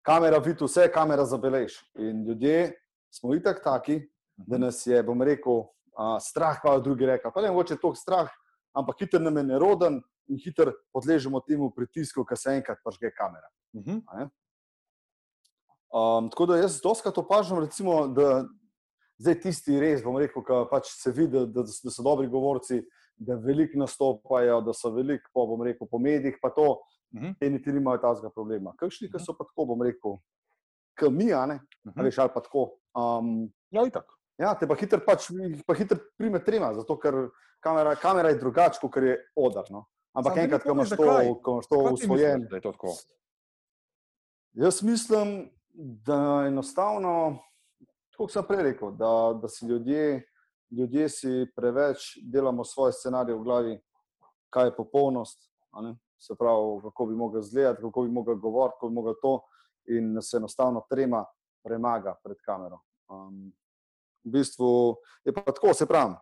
kamera 0.05 0.37
vidi 0.37 0.65
vse, 0.65 0.87
kamera 0.93 1.25
zabeleži. 1.25 1.81
In 1.95 2.25
ljudje 2.27 2.73
smo 3.13 3.35
itak 3.35 3.63
taki, 3.63 4.01
da 4.37 4.57
nas 4.57 4.83
je, 4.87 5.03
bom 5.03 5.21
rekel, 5.21 5.63
uh, 5.95 6.17
strah, 6.21 6.59
pa 6.63 6.77
drugi 6.79 7.05
reka. 7.05 7.31
Pa 7.31 7.41
ne 7.41 7.51
mogoče 7.51 7.77
toliko 7.81 7.99
strah, 7.99 8.29
ampak 8.75 8.99
hiter 8.99 9.21
nam 9.21 9.37
je 9.37 9.43
neroden 9.43 10.01
in 10.27 10.39
hiter 10.41 10.73
podležemo 10.93 11.39
temu 11.47 11.71
pritisku, 11.75 12.25
ki 12.25 12.37
se 12.37 12.57
enkrat 12.59 12.81
pažge 12.83 13.11
kamera. 13.15 13.49
Mhm. 13.75 14.01
Um, 15.95 16.29
tako 16.29 16.45
da 16.45 16.57
jaz 16.57 16.81
doskrat 16.83 17.17
opažam, 17.17 17.59
recimo, 17.63 18.07
da 18.07 18.45
zdaj 19.17 19.39
tisti 19.41 19.79
res, 19.79 20.03
bom 20.03 20.17
rekel, 20.19 20.43
ki 20.43 20.65
pač 20.71 20.89
se 20.91 21.11
vidi, 21.15 21.45
da, 21.47 21.63
da 21.63 21.91
so 21.93 22.03
dobri 22.03 22.27
govorci, 22.27 22.81
da 23.15 23.37
veliko 23.39 23.79
nastopajo, 23.79 24.59
da 24.65 24.73
so 24.75 24.91
veliko, 24.91 25.29
po, 25.33 25.45
bom 25.47 25.63
rekel, 25.63 25.87
po 25.87 26.01
medijih, 26.03 26.35
pa 26.41 26.51
to, 26.51 26.81
Mhm. 27.15 27.33
te 27.39 27.49
niti 27.49 27.71
nimajo 27.71 27.97
tazga 27.97 28.29
problema. 28.29 28.73
Kakšni, 28.77 29.07
ki 29.11 29.19
so 29.19 29.33
pa 29.37 29.45
tako, 29.47 29.65
bom 29.65 29.81
rekel, 29.81 30.17
kamija, 30.99 31.45
ne, 31.47 31.55
a 31.85 31.89
Mhm. 31.89 32.03
veš, 32.05 32.17
ali 32.19 32.29
pa 32.33 32.41
tako. 32.41 32.77
Um, 32.95 33.51
Ja, 33.71 33.85
itak. 33.87 34.05
ja, 34.37 34.53
te 34.55 34.67
pa 34.67 34.75
hiter 34.75 34.99
pač, 35.05 35.29
pa 35.67 35.73
hiter 35.73 35.97
prime 36.17 36.39
trema, 36.43 36.73
zato 36.73 36.97
ker 36.99 37.29
kamera, 37.59 37.95
kamera 37.95 38.29
je 38.29 38.39
drugače, 38.39 38.79
kot 38.81 38.95
je 38.97 39.17
odar. 39.35 39.63
No. 39.71 39.85
Ampak 40.13 40.33
Samo 40.33 40.43
enkrat, 40.43 40.63
ko 40.63 40.71
imaš 40.71 40.89
to, 40.89 40.95
ko 41.43 41.51
imaš 41.51 41.67
to 41.67 41.75
usvojen, 41.93 42.39
misliš, 42.39 42.49
da 42.49 42.55
je 42.55 42.61
to 42.61 42.71
tako? 42.71 42.93
Jaz 44.53 44.83
mislim, 44.83 45.49
da 45.73 46.43
enostavno, 46.47 47.39
kot 48.17 48.31
sem 48.31 48.43
prej 48.47 48.63
rekel, 48.63 48.91
da, 48.91 49.09
da 49.41 49.47
si 49.47 49.65
ljudje, 49.67 50.23
ljudje 50.71 51.09
si 51.09 51.45
preveč 51.55 52.17
delamo 52.23 52.63
svoje 52.63 52.93
scenarije 52.93 53.35
v 53.35 53.43
glavi, 53.43 53.75
kaj 54.49 54.67
je 54.67 54.75
popolnost, 54.75 55.51
a? 55.71 55.95
Se 56.19 56.35
pravi, 56.39 56.81
kako 56.83 57.05
bi 57.05 57.15
mogel 57.15 57.41
izgledati, 57.41 57.81
kako 57.81 58.01
bi 58.01 58.11
mogel 58.11 58.35
govoriti, 58.35 58.75
kako 58.75 58.89
bi 58.89 58.95
mogel 58.95 59.13
to, 59.21 59.39
in 59.87 60.13
nas 60.13 60.33
enostavno 60.33 60.85
trema 60.89 61.25
premaga 61.63 62.15
pred 62.23 62.37
kamero. 62.45 62.79
Um, 63.09 63.53
v 64.25 64.31
bistvu 64.31 64.95
je 65.25 65.33
pa 65.33 65.41
tako, 65.41 65.73
se 65.73 65.85
pravi. 65.85 66.15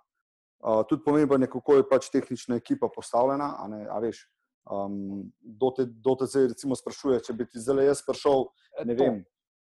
Uh, 0.63 0.83
tudi 0.87 1.03
pomembno 1.03 1.37
je, 1.43 1.49
kako 1.51 1.75
je 1.75 1.89
pač 1.89 2.09
tehnična 2.11 2.55
ekipa 2.55 2.89
postavljena. 2.95 3.55
A 3.59 3.67
ne, 3.67 3.83
a 3.89 3.99
veš, 3.99 4.23
um, 4.71 5.23
do 5.41 5.71
te, 5.75 5.85
do 5.85 6.15
te 6.19 6.27
zdaj 6.27 6.47
recimo 6.53 6.75
sprašuje, 6.75 7.19
če 7.27 7.35
bi 7.35 7.47
ti 7.47 7.59
zdaj 7.59 7.85
jaz 7.85 8.03
prišel, 8.07 8.47
ne 8.87 8.95
To. 8.95 9.03
vem, 9.03 9.19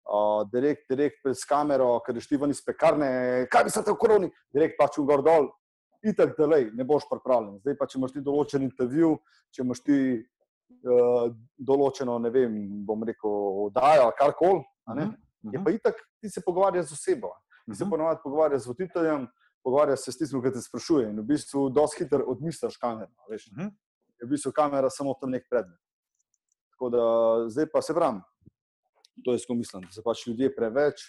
uh, 0.09 0.43
direkt, 0.53 0.89
direkt 0.93 1.21
pred 1.25 1.45
kamero, 1.49 1.99
ker 2.05 2.21
si 2.21 2.33
ti 2.33 2.41
ven 2.41 2.53
iz 2.53 2.63
pekarne, 2.65 3.11
kaj 3.53 3.69
bi 3.69 3.75
se 3.75 3.85
te 3.85 3.93
v 3.93 4.01
koroni, 4.01 4.33
direkt 4.53 4.81
pač 4.81 4.99
v 5.01 5.07
gor 5.09 5.25
dol. 5.25 5.51
Itak, 6.07 6.37
da 6.39 6.47
ne 6.47 6.85
boš 6.87 7.09
pripravljen. 7.11 7.59
Zdaj 7.65 7.77
pa, 7.79 7.87
če 7.87 7.99
imaš 7.99 8.13
ti 8.15 8.21
določen 8.23 8.63
intervju, 8.63 9.17
če 9.51 9.63
imaš 9.65 9.81
ti 9.83 9.97
uh, 10.87 11.31
določeno, 11.59 12.19
ne 12.23 12.31
vem, 12.31 12.55
bom 12.87 13.03
rekel, 13.07 13.33
oddajo 13.67 14.05
ali 14.07 14.17
karkoli, 14.19 14.63
a 14.87 14.95
ne, 14.95 15.09
je 15.53 15.63
pa 15.65 15.73
itak, 15.75 15.99
ti 16.23 16.31
se 16.31 16.43
pogovarjaš 16.45 16.93
z 16.93 16.99
osebo. 16.99 17.33
Ti 17.67 17.75
se 17.75 17.85
Mhm. 17.85 17.91
ponovadi 17.91 18.21
pogovarjaš 18.23 18.63
z 18.63 18.67
voditeljem, 18.71 19.27
pogovarjaš 19.65 20.05
se 20.05 20.13
s 20.13 20.19
tistim, 20.19 20.43
ki 20.43 20.53
te 20.55 20.61
sprašuje. 20.63 21.09
In 21.11 21.19
v 21.21 21.27
bistvu 21.27 21.69
dosti 21.75 22.05
hitro 22.05 22.23
odmisliš 22.31 22.77
kamero. 22.79 23.11
a 23.19 23.31
Veš. 23.31 23.49
Mhm. 23.53 23.69
Je 24.21 24.27
v 24.27 24.31
bistvu 24.31 24.53
kamera 24.53 24.91
samo 24.91 25.15
tam 25.21 25.31
nek 25.31 25.49
predmet. 25.51 25.79
Tako 26.71 26.89
da 26.91 27.03
zdaj 27.49 27.67
pa 27.73 27.83
se 27.83 27.95
pravim, 27.95 28.21
to 29.25 29.33
je 29.33 29.39
skozi 29.39 29.59
mislim, 29.59 29.83
da 29.83 29.93
se 29.93 30.03
pač 30.05 30.27
ljudje 30.27 30.55
preveč, 30.55 31.03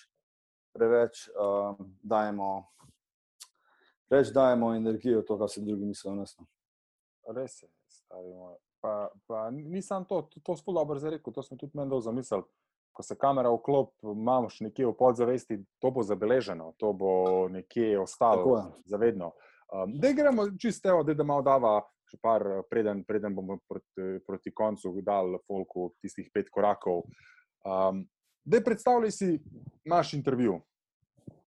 preveč 0.74 1.30
um, 1.36 1.76
dajemo. 2.04 2.66
Več 4.12 4.32
dajemo 4.36 4.72
energijo 4.76 5.22
to, 5.28 5.38
kar 5.40 5.50
se 5.52 5.62
drugi 5.62 5.86
mislijo. 5.86 6.14
o 6.14 6.16
nas, 6.16 6.38
no. 6.40 6.48
Res 7.36 7.62
je, 7.64 7.70
stari 7.92 8.34
moj. 8.34 8.56
Pa, 8.82 9.10
pa 9.28 9.50
nisem 9.52 10.06
to, 10.06 10.22
to, 10.32 10.40
to 10.40 10.56
sploh 10.56 10.78
dobro 10.78 11.00
zarekel, 11.00 11.34
to 11.34 11.44
sem 11.44 11.58
tudi 11.58 11.76
meni 11.76 11.92
dal 11.92 12.02
zamisel. 12.02 12.46
Ko 12.96 13.04
se 13.04 13.18
kamera 13.20 13.52
vklop, 13.54 13.92
imaš 14.14 14.62
nekje 14.66 14.88
v 14.88 14.94
podzavesti, 14.98 15.60
to 15.82 15.92
bo 15.94 16.06
zabeleženo, 16.06 16.72
to 16.82 16.94
bo 16.98 17.12
nekje 17.52 18.00
ostalo 18.00 18.72
zavedno. 18.86 19.34
Um, 19.68 19.98
da 20.00 20.14
gremo 20.16 20.48
čisto, 20.62 21.04
da, 21.04 21.14
da 21.14 21.26
malo 21.28 21.44
dava 21.46 21.74
še 22.08 22.18
par, 22.24 22.46
preden, 22.72 23.04
preden 23.06 23.36
bomo 23.36 23.60
proti, 23.68 24.22
proti 24.26 24.54
koncu 24.56 24.94
dal 25.04 25.36
folku 25.46 25.92
tistih 26.02 26.30
pet 26.34 26.50
korakov. 26.54 27.04
Um, 27.68 28.06
da 28.48 28.64
predstavljaj 28.64 29.12
si 29.12 29.30
naš 29.86 30.14
intervju. 30.16 30.62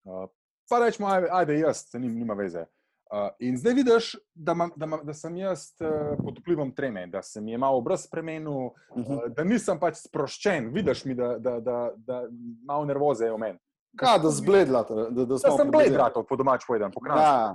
Uh, 0.07 0.29
pa 0.71 0.79
rečemo, 0.79 1.09
ajde, 1.09 1.59
jaz, 1.59 1.85
se 1.91 1.99
nim, 1.99 2.15
nima 2.19 2.35
veze. 2.35 2.67
Uh, 3.13 3.29
in 3.39 3.57
zdaj 3.61 3.75
vidiš, 3.75 4.15
da, 4.35 4.55
ma, 4.55 4.69
da, 4.77 4.87
ma, 4.87 4.99
da 5.05 5.15
sem 5.15 5.37
jaz 5.37 5.69
uh, 5.81 6.17
pod 6.25 6.39
vplivom 6.41 6.73
treme, 6.75 7.07
da 7.07 7.23
se 7.23 7.41
mi 7.41 7.53
je 7.53 7.59
malo 7.59 7.79
obraz 7.79 8.07
spremenil, 8.07 8.53
uh 8.53 8.73
-huh. 8.97 9.17
uh, 9.17 9.29
da 9.37 9.45
nisem 9.45 9.81
pač 9.81 9.97
sproščen. 9.97 10.73
Vidiš 10.73 11.05
mi, 11.05 11.15
da, 11.15 11.39
da, 11.39 11.61
da, 11.61 11.93
da 11.97 12.23
malo 12.67 12.85
nervoze 12.85 13.25
je 13.25 13.33
v 13.33 13.39
meni. 13.39 13.59
Kaj, 13.97 14.19
da 14.19 14.31
zbledla, 14.31 14.83
da, 14.83 15.11
da, 15.11 15.25
da 15.25 15.39
sem 15.39 15.71
bledla, 15.71 16.11
po 16.29 16.37
domač 16.37 16.65
povedan, 16.67 16.91
po. 16.93 17.01
Ja. 17.07 17.53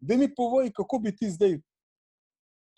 Da 0.00 0.16
mi 0.16 0.34
povej, 0.34 0.72
kako 0.72 0.98
bi 0.98 1.16
ti 1.16 1.30
zdaj 1.30 1.58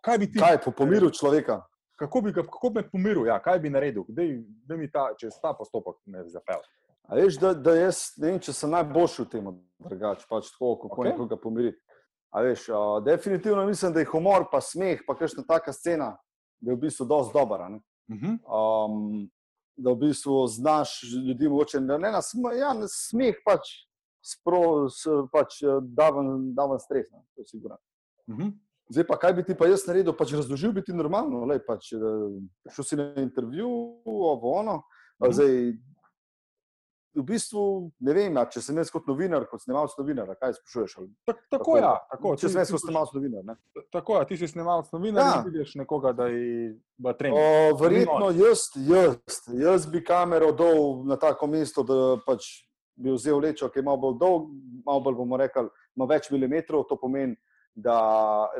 kaj 0.08 0.18
bi 0.18 0.32
ti? 0.32 0.38
Kaj 0.38 0.58
po 0.64 0.70
pomiru 0.70 1.10
človeka? 1.10 1.62
Kako 1.98 2.20
bi, 2.20 2.32
kako 2.32 2.70
bi 2.70 2.80
me 2.80 2.90
pomiril, 2.90 3.26
ja, 3.26 3.38
kaj 3.42 3.58
bi 3.58 3.70
naredil, 3.70 4.04
da 4.66 4.76
mi 4.76 4.90
ta, 4.90 5.10
čez 5.18 5.34
ta 5.42 5.52
postopek 5.58 5.98
ne 6.06 6.22
zapel? 6.30 6.62
A 7.08 7.16
veš, 7.16 7.38
da, 7.40 7.54
da 7.54 7.74
jaz 7.74 8.02
ne 8.20 8.32
vem, 8.32 8.40
če 8.44 8.52
sem 8.52 8.72
najboljši 8.74 9.24
v 9.24 9.28
tem, 9.32 9.46
drugače 9.80 10.26
pač 10.28 10.50
tako, 10.52 10.74
kako 10.82 11.00
okay. 11.00 11.10
nekoga 11.10 11.38
pomiriti. 11.40 11.80
A 12.36 12.42
veš, 12.44 12.66
a, 12.68 12.82
definitivno 13.04 13.64
mislim, 13.66 13.94
da 13.96 14.04
je 14.04 14.10
humor, 14.10 14.44
pa 14.52 14.60
smeh, 14.60 15.00
pa 15.06 15.16
kakšna 15.16 15.46
taka 15.48 15.72
scena, 15.72 16.12
da 16.60 16.72
je 16.72 16.76
v 16.76 16.82
bistvu 16.84 17.08
dosti 17.08 17.32
dobra. 17.32 17.70
Uh 18.08 18.16
-huh. 18.16 18.36
um, 18.44 19.30
da 19.76 19.92
v 19.92 19.96
bistvu 19.96 20.46
znaš 20.46 21.00
ljudi, 21.26 21.48
mogoče 21.48 21.80
ne 21.80 21.98
na 21.98 22.22
smeh, 22.22 22.58
ja, 22.58 22.72
na 22.74 22.88
smeh 22.88 23.40
pač, 23.44 23.68
spro, 24.24 24.88
s, 24.88 25.08
pač 25.32 25.62
da 25.80 26.10
vam 26.10 26.78
stres, 26.78 27.10
ne, 27.12 27.24
to 27.34 27.40
je 27.40 27.46
sigurno. 27.46 27.76
Uh 28.26 28.36
-huh. 28.36 28.52
Zdaj 28.88 29.04
pa, 29.06 29.18
kaj 29.18 29.32
bi 29.32 29.44
ti 29.44 29.54
pa 29.54 29.66
jaz 29.68 29.84
naredil, 29.86 30.14
pač 30.16 30.32
razložil 30.32 30.72
bi 30.72 30.82
ti 30.84 30.92
normalno. 30.96 31.44
Lej, 31.44 31.60
pač, 31.66 31.92
eh, 31.92 31.98
šel 32.72 32.84
si 32.84 32.96
na 32.96 33.12
intervju, 33.20 33.68
ovo, 34.04 34.52
ono. 34.52 34.82
Mhm. 35.22 35.32
Zdaj, 35.32 35.72
v 37.18 37.24
bistvu, 37.28 37.62
ne 38.04 38.14
vem, 38.16 38.36
ja, 38.38 38.44
če 38.50 38.62
sem 38.64 38.78
jaz 38.80 38.92
kot 38.94 39.08
novinar, 39.10 39.46
kot 39.50 39.62
snemalec 39.64 39.96
novinar, 39.98 40.30
kaj 40.38 40.56
sprašuješ? 40.58 41.08
Tak, 41.28 41.42
tako 41.52 41.76
je. 41.78 41.82
Ja, 41.82 41.94
tako, 42.12 42.34
če 42.38 42.52
sem 42.52 42.62
jaz 42.62 42.72
kot 42.74 42.84
snemalec 42.84 43.16
novinar. 43.16 43.44
Ne? 43.48 43.82
Tako 43.94 44.20
ja, 44.20 44.28
ti 44.28 44.38
si 44.40 44.50
snemalec 44.50 44.92
novinar, 44.94 45.24
ja. 45.24 45.42
ne 45.42 45.50
vidiš 45.50 45.74
nekoga, 45.80 46.14
da 46.16 46.30
je 46.30 46.76
v 46.98 47.16
trendu. 47.18 47.42
Verjetno 47.82 48.30
jaz, 48.38 48.68
jaz, 48.86 49.42
jaz 49.58 49.90
bi 49.90 50.04
kamero 50.06 50.52
dol 50.56 51.04
na 51.08 51.18
tako 51.20 51.50
mesto, 51.50 51.84
da 51.86 52.16
pač 52.24 52.48
bi 52.98 53.12
vzel 53.14 53.42
lečo, 53.42 53.68
ki 53.70 53.82
je 53.82 53.86
malo 53.86 54.02
bolj 54.08 54.16
dolg, 54.22 54.48
malo 54.86 55.04
bolj 55.04 55.20
bomo 55.20 55.38
rekli, 55.38 55.68
ima 55.98 56.08
več 56.10 56.32
milimetrov, 56.34 56.86
to 56.88 56.98
pomeni 56.98 57.36
da 57.78 57.96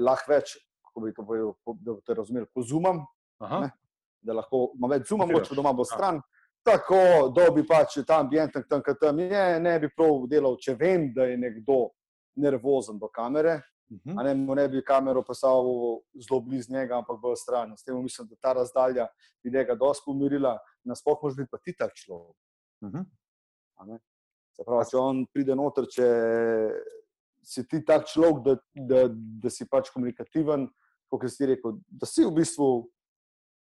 lahko 0.00 0.32
več, 0.32 0.54
kako 0.88 1.04
bi 1.04 1.14
to 1.14 1.24
povedal, 1.26 1.54
da 1.82 1.92
boste 1.92 2.16
razumeli, 2.16 2.48
pozumam, 2.54 3.02
da 3.38 4.36
lahko 4.36 4.68
ima 4.76 4.90
več 4.94 5.08
zuma, 5.10 5.26
moče 5.28 5.58
doma 5.58 5.74
bo 5.74 5.86
stran. 5.88 6.20
Tako, 6.68 7.28
da 7.32 7.50
bi 7.50 7.62
pač 7.66 7.94
ta 8.06 8.18
ambient 8.20 8.52
tam, 8.52 8.82
tam, 8.82 8.96
tam 9.00 9.18
je, 9.20 9.60
ne 9.60 9.78
bi 9.80 9.88
prav 9.96 10.26
delal, 10.28 10.58
če 10.60 10.74
vem, 10.76 11.06
da 11.14 11.24
je 11.24 11.38
nekdo 11.40 11.88
nervozen 12.36 12.98
do 12.98 13.08
kamere. 13.08 13.60
Uh 13.88 13.96
mhm. 13.96 14.18
-huh. 14.18 14.24
ne, 14.24 14.54
ne 14.54 14.68
bi 14.68 14.84
kamero 14.84 15.22
postavil 15.22 16.00
zelo 16.20 16.40
blizu 16.40 16.72
njega, 16.72 16.98
ampak 16.98 17.20
bolj 17.20 17.36
stran. 17.36 17.76
S 17.76 17.84
tem 17.84 18.02
mislim, 18.02 18.28
da 18.28 18.36
ta 18.40 18.52
razdalja 18.52 19.06
bi 19.42 19.50
njega 19.50 19.74
dosti 19.74 20.02
pomirila, 20.06 20.58
nasploh 20.84 21.18
možeš 21.22 21.36
biti 21.36 21.50
pa 21.50 21.58
ti 21.58 21.76
tak 21.78 21.94
človek. 21.94 22.36
Uh 22.80 22.88
mhm. 22.88 22.98
-huh. 22.98 23.98
Pravi, 24.66 24.90
če 24.90 24.96
on 24.96 25.26
pride 25.32 25.54
noter, 25.54 25.86
če 25.86 26.06
si 27.42 27.64
ti 27.68 27.84
tak 27.84 28.06
človek, 28.06 28.42
da, 28.44 28.56
da, 28.74 29.08
da 29.42 29.50
si 29.50 29.64
pač 29.68 29.90
komunikativen, 29.90 30.68
kot 31.08 31.30
si 31.30 31.46
rekel, 31.46 31.78
da 31.88 32.06
si 32.06 32.24
v 32.24 32.34
bistvu 32.34 32.90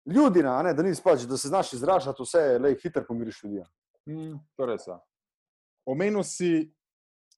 ljudi, 0.07 0.43
ne, 0.43 0.75
da, 0.75 0.85
pač, 1.05 1.27
da 1.27 1.37
se 1.37 1.49
znaš 1.49 1.73
izražati, 1.73 2.23
vse 2.23 2.59
le 2.59 2.75
hitro 2.83 3.05
pomiriš 3.09 3.43
ljudi. 3.45 3.63
Mm, 4.09 4.39
to 4.57 4.63
je 4.63 4.67
res. 4.67 4.87
Ja. 4.87 5.01
Omenil 5.87 6.23
si 6.23 6.73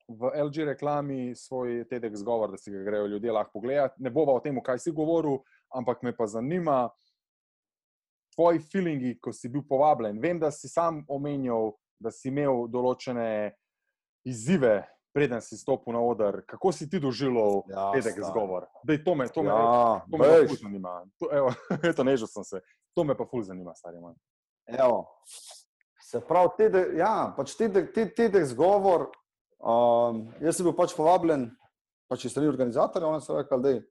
v 0.09 0.31
LG 0.45 0.65
reklami 0.65 1.35
svoj 1.37 1.85
tedek 1.89 2.17
zgovor, 2.17 2.51
da 2.51 2.57
si 2.57 2.73
ga 2.73 2.83
grejo 2.83 3.07
ljudje 3.07 3.33
lahko 3.33 3.53
pogledati. 3.53 4.03
Ne 4.03 4.11
bova 4.11 4.33
o 4.33 4.41
tem, 4.41 4.61
kaj 4.65 4.79
si 4.79 4.93
govoril, 4.93 5.43
ampak 5.75 6.03
me 6.03 6.17
pa 6.17 6.27
zanima. 6.27 6.89
Tvoji 8.37 8.61
feelingi, 8.73 9.19
ko 9.21 9.33
si 9.33 9.49
bil 9.49 9.65
povabljen, 9.69 10.21
vem, 10.21 10.39
da 10.39 10.51
si 10.51 10.69
sam 10.69 11.03
omenjal, 11.09 11.73
da 11.99 12.13
si 12.15 12.31
imel 12.31 12.69
določene 12.71 13.57
izzive 14.29 14.85
preden 15.19 15.43
si 15.43 15.59
stopil 15.59 15.93
na 15.93 16.01
oder, 16.01 16.43
kako 16.47 16.71
si 16.73 16.87
ti 16.91 17.01
doživel 17.03 17.67
ja, 17.67 17.91
petek 17.91 18.23
zgovor? 18.23 18.69
Dej, 18.87 19.03
to 19.03 19.15
me, 19.19 19.27
to 19.27 19.43
me, 19.43 19.51
ja, 19.51 19.99
to 20.07 20.19
me 20.19 20.29
ful 20.47 20.59
zanima. 20.63 20.93
To, 21.19 21.31
evo, 21.35 21.51
eto, 21.91 22.07
nežil 22.07 22.31
sem 22.31 22.47
se. 22.47 22.63
To 22.95 23.03
me 23.03 23.19
pa 23.19 23.27
ful 23.27 23.43
zanima, 23.43 23.75
stari 23.75 23.99
moj. 23.99 24.15
Evo. 24.71 25.03
Se 26.07 26.23
pravi, 26.23 26.55
tedek, 26.57 26.95
ja, 26.97 27.35
pač 27.37 27.57
tedek, 27.59 27.91
tedek 27.93 28.47
zgovor, 28.55 29.09
um, 29.59 30.29
jaz 30.41 30.57
sem 30.57 30.69
bil 30.69 30.77
pač 30.79 30.95
povabljen, 30.97 31.51
pač 32.09 32.25
iz 32.25 32.33
strani 32.33 32.49
organizatorja, 32.49 33.11
oni 33.11 33.25
so 33.25 33.37
rekli, 33.37 33.59
da 33.65 33.75
je 33.75 33.83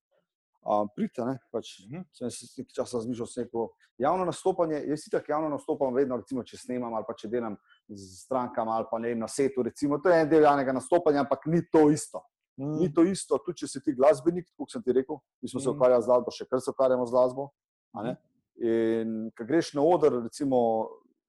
um, 0.64 0.88
pridite. 0.96 1.28
Pač, 1.52 1.76
uh 1.84 1.92
mhm. 1.92 2.00
-huh. 2.00 2.08
Sem 2.16 2.32
se 2.32 2.48
nekaj 2.58 2.74
časa 2.80 2.98
razmišljal, 2.98 3.28
da 3.36 3.42
je 3.42 3.68
javno 4.08 4.26
nastopanje. 4.26 4.84
Jaz 4.88 5.04
si 5.04 5.12
tako 5.12 5.32
javno 5.32 5.50
nastopam, 5.50 5.94
vedno, 5.94 6.18
recimo, 6.18 6.44
če 6.44 6.58
snemam 6.58 6.94
ali 6.94 7.06
pa 7.08 7.14
če 7.14 7.28
delam 7.28 7.58
z 7.90 8.24
strankami 8.24 8.72
ali 8.72 8.86
pa 8.92 9.00
ne 9.00 9.08
vem, 9.08 9.20
na 9.20 9.28
setu. 9.28 9.64
Recimo, 9.64 10.00
to 10.00 10.10
je 10.10 10.22
en 10.22 10.30
del 10.30 10.44
javnega 10.44 10.74
nastopanja, 10.74 11.22
ampak 11.24 11.46
ni 11.46 11.62
to 11.72 11.90
isto. 11.90 12.24
-huh. 12.58 12.80
Ni 12.80 12.94
to 12.94 13.04
isto, 13.04 13.38
tudi 13.38 13.64
če 13.64 13.68
si 13.68 13.82
ti 13.84 13.94
glasbenik, 13.94 14.50
kot 14.58 14.72
sem 14.74 14.84
ti 14.84 14.94
rekel, 14.94 15.20
mi 15.42 15.50
smo 15.50 15.60
-huh. 15.60 15.64
se 15.64 15.70
ukvarjali 15.70 16.04
z 16.04 16.08
glasbo, 16.08 16.32
še 16.32 16.46
kar 16.46 16.62
se 16.62 16.72
ukvarjamo 16.72 17.06
z 17.06 17.12
glasbo. 17.12 17.50
In 18.58 19.32
ko 19.38 19.46
greš 19.46 19.74
na 19.74 19.82
oder, 19.82 20.24
recimo, 20.24 20.58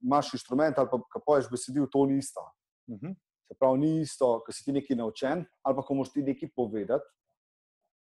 imaš 0.00 0.32
inštrument 0.34 0.78
ali 0.78 0.88
pa 0.88 1.20
poješ 1.26 1.50
besedil, 1.50 1.86
to 1.92 2.06
ni 2.06 2.18
isto. 2.18 2.40
Uh 2.88 2.96
-huh. 2.96 3.14
Se 3.48 3.54
pravi, 3.58 3.78
ni 3.78 4.00
isto, 4.00 4.40
ko 4.46 4.52
si 4.52 4.64
ti 4.64 4.72
nekaj 4.72 4.96
naučen 4.96 5.44
ali 5.62 5.76
pa 5.76 5.82
ko 5.82 5.94
moš 5.94 6.12
ti 6.12 6.22
nekaj 6.22 6.48
povedati 6.56 7.04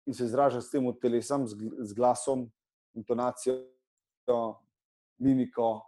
in 0.08 0.14
se 0.14 0.24
izraža 0.24 0.62
s 0.62 0.70
tem 0.70 0.86
telesom, 1.02 1.48
z, 1.48 1.56
z 1.80 1.94
glasom, 1.94 2.52
intonacijo, 2.94 3.66
mimiko. 5.18 5.82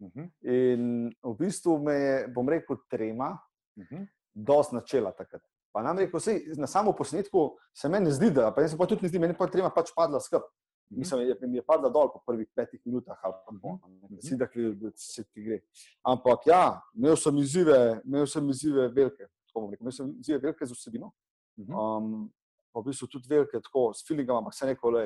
Uh. 0.00 0.08
-huh. 0.08 0.28
In 0.42 1.12
v 1.22 1.34
bistvu 1.38 1.78
me 1.78 1.94
je, 1.94 2.28
bom 2.28 2.48
rekel, 2.48 2.76
trema, 2.90 3.38
uh. 3.76 3.84
-huh. 3.84 4.06
dosti 4.34 4.74
načela 4.74 5.12
takrat. 5.12 5.42
Pa 5.72 5.82
nam 5.82 5.98
rekel, 5.98 6.20
sej, 6.20 6.42
na 6.56 6.66
samo 6.66 6.92
posnetku 6.92 7.56
se 7.74 7.88
meni 7.88 8.04
ne 8.04 8.12
zdi, 8.12 8.30
da 8.30 8.50
pa 8.54 8.62
jaz 8.62 8.74
pa 8.78 8.86
tudi 8.86 9.02
ne 9.02 9.08
zdi, 9.08 9.18
meni 9.18 9.34
pa 9.38 9.44
je 9.44 9.50
trema 9.50 9.70
pač 9.70 9.92
padla 9.96 10.20
skrb. 10.20 10.42
Mhm. 10.90 10.98
Mislim, 10.98 11.36
da 11.40 11.46
mi 11.46 11.56
je 11.56 11.62
padla 11.62 11.88
dol 11.88 12.10
po 12.12 12.22
prvih 12.26 12.48
petih 12.54 12.80
minutah, 12.84 13.18
ali 13.22 13.34
pa 13.46 13.52
ne, 13.52 14.36
da 14.80 14.90
se 14.96 15.24
ti 15.24 15.42
gre. 15.42 15.60
Ampak 16.02 16.46
ja, 16.46 16.80
imel 16.94 17.16
sem 17.16 17.38
izzive, 17.38 18.00
imel 18.04 18.26
sem 18.26 18.50
izzive 18.50 18.88
velike, 18.88 19.22
rekel, 19.22 19.70
imel 19.80 19.92
sem 19.92 20.10
izzive 20.18 20.38
velike 20.38 20.66
z 20.66 20.74
vsebino. 20.74 21.12
Um, 21.56 22.32
pa 22.72 22.80
v 22.80 22.88
bistvu 22.88 23.06
tudi 23.06 23.30
velike, 23.30 23.60
tako 23.62 23.92
s 23.94 24.02
filingom, 24.06 24.40
ampak 24.42 24.54
se 24.54 24.66
neko 24.66 24.90
le, 24.90 25.04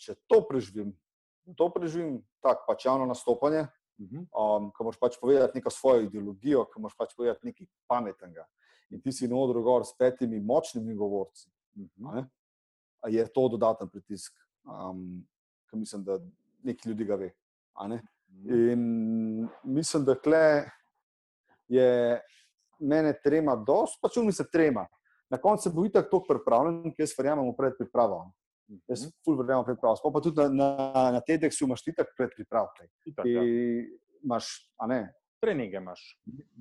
če 0.00 0.16
to 0.30 0.40
preživim, 0.48 0.94
to 1.56 1.68
preživim, 1.74 2.20
tako 2.40 2.64
pač 2.68 2.88
javno 2.88 3.08
nastopanje. 3.10 3.66
Um, 4.08 4.70
ko 4.70 4.86
moraš 4.86 4.98
pač 5.00 5.18
povedati 5.20 5.58
neko 5.58 5.70
svojo 5.70 6.06
ideologijo, 6.06 6.64
ko 6.70 6.80
moraš 6.80 6.96
pač 6.98 7.14
povedati 7.16 7.50
nekaj 7.50 7.66
pametnega. 7.88 8.46
In 8.90 9.00
ti 9.00 9.12
si 9.12 9.28
na 9.28 9.38
odru 9.38 9.62
gor 9.62 9.86
s 9.86 9.94
petimi 9.98 10.40
močnimi 10.40 10.94
govorci. 10.94 11.50
Mhm. 11.76 12.26
Je 13.08 13.24
to 13.32 13.48
dodaten 13.48 13.88
pritisk, 13.88 14.34
um, 14.64 15.22
ki 15.70 15.76
mislim, 15.76 16.04
da 16.04 16.18
nekaj 16.62 16.90
ljudi 16.90 17.04
ga 17.04 17.14
ve. 17.14 17.32
Mhm. 17.80 17.98
In 18.70 19.48
mislim, 19.64 20.04
da 20.04 20.14
kle 20.14 20.70
je 21.68 22.20
mene 22.80 23.14
trema, 23.24 23.56
dosti, 23.56 23.98
pač 24.02 24.16
mi 24.16 24.32
se 24.32 24.44
trema 24.50 24.86
na 25.30 25.38
koncu 25.38 25.70
bo 25.70 25.84
itak 25.86 26.10
to 26.10 26.22
pripravljen, 26.28 26.90
ki 26.94 27.04
jaz 27.04 27.14
verjamem 27.18 27.46
v 27.52 27.56
predpripravo. 27.56 28.24
Jaz 28.88 29.04
mhm. 29.04 29.14
ful 29.24 29.38
verjamem 29.38 29.64
v 29.64 29.70
predpripravo. 29.70 29.98
Sploh 29.98 30.12
pa 30.14 30.20
tudi 30.22 30.36
na, 30.38 30.48
na, 30.48 31.02
na 31.16 31.20
TEDxu 31.24 31.66
imaš 31.66 31.86
itak 31.90 32.12
predpripravo. 32.16 32.70
Ja. 33.26 33.42
Imaš, 34.24 34.50
a 34.78 34.86
ne? 34.90 35.00
Treninge 35.40 35.80
imaš. 35.80 36.02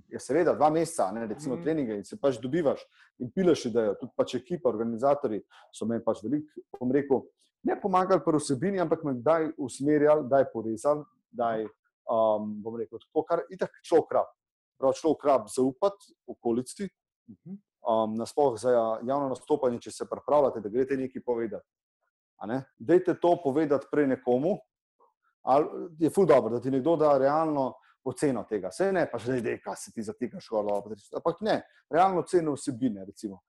Ja, 0.08 0.22
seveda, 0.24 0.54
dva 0.56 0.70
meseca, 0.72 1.10
ne, 1.12 1.26
recimo 1.28 1.58
mm. 1.58 1.64
treninge 1.66 1.98
in 2.00 2.06
se 2.08 2.16
pač 2.18 2.40
dobivaš 2.40 2.86
in 3.20 3.32
pileš 3.36 3.66
idejo. 3.70 3.98
Tudi 4.00 4.16
pač 4.16 4.38
ekipa, 4.40 4.72
organizatori 4.72 5.42
so 5.76 5.88
meni 5.90 6.04
pač 6.06 6.24
veliko, 6.24 6.64
bom 6.80 6.94
rekel, 6.96 7.26
ne 7.68 7.76
pomagali 7.82 8.24
pri 8.24 8.40
vsebini, 8.40 8.80
ampak 8.80 9.04
me 9.04 9.18
daj 9.20 9.50
usmerjali, 9.60 10.30
daj 10.32 10.48
porezali, 10.54 11.04
daj, 11.36 11.68
um, 12.08 12.54
bom 12.64 12.80
rekel, 12.80 13.04
to, 13.04 13.26
kar 13.28 13.44
itak 13.52 13.76
človek 13.84 14.16
rab. 14.16 14.32
Prav 14.80 14.96
človek 14.96 15.28
rab 15.28 15.52
zaupati 15.52 16.16
okolici, 16.32 16.88
mm 17.28 17.36
-hmm 17.36 17.60
um, 17.82 18.16
nasploh 18.16 18.60
za 18.60 18.72
javno 19.04 19.30
nastopanje, 19.30 19.80
če 19.80 19.92
se 19.92 20.08
pripravljate, 20.10 20.62
da 20.64 20.70
greste 20.70 20.98
nekaj 20.98 21.24
povedati. 21.26 21.66
Ne? 22.48 22.64
Dajte 22.78 23.20
to 23.20 23.36
povedati 23.44 23.88
prej 23.92 24.08
nekomu, 24.08 24.58
ali 25.42 25.68
je 26.00 26.10
ful 26.10 26.26
dobro, 26.26 26.50
da 26.50 26.62
ti 26.62 26.72
nekdo 26.72 26.96
da 26.96 27.18
realno 27.18 27.74
oceno 28.04 28.44
tega. 28.50 28.70
Vse 28.70 28.92
ne, 28.92 29.06
pa 29.12 29.18
že 29.18 29.40
zdaj, 29.40 29.60
kaj 29.62 29.76
se 29.76 29.92
ti 29.92 30.04
zatikaš, 30.04 30.48
ampak 31.16 31.42
ne, 31.42 31.62
realno 31.90 32.20
oceno 32.22 32.54
vsebine. 32.54 33.06
Recimo. 33.06 33.42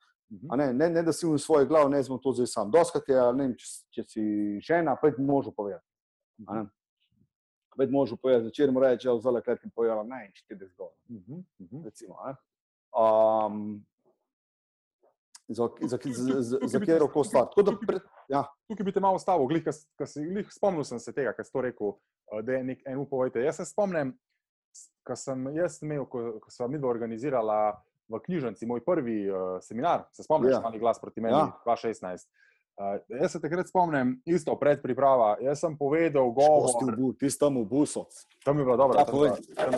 A 0.50 0.56
Ne, 0.56 0.72
ne, 0.72 0.90
ne, 0.90 1.02
da 1.02 1.12
si 1.12 1.26
v 1.26 1.38
svoje 1.38 1.66
glav, 1.66 1.90
ne 1.90 2.02
znam 2.02 2.18
to 2.22 2.32
zdaj 2.32 2.46
sam. 2.46 2.70
Doskrat 2.70 3.08
je, 3.08 3.16
ne 3.34 3.46
vem, 3.48 3.54
če, 3.58 3.66
če 3.90 4.04
si 4.06 4.22
žena, 4.62 4.94
pa 4.96 5.10
ti 5.10 5.22
možu 5.22 5.50
povedati. 5.52 5.86
ne. 6.54 6.66
Pet 7.78 7.90
možu 7.90 8.16
povedati, 8.16 8.44
začer 8.44 8.70
mu 8.70 8.80
reče, 8.80 9.08
da 9.08 9.20
zelo 9.20 9.40
kratkim 9.42 9.70
povedala, 9.74 10.04
ne, 10.04 10.30
če 10.34 10.44
ti 10.46 10.54
je 10.54 10.68
zgor. 10.68 10.92
Mhm, 11.08 11.42
mhm. 11.64 11.84
Recimo, 11.84 12.18
a 12.20 12.30
ne. 12.30 12.36
um, 12.94 13.84
za, 15.50 15.68
za, 15.80 15.98
za, 16.04 16.40
za, 16.42 16.58
za 16.62 16.78
katero 16.78 17.08
koli 17.10 17.24
stvar. 17.24 17.44
Tako 17.50 17.62
da 17.66 17.72
pred, 17.86 18.02
ja, 18.30 18.44
Tukaj 18.70 18.84
bi 18.86 18.92
te 18.94 19.00
malo 19.02 19.18
stavil, 19.18 19.46
glih, 19.50 19.64
kas, 19.66 19.82
kas, 19.98 20.14
glih, 20.16 20.46
spomnil 20.54 20.84
sem 20.86 20.98
se 21.02 21.12
tega, 21.12 21.32
kar 21.34 21.44
si 21.46 21.52
to 21.52 21.64
rekel, 21.66 21.96
eh, 22.30 22.42
da 22.46 22.52
je 22.58 22.64
nek 22.64 22.82
en 22.86 22.98
upovejte. 23.02 23.42
Jaz 23.42 23.58
se 23.58 23.66
spomnim, 23.66 24.14
ko 25.06 25.16
sem 25.18 25.48
jaz 25.56 25.80
imel, 25.82 26.06
ko, 26.06 26.38
ko 26.42 26.50
smo 26.54 26.68
mi 26.70 26.78
dva 26.78 26.92
organizirala 26.92 27.58
v 28.10 28.18
knjižnici, 28.26 28.66
moj 28.66 28.84
prvi 28.84 29.24
uh, 29.30 29.58
seminar, 29.62 30.06
se 30.14 30.22
spomniš, 30.26 30.50
Ja. 30.54 30.62
ja. 30.66 30.78
glas 30.78 30.98
proti 31.00 31.20
meni, 31.20 31.34
Ja. 31.34 31.50
ja. 31.66 31.74
2016. 31.76 32.26
Uh, 32.80 32.96
jaz 33.20 33.32
se 33.32 33.40
takrat 33.40 33.68
spomnim, 33.68 34.16
isto 34.26 34.54
predpriprava. 34.58 35.36
Jaz 35.42 35.60
sem 35.60 35.76
povedal, 35.78 36.30
Gosti 36.32 36.84
v 36.84 36.86
govor, 36.86 36.96
bu, 36.96 37.12
ti 37.12 37.30
si 37.30 37.38
tam 37.38 37.58
v 37.60 37.64
busu. 37.68 38.06
tam 38.44 38.58
je 38.58 38.64
bilo 38.64 38.76
dobro. 38.76 38.98
Ja, 38.98 39.04
ti 39.04 39.12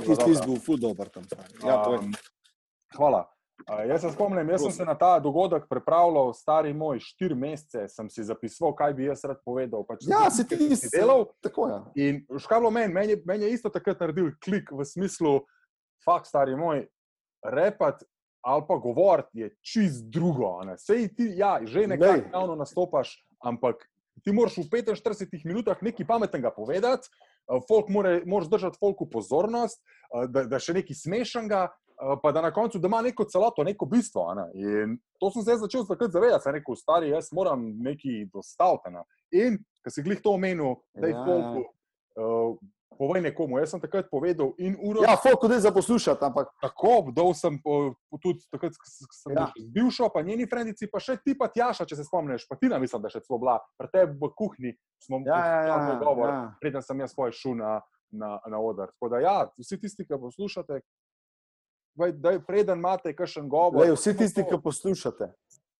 bila 0.06 0.36
si 0.36 0.46
bil 0.46 0.60
ful 0.60 0.78
dober 0.78 1.08
tam. 1.08 1.24
Ja. 1.64 1.82
Um, 1.88 2.12
hvala. 2.96 3.26
Uh, 3.68 3.82
jaz 3.88 4.00
se 4.02 4.10
spomnim, 4.10 4.48
jaz 4.50 4.62
sem 4.62 4.72
se 4.72 4.84
na 4.84 4.94
ta 4.98 5.18
dogodek 5.22 5.68
pripravljal, 5.70 6.32
stari 6.34 6.72
moj, 6.74 7.00
štiri 7.00 7.34
mesece, 7.38 7.86
sem 7.88 8.10
si 8.10 8.24
zapisoval, 8.26 8.74
kaj 8.78 8.94
bi 8.98 9.06
jaz 9.06 9.24
rad 9.24 9.40
povedal. 9.44 9.84
Pač 9.88 10.06
Ja, 10.10 10.26
si 10.30 10.46
ti 10.48 10.76
si 10.76 10.90
delal. 10.92 11.26
Tako 11.44 11.68
je. 11.68 11.78
In 12.08 12.22
škalo 12.42 12.70
meni, 12.70 12.92
meni, 12.94 13.18
meni 13.26 13.46
je 13.46 13.58
isto 13.58 13.70
takrat 13.70 14.00
naredil 14.02 14.32
klik 14.42 14.72
v 14.72 14.86
smislu, 14.86 15.40
fakt, 16.04 16.26
stari 16.30 16.56
moj, 16.58 16.86
repat 17.42 18.02
ali 18.42 18.62
pa 18.68 18.76
govoriti 18.76 19.38
je 19.38 19.50
čist 19.62 20.10
drugo. 20.10 20.58
a 20.60 20.64
ne. 20.64 20.78
Sej 20.78 21.14
ti, 21.14 21.30
ja, 21.38 21.60
že 21.62 21.86
nekaj 21.86 22.24
javno 22.32 22.56
nastopaš, 22.58 23.14
ampak 23.38 23.86
ti 24.24 24.32
moraš 24.32 24.58
v 24.58 24.66
45 24.66 25.46
minutah 25.46 25.78
nekaj 25.82 26.06
pametnega 26.06 26.50
povedati, 26.50 27.08
folk 27.68 27.88
more, 27.88 28.22
moraš 28.26 28.50
držati 28.50 28.78
folku 28.80 29.06
pozornost, 29.10 29.82
da, 30.28 30.44
da 30.44 30.58
še 30.58 30.74
nekaj 30.74 30.96
smešnega. 30.96 31.68
Eh, 32.02 32.16
Pa 32.22 32.32
da 32.32 32.42
na 32.42 32.52
koncu 32.52 32.78
da 32.78 32.90
ima 32.90 33.02
neko 33.02 33.24
celoto, 33.24 33.64
neko 33.64 33.86
bistvo. 33.86 34.26
Ne? 34.34 34.48
In 34.54 34.98
to 35.20 35.30
sem 35.30 35.42
se 35.46 35.56
začel 35.62 35.86
takrat 35.88 36.12
zavedati, 36.12 36.42
sem 36.42 36.58
rekel, 36.58 36.76
stari, 36.76 37.12
jaz 37.14 37.32
moram 37.32 37.64
nekaj 37.78 38.26
dostaviti. 38.32 38.90
Ne? 38.90 39.06
In, 39.32 39.58
ko 39.84 39.90
si 39.90 40.02
glih 40.02 40.20
to 40.22 40.36
omenil, 40.36 40.80
da 40.94 41.06
je 41.06 41.14
Ja, 41.14 41.18
ja. 41.18 41.24
folku, 41.26 41.64
uh, 42.18 42.56
povej 42.98 43.22
nekomu. 43.22 43.58
Jaz 43.58 43.74
sem 43.74 43.80
takrat 43.82 44.06
povedal 44.10 44.54
in 44.62 44.76
uro. 44.78 45.02
Ja, 45.02 45.16
folk 45.16 45.42
zdaj 45.44 45.60
za 45.66 45.72
poslušati, 45.74 46.24
ampak 46.24 46.52
Tako, 46.62 47.10
dal 47.10 47.34
sem 47.34 47.58
po, 47.58 47.96
po 48.10 48.16
tudi 48.22 48.44
takrat, 48.52 48.76
sem 48.86 49.34
Ja. 49.34 49.48
ja. 49.48 49.52
bil 49.54 49.64
z 49.64 49.70
bivšo, 49.72 50.10
pa 50.14 50.22
njeni 50.22 50.46
frendici, 50.46 50.86
pa 50.86 51.00
še 51.00 51.16
ti 51.24 51.34
pa 51.38 51.48
Tjaša, 51.48 51.86
če 51.88 51.96
se 51.98 52.04
spomniš, 52.04 52.46
pa 52.48 52.56
Tina, 52.56 52.78
mislim, 52.78 53.02
da 53.02 53.10
še 53.10 53.22
celo 53.24 53.40
bila, 53.42 53.58
pri 53.78 53.88
tebi 53.90 54.18
v 54.20 54.30
kuhinji 54.36 54.72
smo 55.02 55.22
ja, 55.26 55.38
ja, 55.38 55.60
ja, 55.66 55.76
imeli 55.80 55.98
govor, 55.98 56.28
ja. 56.28 56.42
preden 56.60 56.82
sem 56.82 57.00
jaz 57.00 57.14
svoj 57.16 57.32
šel 57.34 57.56
na, 57.58 57.80
na, 58.12 58.38
na 58.46 58.60
oder. 58.60 58.92
Tako 58.94 59.10
da, 59.14 59.22
ja, 59.24 59.36
vsi 59.58 59.80
tisti, 59.80 60.06
ki 60.06 60.20
poslušate, 60.20 60.82
vaj, 61.98 62.12
daj, 62.12 62.38
preden 62.46 62.78
imate 62.78 63.12
kakšen 63.16 63.48
govor. 63.48 63.82
Lej, 63.82 63.94
vsi 63.96 64.16
tisti, 64.16 64.44
ki 64.48 64.58
poslušate, 64.62 65.32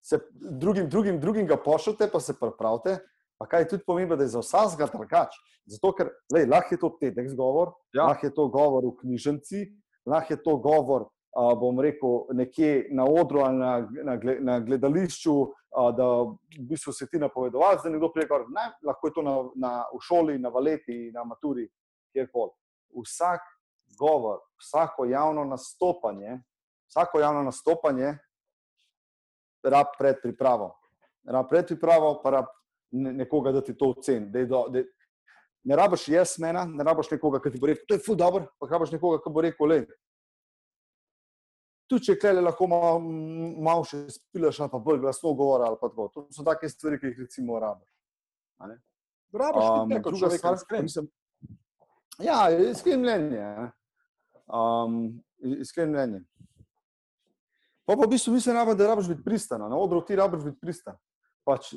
se 0.03 0.19
drugim, 0.35 0.89
drugim, 0.91 1.21
drugim 1.21 1.47
ga 1.47 1.57
pošljete, 1.57 2.11
pa 2.13 2.21
se 2.21 2.35
pripravite. 2.41 2.99
Pa 3.39 3.47
kaj 3.47 3.61
je 3.61 3.69
tudi 3.69 3.83
pomembno, 3.87 4.17
da 4.17 4.23
je 4.23 4.35
za 4.37 4.41
vsakega 4.43 4.87
drugač. 4.93 5.35
Zato, 5.67 5.91
ker 5.99 6.11
lej, 6.35 6.47
lahko 6.47 6.75
je 6.75 6.79
to 6.79 6.91
TEDx 7.01 7.35
govor, 7.35 7.73
Ja. 7.95 8.05
lahko 8.07 8.27
je 8.27 8.35
to 8.35 8.49
govor 8.49 8.85
v 8.87 8.93
knjižnici, 9.01 9.65
lahko 10.07 10.33
je 10.33 10.43
to 10.43 10.57
govor, 10.63 11.09
a, 11.35 11.55
bom 11.59 11.81
rekel, 11.81 12.27
nekje 12.39 12.89
na 12.93 13.05
odru 13.05 13.41
ali 13.41 13.59
na, 13.59 13.89
na, 14.05 14.17
na 14.41 14.61
gledališču, 14.61 15.35
a, 15.75 15.91
da 15.91 16.07
v 16.23 16.67
bistvu 16.69 16.93
se 16.93 17.07
ti 17.11 17.19
napovedoval, 17.19 17.79
da 17.83 17.91
nekdo 17.91 18.13
prije 18.13 18.29
govori. 18.29 18.51
Ne, 18.55 18.69
lahko 18.87 19.09
je 19.09 19.15
to 19.17 19.23
na, 19.23 19.37
na, 19.57 19.73
v 19.95 20.01
šoli, 20.03 20.39
na 20.39 20.49
valeti, 20.49 21.11
na 21.15 21.25
maturi, 21.25 21.67
kjerkoli. 22.13 22.53
Vsak 23.03 23.41
govor, 23.99 24.41
vsako 24.61 25.05
javno 25.05 25.45
nastopanje, 25.45 26.39
vsako 26.89 27.21
javno 27.21 27.43
nastopanje 27.43 28.19
rab 29.63 29.87
pred 29.99 30.17
pripravo. 30.23 30.75
Rab 31.25 31.49
pred 31.49 31.67
pripravo, 31.67 32.21
pa 32.23 32.31
rab 32.31 32.47
ne- 32.91 33.13
nekoga, 33.13 33.53
da 33.53 33.61
ti 33.63 33.77
to 33.79 33.91
oceni. 33.95 34.27
Ne 35.65 35.77
rabiš 35.77 36.09
jaz 36.09 36.39
mena, 36.43 36.65
ne 36.67 36.85
rabiš 36.85 37.11
nekoga, 37.11 37.39
ki 37.41 37.53
ti 37.53 37.61
bo 37.61 37.67
rekel, 37.71 37.85
to 37.89 37.95
je 37.95 38.03
ful 38.03 38.17
dobro, 38.19 38.47
pa 38.59 38.67
rabiš 38.67 38.91
nekoga, 38.97 39.21
ki 39.23 39.31
bo 39.31 39.41
rekel, 39.41 39.67
le. 39.71 39.85
Tu 41.87 41.99
če 41.99 42.17
klele 42.19 42.41
lahko 42.41 42.67
malo 42.67 42.99
mal 43.63 43.85
še 43.85 44.07
spilaš, 44.11 44.59
ali 44.61 44.71
pa 44.73 44.79
bolj 44.79 45.03
glasno 45.03 45.35
govora, 45.37 45.69
ali 45.69 45.77
pa 45.81 45.89
tako. 45.89 46.09
To 46.09 46.27
so 46.33 46.43
take 46.43 46.69
stvari, 46.69 46.99
ki 46.99 47.11
jih 47.13 47.19
recimo 47.27 47.59
rabiš. 47.61 47.89
Rabiš 49.33 49.65
Um, 49.65 49.81
um, 49.81 49.89
neko 49.89 50.11
druga 50.11 50.19
človeka, 50.27 50.39
stvar, 50.39 50.55
iskren. 50.55 50.83
mislim, 50.83 51.07
ja, 52.19 52.51
iskreno 52.51 53.03
mnenje. 53.03 53.39
ne. 53.39 53.71
Um, 54.53 55.23
iskreno 55.61 55.93
mnenje. 55.93 56.21
Pa 57.85 57.97
pa 57.97 58.05
v 58.05 58.11
bistvu 58.11 58.33
mislim, 58.33 58.55
rabim, 58.57 58.77
da 58.77 58.87
rabiš 58.87 59.09
biti 59.09 59.25
pristan. 59.25 59.61
Na 59.61 59.77
odru 59.77 60.05
ti 60.05 60.17
rabiš 60.17 60.45
biti 60.45 60.59
pristan. 60.61 60.97
Pač, 61.45 61.73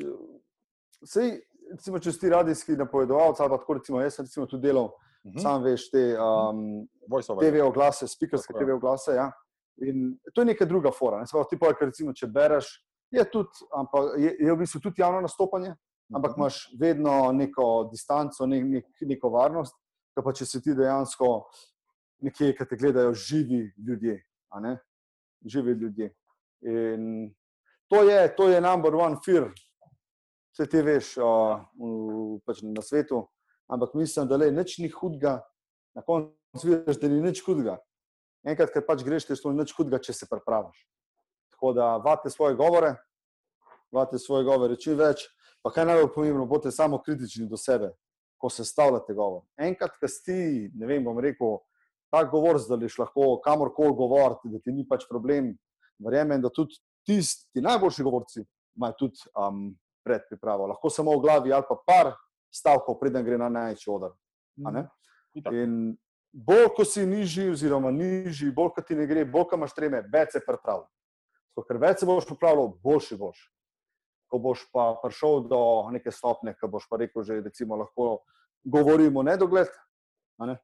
sej, 1.03 1.39
recimo, 1.71 1.99
če 1.99 2.11
si 2.11 2.19
ti 2.19 2.29
radijski 2.29 2.75
napovedovalec, 2.77 3.39
ali 3.39 3.49
pa 3.49 3.57
tako 3.57 3.73
recimo, 3.73 4.01
jaz 4.01 4.13
sem 4.15 4.25
recimo 4.25 4.45
tudi 4.45 4.67
delal, 4.67 4.91
Mhm. 5.25 5.33
hm? 5.33 5.41
sam 5.41 5.63
veš 5.63 5.89
te 5.89 6.03
um, 6.13 6.85
Voiceover. 7.09 7.41
TV 7.41 7.63
oglase, 7.63 8.07
speakerske 8.07 8.53
Tako. 8.53 8.65
TV 8.65 8.75
oglase. 8.75 9.15
Ja. 9.15 9.31
In 9.81 10.19
to 10.33 10.41
je 10.41 10.45
neka 10.45 10.65
druga 10.65 10.91
fora. 10.91 11.17
Ne? 11.19 11.25
Ti 11.25 11.57
pa, 11.57 11.73
recimo, 11.81 12.13
če 12.13 12.27
bereš, 12.27 12.69
je, 13.11 13.25
tudi, 13.31 13.49
ampak, 13.73 14.13
je, 14.17 14.35
je 14.39 14.51
v 14.53 14.57
bistvu 14.57 14.79
tudi 14.81 15.01
javno 15.01 15.21
nastopanje, 15.21 15.73
ampak 16.13 16.31
Mhm. 16.31 16.39
imaš 16.41 16.59
vedno 16.79 17.31
neko 17.31 17.89
distanco, 17.91 18.45
ne, 18.45 18.61
nek, 18.63 18.85
neko 19.01 19.29
varnost, 19.29 19.73
pa 20.15 20.31
če 20.31 20.45
si 20.45 20.61
ti 20.61 20.75
dejansko 20.75 21.49
nekje, 22.23 22.53
ki 22.55 22.67
te 22.69 22.77
gledajo 22.77 23.13
živi 23.13 23.73
ljudje. 23.87 24.21
Živi 25.45 25.71
ljudje. 25.71 26.13
In 26.61 27.33
to 27.87 28.03
je, 28.03 28.35
to 28.35 28.49
je 28.49 28.61
number 28.61 28.95
one 28.95 29.17
fear, 29.25 29.49
vse 30.53 30.69
ti 30.69 30.81
veš 30.81 31.17
uh, 31.19 31.59
v, 31.75 32.39
pač 32.47 32.63
na 32.63 32.81
svetu, 32.81 33.25
ampak 33.67 33.93
mislim, 33.93 34.27
da 34.27 34.39
le 34.39 34.51
nič 34.51 34.77
ni 34.79 34.89
hudega, 34.89 35.41
na 35.95 36.01
koncu 36.01 36.63
vidiš, 36.63 36.99
da 37.01 37.11
ni 37.11 37.21
nič 37.21 37.43
hudega. 37.45 37.77
Enkrat, 38.45 38.71
ker 38.73 38.85
pač 38.87 39.03
greš, 39.03 39.27
je 39.29 39.37
to 39.41 39.51
nič 39.53 39.73
hudega, 39.75 39.99
če 39.99 40.13
se 40.13 40.29
pripraviš. 40.29 40.85
Tako 41.55 41.73
da 41.75 41.95
vate 41.97 42.29
svoje 42.29 42.55
govore, 42.55 42.95
vate 43.91 44.19
svoje 44.19 44.47
govore 44.47 44.79
čim 44.79 44.97
več, 44.97 45.27
pa 45.63 45.71
kaj 45.73 45.87
najbolj 45.89 46.11
pomembno, 46.13 46.45
bodite 46.47 46.71
samo 46.71 47.01
kritični 47.03 47.49
do 47.49 47.57
sebe, 47.57 47.91
ko 48.37 48.49
se 48.49 48.65
stavljate 48.65 49.13
govor. 49.13 49.43
Enkrat, 49.57 49.97
ko 49.99 50.09
si, 50.09 50.69
ne 50.73 50.89
vem, 50.89 51.03
bom 51.03 51.19
rekel, 51.19 51.59
tak 52.15 52.31
govor 52.31 52.59
zdališ 52.59 52.97
lahko 53.01 53.39
kamorkoli 53.43 53.95
govoriti, 53.95 54.51
da 54.53 54.59
ti 54.63 54.71
ni 54.71 54.85
pač 54.87 55.03
problem. 55.09 55.51
Verjamem, 55.99 56.41
da 56.43 56.51
tudi 56.51 56.77
tisti 57.07 57.63
najboljši 57.63 58.03
govorci 58.03 58.43
imajo 58.75 58.95
tudi 58.99 59.27
um, 59.35 59.67
predpripravo. 60.03 60.67
Lahko 60.71 60.89
samo 60.89 61.15
v 61.17 61.23
glavi 61.23 61.53
ali 61.53 61.67
pa 61.67 61.77
par 61.87 62.13
stavkov, 62.55 62.99
preden 62.99 63.25
gre 63.25 63.37
na 63.39 63.49
največji 63.49 63.91
odr. 63.91 64.15
Itak. 65.35 65.53
In 65.53 65.95
bolj, 66.31 66.69
ko 66.77 66.85
si 66.87 67.05
nižji, 67.07 67.49
oziroma 67.51 67.91
nižji, 67.91 68.51
bolj, 68.55 68.71
ko 68.75 68.83
ti 68.87 68.95
ne 68.95 69.07
gre, 69.07 69.25
bolj, 69.27 69.49
ko 69.49 69.59
imaš 69.59 69.75
treme, 69.75 70.03
več 70.11 70.35
se 70.35 70.43
pripravlja. 70.43 70.87
Zato, 71.51 71.65
ker 71.67 71.79
več 71.83 72.03
se 72.03 72.07
boš 72.07 72.27
pripravljal, 72.31 72.71
boljši 72.83 73.19
boš. 73.19 73.41
Ko 74.31 74.39
boš 74.43 74.63
pa 74.75 74.93
prišel 75.03 75.45
do 75.51 75.59
neke 75.95 76.11
stopnje, 76.11 76.55
ko 76.59 76.71
boš 76.71 76.87
pa 76.91 76.99
rekel, 76.99 77.23
že 77.27 77.41
recimo 77.43 77.79
lahko 77.79 78.23
govorimo 78.63 79.23
nedogled, 79.23 79.71
ne? 80.43 80.57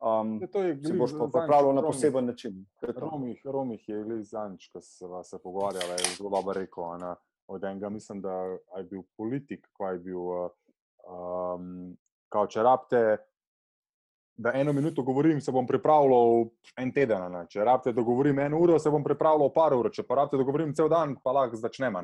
Um, 0.00 0.40
To 0.52 0.62
je 0.62 0.78
se 0.84 0.92
boš 0.92 1.12
pa 1.12 1.26
pripravljal 1.26 1.74
na 1.74 1.80
Romih- 1.80 1.86
poseben 1.86 2.26
način. 2.26 2.66
Je 2.82 2.92
to. 2.94 3.00
Romih, 3.00 3.40
Romih 3.44 3.88
je 3.88 4.04
bil 4.04 4.22
zadnjič, 4.22 4.68
ko 4.72 4.80
se 4.80 5.06
se 5.22 5.38
pogovarjala, 5.42 5.92
je 5.92 6.14
zelo 6.16 6.30
dobro 6.30 6.52
rekel. 6.54 6.84
a 6.84 6.98
ne, 6.98 7.14
Od 7.48 7.64
enega, 7.64 7.88
mislim, 7.88 8.20
da 8.20 8.32
je 8.76 8.84
bil 8.90 9.02
politik, 9.16 9.68
ko 9.72 9.88
je 9.88 9.98
bil, 9.98 10.18
uh, 10.20 10.50
um, 11.08 11.96
kao, 12.28 12.46
če 12.46 12.62
rabite, 12.62 13.16
da 14.36 14.52
eno 14.54 14.72
minuto 14.72 15.02
govorim, 15.02 15.40
se 15.40 15.52
bom 15.52 15.66
pripravljal 15.66 16.44
en 16.76 16.92
teden. 16.92 17.32
Ne. 17.32 17.46
Če 17.48 17.64
rabite, 17.64 17.92
da 17.92 18.02
govorim 18.02 18.38
eno 18.38 18.60
uro, 18.60 18.78
se 18.78 18.90
bom 18.90 19.04
pripravljal 19.04 19.50
par 19.52 19.74
ur. 19.74 19.90
Če 19.90 20.02
pa 20.02 20.14
rabite, 20.14 20.36
da 20.36 20.42
govorim 20.46 20.74
cel 20.74 20.88
dan, 20.88 21.16
pa 21.24 21.32
lahko 21.32 21.56
začnemo. 21.56 22.02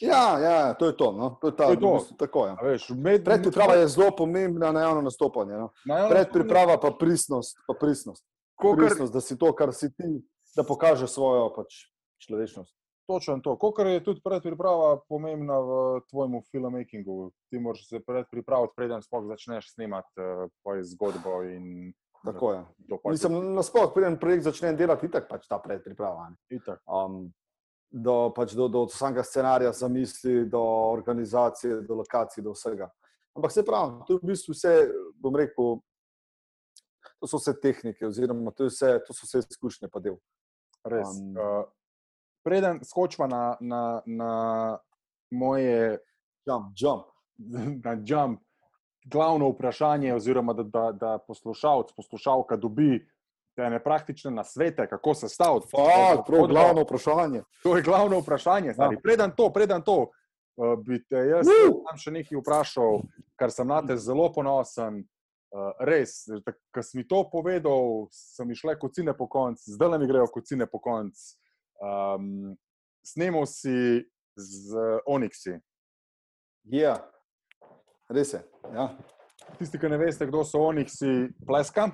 Ja, 0.00 0.38
ja, 0.38 0.74
to 0.74 0.86
je 0.86 0.96
to. 0.96 1.12
No? 1.12 1.30
to, 1.40 1.48
je 1.48 1.56
ta, 1.56 1.66
To 1.66 1.72
je 1.72 1.80
to. 1.80 1.92
bistvu 1.94 2.16
tako, 2.16 2.46
ja. 2.46 2.56
a 2.60 2.66
veš, 2.66 2.90
med, 2.92 3.24
Predpriprava 3.24 3.74
je 3.80 3.88
zelo 3.88 4.10
pomembna 4.16 4.72
na 4.72 4.80
javno 4.80 5.02
nastopanje. 5.02 5.52
No? 5.52 5.70
na 5.86 5.98
javno 5.98 6.10
Predpriprava 6.10 6.76
pa 6.80 6.90
pristnost. 6.98 7.56
Pa 7.66 7.74
pristnost. 7.80 8.24
Kakor- 8.60 8.76
pristnost, 8.76 9.12
da 9.12 9.20
si 9.20 9.38
to, 9.38 9.52
kar 9.56 9.72
si 9.72 9.88
ti, 9.96 10.20
da 10.56 10.64
pokažeš 10.64 11.10
svojo 11.10 11.48
pač, 11.56 11.88
človečnost. 12.20 12.76
Točno 13.06 13.40
to. 13.40 13.56
Kolikor 13.58 13.86
je 13.86 14.04
tudi 14.04 14.20
predpriprava 14.24 15.00
pomembna 15.08 15.58
v 15.58 16.00
tvojem 16.10 16.38
filmmakingu. 16.50 17.32
Ti 17.50 17.58
moraš 17.58 17.88
se 17.88 18.00
predpripraviti, 18.00 18.76
preden 18.76 19.02
sploh 19.02 19.26
začneš 19.26 19.72
snemati 19.72 20.20
uh, 20.20 20.80
zgodbo. 20.82 21.42
In, 21.42 21.92
Tako 22.24 22.52
je. 22.52 22.64
Mislim, 23.10 23.54
nasploh, 23.54 23.90
preden 23.94 24.18
projekt 24.20 24.44
začne 24.46 24.72
delati, 24.78 25.06
itak 25.10 25.26
pač 25.28 25.48
ta 25.50 25.58
predpriprava. 25.58 26.30
Um, 26.86 27.32
do, 27.92 28.32
pač 28.32 28.54
do, 28.56 28.68
do 28.68 28.86
samega 28.88 29.22
scenarija, 29.22 29.72
zamisli, 29.72 30.46
do 30.48 30.62
organizacije, 30.92 31.82
do 31.86 31.94
lokacij, 32.00 32.42
do 32.44 32.52
vsega. 32.56 32.88
Ampak 33.36 33.52
se 33.52 33.64
pravi, 33.64 34.00
to 34.06 34.16
je 34.16 34.20
v 34.22 34.30
bistvu 34.32 34.56
vse, 34.56 34.72
bom 35.20 35.36
rekel, 35.36 35.78
to 37.20 37.28
so 37.28 37.40
vse 37.40 37.54
tehnike, 37.60 38.06
oziroma 38.08 38.52
to, 38.56 38.68
vse, 38.68 38.98
to 39.06 39.16
so 39.16 39.28
vse 39.28 39.44
izkušnje, 39.50 39.88
pa 39.92 40.00
del. 40.00 40.16
Res. 40.88 41.12
Um, 41.20 41.36
uh, 41.36 41.64
preden 42.44 42.80
skočimo 42.84 43.28
na, 43.30 43.56
na, 43.60 44.02
na 44.06 44.32
moje. 45.30 45.98
Jump, 46.46 46.72
jump. 46.76 47.06
Na 47.84 47.96
jump. 48.04 48.40
Glavno 49.04 49.48
vprašanje, 49.50 50.14
oziroma 50.14 50.52
da, 50.54 50.62
da, 50.62 50.82
da 50.92 51.18
poslušalec, 51.26 51.90
poslušalka 51.96 52.56
dobi 52.56 53.00
te 53.54 53.70
ne 53.70 53.82
praktične 53.82 54.30
nasvete, 54.30 54.86
kako 54.88 55.14
se 55.14 55.28
staviti. 55.28 55.66
To 56.26 56.36
je 56.36 56.48
glavno 56.48 56.82
vprašanje. 56.82 57.42
To 57.62 57.76
je 57.76 57.82
glavno 57.82 58.20
vprašanje. 58.20 58.74
Ja. 58.78 58.90
Preden 59.02 59.32
to, 59.36 59.52
preden 59.52 59.82
to, 59.82 59.98
uh, 60.56 60.78
bi 60.86 61.02
te 61.04 61.16
jaz 61.16 61.48
tam 61.88 61.98
še 61.98 62.14
nekaj 62.18 62.40
vprašal, 62.40 63.02
kar 63.36 63.52
sem 63.52 63.68
na 63.68 63.82
te 63.86 63.96
zelo 63.96 64.30
ponosen. 64.32 65.02
Uh, 65.52 65.68
res, 65.84 66.24
ko 66.72 66.80
si 66.80 66.96
mi 66.96 67.04
to 67.04 67.26
povedal, 67.28 68.06
sem 68.08 68.50
išle 68.54 68.72
kocine 68.80 69.12
po 69.12 69.26
koncu, 69.28 69.74
zdaj 69.74 69.98
mi 70.00 70.08
grejo 70.08 70.30
kocine 70.32 70.64
po 70.66 70.80
koncu. 70.80 71.34
Um, 71.82 72.54
Snemo 73.04 73.42
si 73.46 74.00
z 74.38 74.78
Onyxi. 75.10 75.58
Ja, 76.70 76.94
res 78.08 78.32
je. 78.32 78.40
Ja. 78.72 78.86
Tisti, 79.58 79.76
ki 79.76 79.90
ne 79.90 79.98
veste, 80.00 80.28
kdo 80.30 80.44
so 80.46 80.62
Onyxi, 80.70 81.34
pleska, 81.44 81.90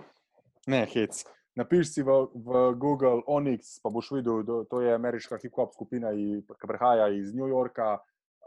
ne 0.69 0.85
hec. 0.93 1.25
Napiši 1.59 1.91
si 1.91 2.03
v, 2.07 2.15
v 2.35 2.75
Google 2.79 3.23
Onyx, 3.27 3.81
pa 3.83 3.91
boš 3.91 4.13
videl, 4.15 4.45
da 4.47 4.63
to 4.71 4.79
je 4.81 4.95
ameriška 4.95 5.41
hip-hop 5.43 5.75
skupina, 5.75 6.13
ki 6.15 6.71
prihaja 6.71 7.09
iz 7.11 7.35
New 7.35 7.51
Yorka. 7.51 7.99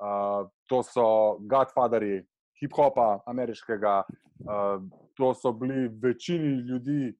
Uh, 0.02 0.48
to 0.72 0.80
so 0.82 1.38
Godfatheri 1.44 2.24
hip-hopa 2.62 3.20
ameriškega. 3.28 4.04
Uh, 4.42 4.80
to 5.20 5.34
so 5.36 5.52
bili 5.52 5.90
večini 6.02 6.64
ljudi, 6.64 7.12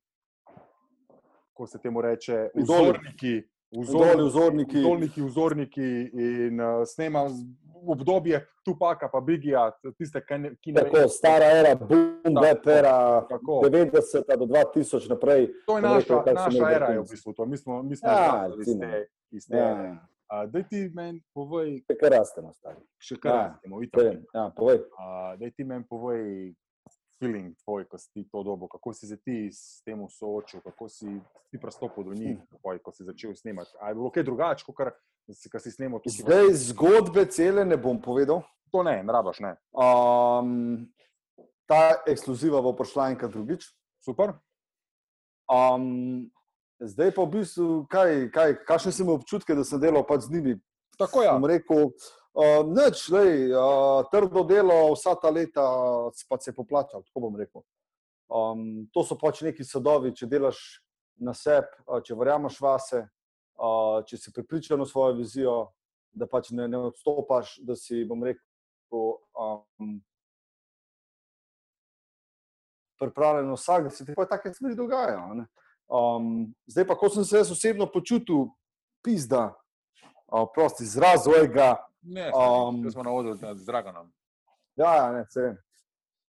ko 1.54 1.68
se 1.68 1.82
temu 1.84 2.02
reče, 2.02 2.48
vzorniki. 2.56 3.42
Vzorniki, 3.72 4.28
vzorniki. 4.28 4.80
vzorniki, 4.80 5.22
vzorniki 5.22 5.90
in 6.14 6.60
uh, 6.60 6.84
snema 6.86 7.24
obdobje 7.88 8.48
Tupaka, 8.66 9.10
pa 9.10 9.22
Bigija, 9.22 9.72
tiste, 9.98 10.22
ki 10.26 10.38
ne. 10.38 10.82
Tako, 10.84 11.08
stara 11.10 11.46
era, 11.46 11.76
boom, 11.76 12.36
bap 12.36 12.68
era, 12.68 13.26
90 13.32 14.38
do 14.38 14.46
2000 14.46 15.10
naprej. 15.10 15.48
To 15.66 15.78
je 15.78 15.82
naša, 15.82 16.18
rekel, 16.18 16.34
naša 16.34 16.72
era, 16.76 16.92
je 16.94 17.00
v 17.00 17.08
bistvu 17.10 17.34
to. 17.34 17.46
Mi 17.46 17.58
smo, 17.58 17.84
mi 17.84 17.96
smo 17.96 18.10
ja, 18.10 18.50
te, 18.66 19.08
iz 19.32 19.48
te 19.48 19.58
ja. 19.58 19.98
Uh, 20.32 20.46
daj 20.52 20.64
ti 20.70 20.86
meni 20.96 21.20
povej. 21.34 21.82
Še 21.90 21.98
kar 22.00 22.14
rastemo, 22.16 22.54
stari. 22.54 22.80
Še 23.04 23.18
kar 23.20 23.34
ja, 23.34 23.42
rastemo, 23.50 23.82
vidim. 23.82 24.22
Ja, 24.36 24.46
povej. 24.56 24.84
Uh, 24.96 25.34
daj 25.42 25.56
ti 25.58 25.66
meni 25.68 25.88
povej. 25.90 26.54
Feeling 27.22 27.54
tvoj, 27.62 27.86
ko 27.86 28.00
si 28.02 28.24
to 28.32 28.42
dobo, 28.44 28.66
kako 28.68 28.94
si 28.98 29.06
se 29.08 29.18
ti 29.22 29.52
s 29.54 29.84
tem 29.86 30.00
soočil, 30.10 30.64
kako 30.66 30.90
si 30.90 31.06
ti 31.52 31.60
pristopil 31.62 32.08
do 32.10 32.16
njih, 32.18 32.40
tvoj, 32.58 32.80
ko 32.82 32.92
si 32.92 33.06
začel 33.06 33.36
snemati. 33.38 33.78
Ali 33.80 33.92
je 33.92 34.00
bilo 34.00 34.10
kaj 34.10 34.26
drugače, 34.26 34.66
kot 34.66 34.98
si, 35.30 35.50
si 35.50 35.72
snemal 35.72 36.02
tukaj? 36.02 36.18
Zdaj 36.26 36.50
zgodbe 36.72 37.28
cele 37.30 37.66
ne 37.66 37.78
bom 37.78 38.02
povedal. 38.02 38.42
To 38.74 38.82
ne, 38.84 39.04
ne 39.04 39.14
rabaš. 39.14 39.40
Ne. 39.46 39.54
Um, 39.78 40.90
ta 41.70 42.02
ekskluziva 42.10 42.62
bo 42.66 42.74
prišla 42.74 43.12
enkrat 43.14 43.32
drugič. 43.32 43.70
Super. 44.02 44.34
Um, 45.52 46.32
zdaj 46.82 47.14
pa 47.14 47.22
v 47.28 47.38
bistvu, 47.38 47.86
kaj, 47.92 48.32
kaj, 48.34 48.56
kakšne 48.66 48.96
sem 48.96 49.14
občutke, 49.14 49.54
da 49.54 49.68
sem 49.68 49.78
delal 49.84 50.08
pač 50.08 50.26
z 50.26 50.40
njimi. 50.40 50.58
Tako 50.98 51.22
je. 51.22 51.30
Ja. 51.30 51.38
Rekel, 51.54 51.92
Uh, 52.32 52.64
Neč, 52.64 53.10
lej, 53.12 53.52
uh, 53.52 54.08
trdo 54.08 54.46
delo, 54.48 54.94
vsa 54.96 55.18
ta 55.20 55.28
leta 55.30 55.64
pa 56.30 56.38
se 56.40 56.52
je 56.52 56.56
poplačal, 56.56 57.04
tako 57.04 57.28
bom 57.28 57.36
rekel. 57.36 57.64
Um, 58.32 58.88
to 58.96 59.04
so 59.04 59.18
pač 59.20 59.42
neki 59.44 59.66
sadovi, 59.68 60.14
če 60.16 60.30
delaš 60.32 60.80
na 61.20 61.36
sebi, 61.36 61.68
uh, 61.84 62.00
če 62.00 62.16
verjameš 62.16 62.62
vase, 62.64 63.02
uh, 63.60 64.00
če 64.08 64.16
si 64.16 64.32
pripričan 64.32 64.80
v 64.80 64.88
svojo 64.88 65.18
vizijo, 65.20 65.58
da 66.16 66.24
pač 66.24 66.54
ne, 66.56 66.70
ne 66.72 66.80
odstopaš, 66.88 67.58
da 67.68 67.76
si, 67.76 68.06
bom 68.08 68.24
rekel, 68.24 68.48
um, 68.96 70.00
pripravljen 72.96 73.52
vsak, 73.60 73.84
da 73.84 73.92
se 73.92 74.08
ti 74.08 74.16
pa 74.16 74.26
take 74.32 74.56
stvari 74.56 74.80
dogajajo. 74.80 75.44
Um, 75.92 76.56
zdaj 76.64 76.88
pa, 76.88 76.96
ko 76.96 77.12
sem 77.12 77.28
se 77.28 77.44
jaz 77.44 77.52
osebno 77.52 77.92
počutil, 77.92 78.48
pizda, 79.04 79.50
uh, 80.32 80.48
prosti 80.56 80.88
izraz 80.88 81.28
svojega. 81.28 81.76
Ne, 82.02 82.32
um, 82.34 82.92
smo 82.92 83.04
na 83.04 83.12
odru 83.14 83.36
z 83.36 83.66
Dragonom. 83.66 84.12
Ja, 84.76 84.96
ja, 84.96 85.12
ne, 85.12 85.26
vse. 85.30 85.56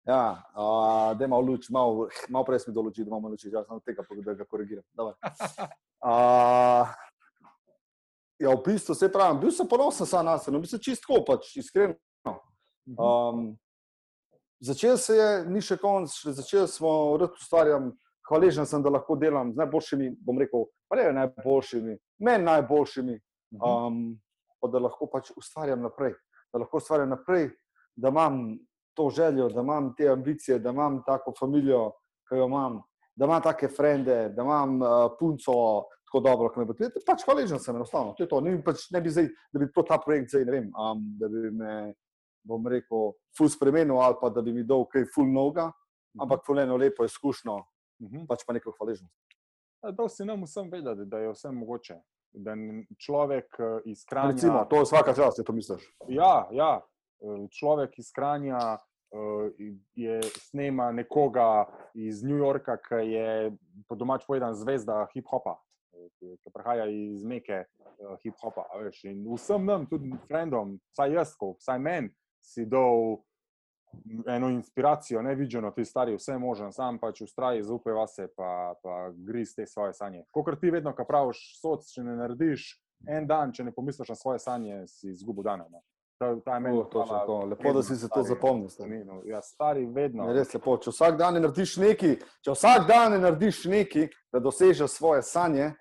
Ja, 0.03 0.43
uh, 0.55 1.17
da 1.17 1.25
imamo 1.25 1.41
luč, 1.41 1.69
malo, 1.69 2.07
malo 2.29 2.45
prej 2.45 2.63
smo 2.63 2.73
določili, 2.73 3.05
da 3.05 3.13
imamo 3.13 3.29
luč, 3.29 3.45
ja, 3.45 3.61
samo 3.63 3.79
tega, 3.85 4.03
da 4.25 4.33
ga 4.33 4.47
korigiram. 4.49 4.83
Uh, 4.97 6.89
ja, 8.41 8.49
v 8.49 8.61
bistvu 8.65 8.95
se 8.97 9.11
pravi, 9.13 9.39
bil 9.43 9.53
sem 9.53 9.69
ponosen 9.69 10.09
sam 10.09 10.25
na 10.25 10.39
sebe, 10.41 10.55
no, 10.55 10.63
bil 10.63 10.71
sem 10.71 10.81
čistko, 10.81 11.21
pač 11.27 11.53
iskreno. 11.61 11.99
Um, 12.97 13.51
začel 14.59 14.97
se 14.97 15.19
je, 15.19 15.29
ni 15.53 15.61
še 15.61 15.77
konc, 15.79 16.09
začel 16.09 16.65
smo, 16.67 16.89
rad 17.21 17.37
ustvarjam, 17.37 17.91
hvaležen 18.31 18.65
sem, 18.65 18.81
da 18.81 18.89
lahko 18.89 19.15
delam 19.21 19.53
z 19.53 19.61
najboljšimi, 19.61 20.09
bom 20.25 20.41
rekel, 20.41 20.65
pa 20.89 20.97
ne 20.97 21.11
najboljšimi, 21.19 21.97
meni 22.25 22.49
najboljšimi. 22.49 23.21
Um, 23.61 24.17
pa 24.61 24.67
da 24.67 24.79
lahko 24.79 25.07
pač 25.11 25.31
ustvarjam 25.37 25.81
naprej. 25.81 26.13
Da 26.53 26.59
lahko 26.59 26.77
ustvarjam 26.77 27.09
naprej, 27.09 27.49
da 27.95 28.09
imam 28.09 28.57
to 28.93 29.09
željo, 29.09 29.49
da 29.49 29.61
imam 29.61 29.93
te 29.97 30.09
ambicije, 30.09 30.59
da 30.59 30.69
imam 30.69 31.01
tako 31.05 31.33
družino, 31.41 31.91
ki 32.29 32.37
jo 32.37 32.45
imam, 32.45 32.81
da 33.15 33.25
imam 33.25 33.41
take 33.41 33.67
frende, 33.67 34.29
da 34.35 34.43
imam 34.43 34.81
uh, 34.81 34.89
punco 35.19 35.55
tako 36.05 36.19
dobro, 36.19 36.49
kot 36.49 36.57
me 36.57 36.65
bo. 36.65 36.75
Pač 37.07 37.23
hvaležen 37.25 37.59
sem 37.59 37.75
enostavno. 37.75 38.13
To 38.17 38.23
je 38.23 38.29
to. 38.29 38.41
Ne, 38.43 38.57
pač 38.63 38.89
ne 38.91 39.01
bi 39.01 39.09
zdaj, 39.09 39.29
da 39.53 39.59
bi 39.59 39.69
ta 39.87 39.97
projekt 40.03 40.33
zdaj, 40.33 40.45
ne 40.45 40.51
vem, 40.51 40.71
um, 40.75 41.03
da 41.19 41.29
bi 41.31 41.51
me, 41.55 41.75
bom 42.43 42.67
rekel, 42.67 43.13
ful 43.37 43.49
spremenil 43.49 44.01
ali 44.01 44.19
pa 44.19 44.29
da 44.29 44.41
bi 44.41 44.53
mi 44.53 44.65
dal 44.67 44.83
kaj 44.91 45.07
ful 45.15 45.29
noga, 45.31 45.69
ampak 46.19 46.43
ful 46.45 46.59
eno 46.59 46.77
lepo 46.77 47.05
izkušnjo, 47.07 47.55
uh 47.55 48.07
mhm. 48.07 48.17
-huh. 48.17 48.27
pač 48.27 48.43
pa 48.47 48.53
neko 48.53 48.75
hvaležnost. 48.79 49.15
To 49.97 50.09
si 50.09 50.25
nam 50.25 50.43
vsem 50.43 50.69
vedeti, 50.69 51.05
da 51.05 51.19
je 51.19 51.31
vse 51.31 51.51
mogoče 51.51 51.95
da 52.33 52.55
človek 52.97 53.59
eh, 53.59 53.79
iz 53.85 54.05
Kranja. 54.05 54.31
Recimo, 54.31 54.65
to 54.69 54.75
je 54.75 54.87
vsaka 54.87 55.13
čast, 55.13 55.39
če 55.39 55.43
to 55.43 55.53
misliš. 55.53 55.83
Ja, 56.07 56.47
ja, 56.51 56.71
eh, 56.79 57.47
človek 57.51 57.99
iz 57.99 58.11
Kranja 58.15 58.77
eh, 58.77 59.73
je 59.95 60.21
snema 60.51 60.91
nekoga 60.91 61.65
iz 61.93 62.23
New 62.23 62.37
Yorka, 62.37 62.77
ki 62.77 63.03
je 63.11 63.51
po 63.87 63.95
domač 63.95 64.25
povedan 64.27 64.55
zvezda 64.55 65.05
hip-hopa, 65.13 65.57
ki 66.19 66.53
prihaja 66.53 66.87
iz 66.87 67.23
meke 67.27 67.65
hip-hopa. 68.23 68.65
In 69.03 69.25
vsem 69.35 69.65
nam, 69.65 69.85
tudi 69.89 70.13
frendom, 70.27 70.79
vsaj 70.95 71.13
jaz, 71.17 71.35
vsaj 71.35 71.79
meni, 71.79 72.13
si 72.41 72.65
dol 72.65 73.21
eno 74.27 74.49
inspiracijo, 74.49 75.21
ne 75.21 75.35
vidijo 75.35 75.71
ti 75.71 75.85
stari, 75.85 76.15
vse 76.15 76.37
možen, 76.37 76.71
sam 76.73 76.99
pač 76.99 77.21
ustraji, 77.21 77.63
zaupaj 77.63 77.93
vase, 77.93 78.27
pa, 78.37 78.73
pa 78.83 79.11
griz 79.13 79.55
te 79.55 79.67
svoje 79.67 79.93
sanje. 79.93 80.23
Kot 80.31 80.59
ti 80.61 80.71
vedno, 80.71 80.95
ki 80.95 81.07
praviš, 81.07 81.41
soc, 81.61 81.87
če 81.93 82.03
ne 82.03 82.15
narediš 82.15 82.67
en 83.07 83.27
dan, 83.27 83.53
če 83.53 83.63
ne 83.63 83.73
pomisliš 83.73 84.09
na 84.09 84.15
svoje 84.15 84.39
sanje, 84.39 84.83
si 84.87 85.09
izgubil 85.09 85.43
dan. 85.43 85.65
Ne? 85.71 85.81
Ta, 86.21 86.35
ta 86.45 86.59
meni, 86.59 86.77
to, 86.91 87.03
to, 87.03 87.21
to. 87.25 87.37
Lepo, 87.49 87.73
da 87.73 87.83
si 87.83 87.95
se 87.97 88.09
to 88.09 88.23
zapomnil. 88.23 88.69
No, 89.05 89.21
ja, 89.25 89.41
stari 89.41 89.85
vedno. 89.85 90.27
Je 90.29 90.35
res 90.37 90.53
lepo. 90.53 90.75
Če 90.77 90.93
vsak 90.93 91.17
dan 91.17 91.33
ne 91.33 91.41
narediš 91.41 91.77
nekaj, 91.81 92.17
če 92.45 92.53
vsak 92.53 92.85
dan 92.89 93.15
ne 93.15 93.21
narediš 93.23 93.63
nekaj, 93.71 94.05
da 94.33 94.43
dosežeš 94.43 94.99
svoje 94.99 95.23
sanje, 95.25 95.71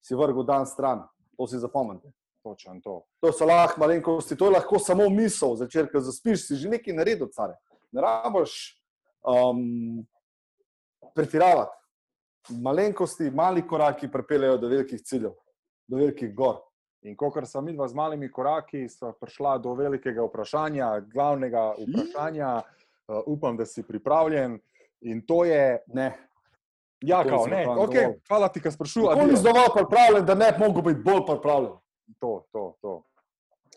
si 0.00 0.16
vrgel 0.16 0.46
dan 0.48 0.64
stran. 0.66 1.04
To 1.36 1.46
si 1.48 1.60
zapomnite. 1.60 2.08
Točen 2.42 2.80
to. 2.80 3.02
To 3.20 3.32
so 3.32 3.44
lahko 3.44 3.80
malenkosti, 3.80 4.36
to 4.36 4.48
je 4.48 4.54
lahko 4.54 4.78
samo 4.78 5.08
misel, 5.12 5.56
začer, 5.60 5.90
ker 5.92 6.00
zaspiš, 6.00 6.46
si 6.46 6.56
že 6.56 6.70
nekaj 6.72 6.96
naredil, 6.96 7.28
care. 7.34 7.58
Ne 7.92 8.00
rabiš 8.00 8.54
um, 9.28 10.06
pretiravati. 11.14 11.76
Malenkosti, 12.62 13.28
mali 13.30 13.66
koraki 13.66 14.08
pripeljejo 14.08 14.56
do 14.58 14.68
velikih 14.68 15.02
ciljev, 15.04 15.34
do 15.88 16.00
velikih 16.00 16.32
gor. 16.34 16.62
In 17.04 17.16
ko 17.16 17.30
sem 17.44 17.64
videl 17.64 17.88
z 17.88 17.96
malimi 17.96 18.30
koraki, 18.32 18.88
sem 18.88 19.12
prišla 19.20 19.58
do 19.58 19.74
velikega 19.74 20.24
vprašanja, 20.24 20.88
glavnega 21.12 21.74
vprašanja. 21.76 22.56
Uh, 23.10 23.22
upam, 23.26 23.56
da 23.56 23.66
si 23.66 23.82
pripravljen. 23.82 24.58
In 25.00 25.22
to 25.26 25.44
je. 25.44 25.80
Ne. 25.94 26.12
Ja, 27.00 27.24
kao, 27.24 27.46
ne. 27.46 27.64
Okay. 27.66 28.12
Hvala 28.28 28.48
ti, 28.48 28.60
da 28.60 28.70
sprašuješ. 28.70 29.14
Kako 29.16 29.36
si 29.36 29.44
dovolj 29.44 29.72
pripravljen, 29.74 30.26
da 30.26 30.34
ne 30.34 30.52
bi 30.52 30.64
mogel 30.64 30.82
biti 30.82 31.00
bolj 31.00 31.24
pripravljen? 31.26 31.79
To, 32.18 32.46
to, 32.52 32.76
to. 32.80 33.02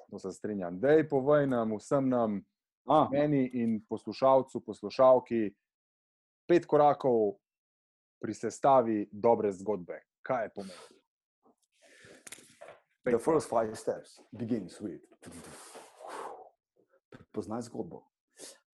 to 0.10 0.20
se 0.20 0.32
strinjam. 0.32 0.80
Dej 0.80 1.08
povej 1.10 1.48
nam, 1.48 1.76
vsem 1.78 2.10
nam, 2.10 2.42
A. 2.86 3.08
meni 3.12 3.46
in 3.54 3.80
poslušalcu, 3.90 4.60
poslušalki, 4.66 5.54
pet 6.48 6.66
korakov 6.66 7.38
pri 8.22 8.34
sestavi 8.34 9.10
dobre 9.12 9.52
zgodbe. 9.52 10.02
Kaj 10.24 10.44
je 10.44 10.50
pomen? 10.56 10.78
The 13.04 13.20
first 13.20 13.50
five 13.50 13.76
steps 13.76 14.20
begins 14.32 14.80
with. 14.82 15.04
Prepoznaj 17.12 17.62
zgodbo. 17.68 18.04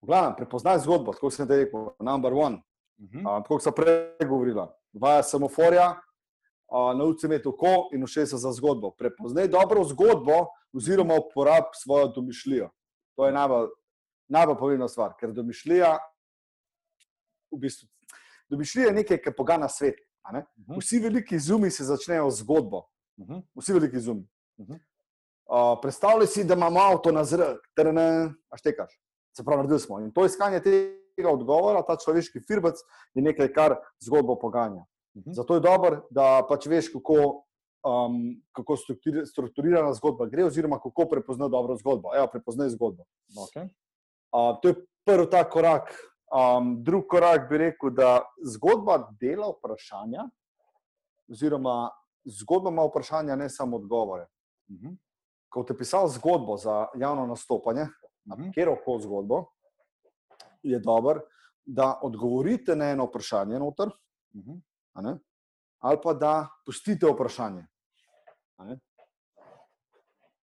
V 0.02 0.06
glavnem, 0.06 0.36
prepoznaj 0.36 0.78
zgodbo, 0.86 1.12
tako 1.12 1.30
sem 1.30 1.48
te 1.48 1.56
rekel, 1.64 1.90
number 1.98 2.34
one. 2.34 2.62
Mhm. 3.00 3.26
Uh, 3.26 3.42
tako 3.42 3.58
sem 3.60 3.74
prej 3.74 4.28
govorila. 4.28 4.70
Vaja 4.92 5.22
semaforja, 5.22 5.94
uh, 6.70 7.20
se 7.20 7.26
imeti 7.26 7.48
oko 7.48 7.88
in 7.92 8.06
všeč 8.06 8.34
za 8.34 8.52
zgodbo. 8.52 8.90
Prepoznaj 8.90 9.48
dobro 9.48 9.84
zgodbo, 9.84 10.46
oziroma 10.72 11.14
uporab 11.14 11.64
svojo 11.74 12.08
domišljijo. 12.08 12.70
To 13.16 13.26
je 13.26 13.32
najbolj, 13.32 13.68
pomembna 14.58 14.88
stvar, 14.88 15.14
ker 15.20 15.32
domišljija, 15.32 15.98
v 17.50 17.58
bistvu, 17.58 17.88
domišljija 18.48 18.86
je 18.86 18.94
nekaj, 18.94 19.22
kar 19.22 19.34
pogana 19.36 19.68
svet. 19.68 19.98
ne. 20.32 20.44
Mhm. 20.58 20.78
Vsi 20.78 20.98
veliki 20.98 21.34
izumi 21.34 21.70
se 21.70 21.84
začnejo 21.84 22.30
z 22.30 22.42
zgodbo. 22.42 22.86
Mhm. 23.20 23.42
Vsi 23.54 23.72
veliki 23.72 23.96
izumi. 23.96 24.28
Mhm. 24.60 24.72
Uh, 25.50 25.78
predstavljaj 25.82 26.26
si, 26.26 26.44
da 26.44 26.54
imamo 26.54 26.80
avto 26.80 27.12
na 27.12 27.24
zrak, 27.24 27.58
a 28.50 28.56
štekaš. 28.56 29.00
Se 29.36 29.44
pravi, 29.44 29.56
naredili 29.56 29.80
smo. 29.80 30.00
In 30.00 30.12
to 30.12 30.24
iskanje 30.24 30.60
tega 30.60 31.30
odgovora, 31.30 31.82
ta 31.82 31.96
človeški 31.96 32.40
firbec, 32.46 32.78
je 33.14 33.22
nekaj, 33.22 33.52
kar 33.52 33.76
zgodbo 34.00 34.38
poganja. 34.38 34.84
Mhm. 35.20 35.32
Zato 35.32 35.54
je 35.54 35.60
dobro, 35.60 36.06
da 36.10 36.46
pač 36.48 36.66
veš, 36.66 36.92
kako, 36.92 37.44
um, 37.84 38.16
kako 38.52 38.76
struktur- 38.76 39.24
strukturirana 39.26 39.92
zgodba 39.92 40.26
gre, 40.26 40.44
oziroma 40.44 40.78
kako 40.78 41.08
prepoznati 41.08 41.50
dobro 41.50 41.76
zgodbo. 41.76 42.16
Evo, 42.16 42.26
prepoznaj 42.26 42.68
zgodbo. 42.68 43.04
Okay. 43.30 43.68
Uh, 44.32 44.58
to 44.62 44.68
je 44.68 44.74
prvi 45.04 45.30
ta 45.30 45.44
korak. 45.44 45.90
Um, 46.30 46.84
drugi 46.84 47.08
korak 47.08 47.48
bi 47.50 47.58
rekel, 47.58 47.90
da 47.90 48.20
zgodba 48.44 49.08
dela 49.20 49.48
vprašanja, 49.50 50.28
oziroma 51.28 51.90
zgodba 52.24 52.70
ima 52.70 52.84
vprašanja, 52.84 53.36
ne 53.36 53.48
samo 53.50 53.76
odgovore. 53.76 54.26
Mhm. 54.70 54.94
Ko 55.48 55.62
te 55.62 55.76
pisal 55.76 56.08
zgodbo 56.08 56.56
za 56.56 56.86
javno 56.94 57.26
nastopanje, 57.26 57.86
Mhm. 58.28 58.50
kjer 58.50 58.68
koli 58.84 59.02
zgodbo, 59.02 59.44
je 60.62 60.78
dobro, 60.78 61.20
da 61.64 61.98
odgovorite 62.02 62.76
na 62.76 62.84
eno 62.84 63.04
vprašanje, 63.04 63.58
noter, 63.58 63.88
a 63.88 64.38
ne, 64.46 64.60
ali 65.78 65.98
pa 66.02 66.14
da 66.14 66.48
pustite 66.66 67.06
vprašanje. 67.06 67.66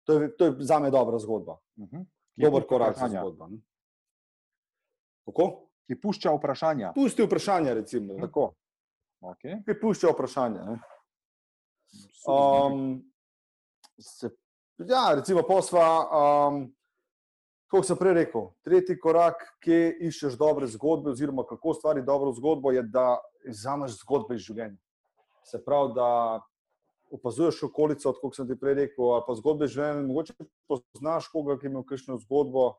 To 0.05 0.13
je, 0.13 0.37
to 0.37 0.45
je 0.45 0.57
za 0.61 0.79
me 0.79 0.91
dobra 0.91 1.19
zgodba, 1.19 1.59
Mhm. 1.77 2.03
Ki 2.35 2.43
dober 2.43 2.67
korak 2.67 2.97
za 2.97 3.07
vprašanja. 3.07 3.21
zgodbo. 3.21 3.49
Kako? 5.25 5.45
Ki 5.87 6.01
pušča 6.01 6.31
vprašanja. 6.33 6.93
Pusti 6.95 7.23
vprašanje, 7.23 7.75
recimo. 7.75 8.15
Tako. 8.21 8.55
Okay. 9.21 9.65
Ki 9.65 9.81
pušča 9.81 10.09
vprašanje. 10.09 10.61
ne. 10.61 10.79
Um, 12.27 13.03
se, 13.99 14.31
ja, 14.79 15.15
recimo, 15.15 15.43
posla, 15.43 16.09
um, 16.49 16.75
kot 17.73 17.87
sem 17.89 17.97
prej 17.97 18.13
rekel, 18.15 18.51
tretji 18.63 18.99
korak, 19.01 19.41
ki 19.59 19.77
iščeš 20.05 20.37
dobre 20.37 20.67
zgodbe, 20.69 21.11
oziroma 21.11 21.45
kako 21.45 21.73
ustvariti 21.73 22.05
dobro 22.07 22.33
zgodbo, 22.33 22.69
je, 22.71 22.83
da 22.85 23.17
vzameš 23.47 23.97
zgodbe 24.03 24.37
iz 24.37 24.45
življenja. 24.45 24.77
Se 25.43 25.57
pravi, 25.59 25.95
da 25.97 26.09
opazuješ 27.11 27.63
okolico, 27.63 28.13
kot 28.13 28.37
sem 28.37 28.47
ti 28.47 28.57
prej 28.57 28.75
rekel, 28.77 29.09
ali 29.11 29.25
pa 29.27 29.35
zgodbe 29.35 29.67
življenja. 29.67 30.05
Mogoče 30.05 30.37
poznaš 30.69 31.29
koga, 31.29 31.57
ki 31.59 31.67
ima 31.67 31.83
kakšno 31.83 32.19
zgodbo. 32.19 32.75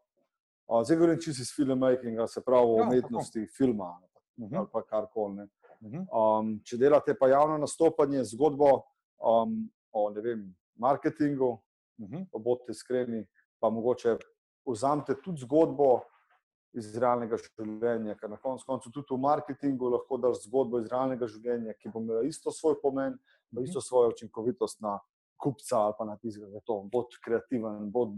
Uh, 0.64 0.80
zdaj 0.82 0.98
govorim 0.98 1.20
čisto 1.20 1.42
iz 1.42 1.52
filmmakinga, 1.52 2.28
se 2.28 2.42
pravi, 2.42 2.64
Ja, 2.64 2.72
ja, 2.72 2.78
tako. 2.78 2.90
umetnosti 2.90 3.48
filma 3.48 3.92
Mhm. 4.38 4.56
ali 4.56 4.68
pa 4.72 4.82
karkoli. 4.84 5.36
ne. 5.36 5.48
Mhm. 5.82 6.06
Um, 6.10 6.60
če 6.64 6.78
delate 6.78 7.14
pa 7.14 7.28
javno 7.28 7.58
nastopanje, 7.58 8.24
zgodbo 8.26 8.84
um, 9.20 9.58
o 9.92 10.10
vem, 10.12 10.56
marketingu, 10.76 11.60
Mhm. 12.00 12.24
pa 12.32 12.40
bodite 12.40 12.72
iskreni, 12.72 13.26
pa 13.60 13.70
mogoče 13.70 14.18
vzamete 14.72 15.16
tudi 15.22 15.42
zgodbo 15.42 16.04
iz 16.74 16.96
realnega 16.98 17.38
življenja, 17.38 18.16
ker 18.18 18.30
na 18.30 18.38
koncu 18.42 18.66
koncev 18.66 18.92
tudi 18.92 19.14
v 19.14 19.20
marketingu 19.22 19.92
lahko 19.94 20.18
daš 20.18 20.46
zgodbo 20.48 20.80
iz 20.82 20.88
realnega 20.90 21.28
življenja, 21.28 21.76
ki 21.78 21.92
bo 21.94 22.02
imela 22.02 22.24
isto 22.26 22.52
svoj 22.52 22.80
pomen, 22.82 23.20
pa 23.54 23.60
Mhm. 23.60 23.64
isto 23.64 23.82
svojo 23.82 24.10
učinkovitost 24.10 24.82
na 24.82 25.00
kupca 25.38 25.78
ali 25.78 25.94
pa 25.98 26.06
na 26.06 26.18
tistega. 26.18 26.48
Bod 26.92 27.14
kreativen, 27.24 27.92
bod 27.92 28.10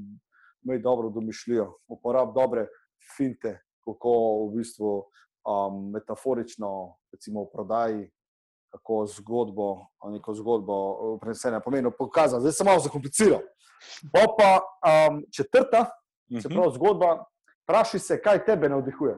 imej 0.63 0.79
dobro 0.79 1.09
domišljijo, 1.09 1.73
uporab 1.87 2.33
dobre 2.33 2.67
finte, 3.17 3.59
kako 3.85 4.47
v 4.47 4.55
bistvu 4.57 4.91
um, 5.45 5.91
metaforično, 5.91 6.95
recimo 7.11 7.43
v 7.43 7.51
prodaji, 7.53 8.11
kako 8.71 9.05
zgodbo, 9.05 9.87
neko 10.11 10.33
zgodbo 10.33 11.17
prenesene 11.21 11.61
pomeni, 11.63 11.91
pokazati. 11.97 12.41
Zdaj 12.41 12.51
sem 12.51 12.65
malo 12.65 12.79
zakompliciral. 12.79 13.41
Pol 14.11 14.35
Pa 14.37 14.49
um, 14.59 15.23
četrta, 15.31 15.85
se 16.31 16.47
Mhm. 16.47 16.55
pravi 16.55 16.73
zgodba, 16.73 17.25
vprašaj 17.63 17.99
se, 17.99 18.21
kaj 18.21 18.45
tebe 18.45 18.69
navdihuje. 18.69 19.17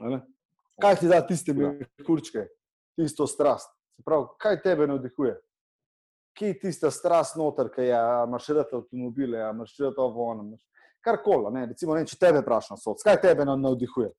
Ne? 0.00 0.20
Kaj 0.80 0.96
ti 0.96 1.08
da 1.08 1.26
tiste 1.26 1.54
kurčke, 2.06 2.46
tisto 2.96 3.26
strast. 3.26 3.70
Se 3.96 4.02
pravi, 4.02 4.26
kaj 4.38 4.62
tebe 4.62 4.86
navdihuje? 4.86 5.40
Kje 6.34 6.46
je 6.48 6.58
tista 6.60 6.90
strast 6.90 7.36
noter, 7.36 7.66
ki 7.68 7.80
je, 7.82 7.98
imaš 8.26 8.46
rad 8.48 8.66
avtomobile, 8.72 9.40
a 9.40 9.50
imaš 9.50 9.74
rad 9.78 9.94
avon, 9.98 10.56
karkoli. 11.00 11.52
ne. 11.52 11.66
Recimo, 11.66 11.94
ne, 11.94 12.06
če 12.06 12.16
tebe 12.16 12.40
vprašam, 12.40 12.76
soc, 12.76 13.02
kaj 13.02 13.20
tebe 13.20 13.44
na- 13.44 13.56
navdihuje? 13.56 14.12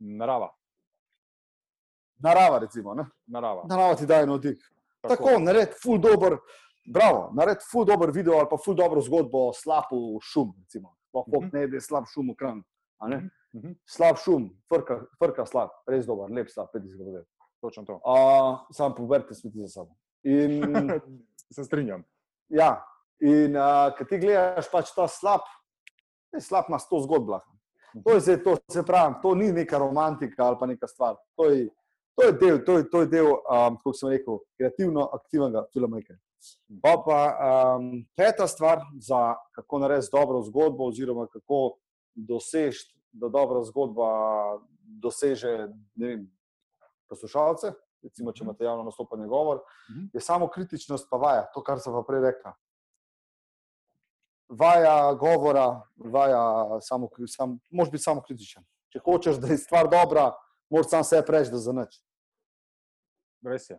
Narava. 0.00 0.48
Narava, 2.18 2.58
recimo. 2.58 2.94
Ne? 2.94 3.04
Narava. 3.26 3.62
Narava 3.66 3.94
ti 3.94 4.06
daje 4.06 4.26
navdih. 4.26 4.58
Tako, 5.02 5.38
naredi 5.38 5.72
ful 5.82 5.98
dober, 5.98 6.36
bravo, 6.86 7.30
naredi 7.34 7.64
ful 7.70 7.84
dober 7.84 8.10
video 8.10 8.38
ali 8.38 8.48
pa 8.50 8.56
ful 8.56 8.74
dobro 8.74 9.00
zgodbo 9.00 9.48
o 9.48 9.52
slapu 9.52 10.18
šum, 10.22 10.54
recimo. 10.60 10.96
Mhm. 11.14 11.36
mm 11.36 11.50
-hmm. 11.50 11.52
ne 11.52 11.68
bi 11.68 11.80
slab 11.80 12.04
šum 12.06 12.30
v 12.30 12.34
kran. 12.36 12.62
a 13.00 13.08
ne. 13.08 13.30
Mhm. 13.54 13.72
Slab 13.86 14.16
šum, 14.16 14.50
frka, 14.68 15.00
frka 15.18 15.46
slab, 15.46 15.68
res 15.86 16.06
dober, 16.06 16.30
lep 16.30 16.48
slab, 16.48 16.68
pet 16.72 16.84
izgled. 16.84 17.24
Točno 17.60 17.84
to. 17.84 18.00
Sam 18.72 18.94
poberite 18.94 19.34
smeti 19.34 19.58
za 19.60 19.68
sabo. 19.68 19.96
In, 20.22 20.62
Se 21.54 21.64
strinjam. 21.64 22.04
ja, 22.48 22.84
in 23.20 23.56
uh, 23.56 23.96
ko 23.98 24.04
ti 24.04 24.18
gledaš 24.18 24.70
pač 24.70 24.94
ta 24.94 25.08
slab, 25.08 25.40
je 26.32 26.40
slab 26.40 26.64
ima 26.68 26.78
sto 26.78 27.00
zgodb. 27.00 27.28
lahko. 27.28 27.50
To 28.04 28.14
je 28.14 28.20
zdaj, 28.20 28.42
to 28.42 28.56
se 28.70 28.82
pravi, 28.86 29.14
to 29.22 29.34
ni 29.34 29.52
neka 29.52 29.78
romantika 29.78 30.44
ali 30.44 30.56
pa 30.60 30.66
neka 30.66 30.86
stvar. 30.86 31.16
To 31.36 31.44
je, 31.50 31.68
to 32.16 32.26
je 32.26 32.32
del, 32.32 32.64
to 32.64 32.78
je, 32.78 32.90
to 32.90 33.00
je 33.00 33.06
del 33.06 33.26
um, 33.26 33.76
kako 33.76 33.92
sem 33.92 34.08
rekel, 34.08 34.38
kreativno 34.58 35.08
aktivnega 35.12 35.64
filmmakerja. 35.72 36.18
Pa 36.82 36.96
pa 37.06 37.18
um, 37.76 38.06
peta 38.16 38.46
stvar, 38.46 38.80
za 39.00 39.34
kako 39.52 39.78
narediti 39.78 40.08
dobro 40.12 40.42
zgodbo, 40.42 40.86
oziroma 40.88 41.26
kako 41.26 41.76
doseči, 42.14 42.96
da 43.12 43.28
dobra 43.28 43.62
zgodba 43.62 44.08
doseže 44.82 45.68
vem, 45.96 46.30
poslušalce. 47.08 47.72
Recimo, 48.02 48.32
če 48.32 48.44
imate 48.44 48.64
javno 48.64 48.84
nastopanje 48.84 49.26
govor, 49.26 49.60
Mhm. 49.90 50.06
je 50.12 50.20
samo 50.20 50.48
kritičnost, 50.48 51.08
pa 51.10 51.16
vaja, 51.16 51.50
to, 51.54 51.62
kar 51.62 51.80
sem 51.80 51.92
pa 51.92 52.02
prej 52.02 52.20
rekla. 52.20 52.54
Vaja 54.48 55.14
govora, 55.14 55.82
vaja 55.96 56.40
samo, 56.80 57.08
sam, 57.26 57.58
moraš 57.70 57.90
biti 57.92 58.02
samo 58.02 58.22
kritičen. 58.22 58.64
Če 58.88 58.98
hočeš, 58.98 59.36
da 59.38 59.46
je 59.46 59.58
stvar 59.58 59.86
dobra, 59.90 60.32
moraš 60.70 60.88
sam 60.90 61.04
sebe 61.04 61.32
reči, 61.32 61.50
da 61.50 61.58
za 61.58 61.72
nič. 61.72 62.00
Res 63.46 63.70
je. 63.70 63.78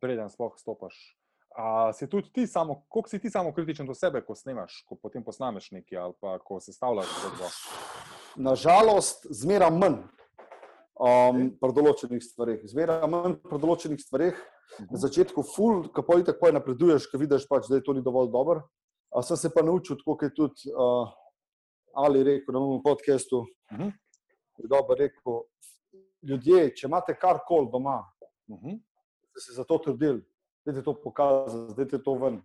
Preden 0.00 0.30
sploh 0.30 0.54
stopiš. 0.56 1.16
A 1.54 1.92
si 1.92 2.08
tudi 2.10 2.32
ti 2.32 2.46
samo, 2.46 2.82
koliko 2.88 3.08
si 3.08 3.18
ti 3.18 3.30
samo 3.30 3.52
kritičen 3.54 3.86
do 3.86 3.94
sebe, 3.94 4.24
ko 4.26 4.34
snemaš, 4.34 4.80
ko 4.88 4.96
potem 4.98 5.22
posnameš 5.24 5.70
nekaj 5.70 5.98
ali 5.98 6.14
pa 6.20 6.38
ko 6.42 6.58
sestavljaš 6.60 7.06
zgodbo? 7.20 7.50
Nažalost, 8.36 9.26
zmeraj 9.30 9.70
manj 9.70 10.00
um, 10.98 11.44
pri 11.60 11.76
določenih 11.76 12.22
stvareh. 12.22 12.64
Zmeraj 12.66 13.06
manj 13.06 13.36
pri 13.46 13.60
določenih 13.62 14.02
stvareh. 14.02 14.40
Na 14.90 14.98
začetku, 14.98 15.44
ful, 15.46 15.84
ko 15.94 16.02
pa 16.02 16.18
tako 16.26 16.50
napreduješ, 16.56 17.06
ko 17.12 17.20
vidiš, 17.22 17.46
pač, 17.46 17.68
da 17.70 17.78
je 17.78 17.84
to 17.86 17.94
ni 17.94 18.02
dovolj 18.02 18.32
dobro. 18.34 18.64
A 19.14 19.22
sem 19.22 19.38
se 19.38 19.50
pa 19.54 19.62
naučil, 19.62 20.00
kot 20.02 20.26
je 20.26 20.32
tudi 20.34 20.72
uh, 20.74 21.06
Ali 21.94 22.24
rekel 22.26 22.50
na 22.50 22.58
mojem 22.58 22.82
podkastu. 22.82 23.44
Mhm. 23.70 23.92
Je 24.58 24.66
dobro 24.66 24.96
rekel, 24.98 25.44
ljudje, 26.26 26.74
če 26.74 26.88
imate 26.90 27.14
karkoli 27.14 27.70
doma, 27.70 28.00
Mhm. 28.50 28.80
ste 29.30 29.40
se 29.40 29.52
za 29.54 29.64
to 29.64 29.78
trudili, 29.78 30.24
da 30.66 30.82
to 30.82 30.94
pokazati, 30.94 31.74
da 31.76 31.96
je 31.96 32.02
to 32.02 32.14
ven. 32.14 32.42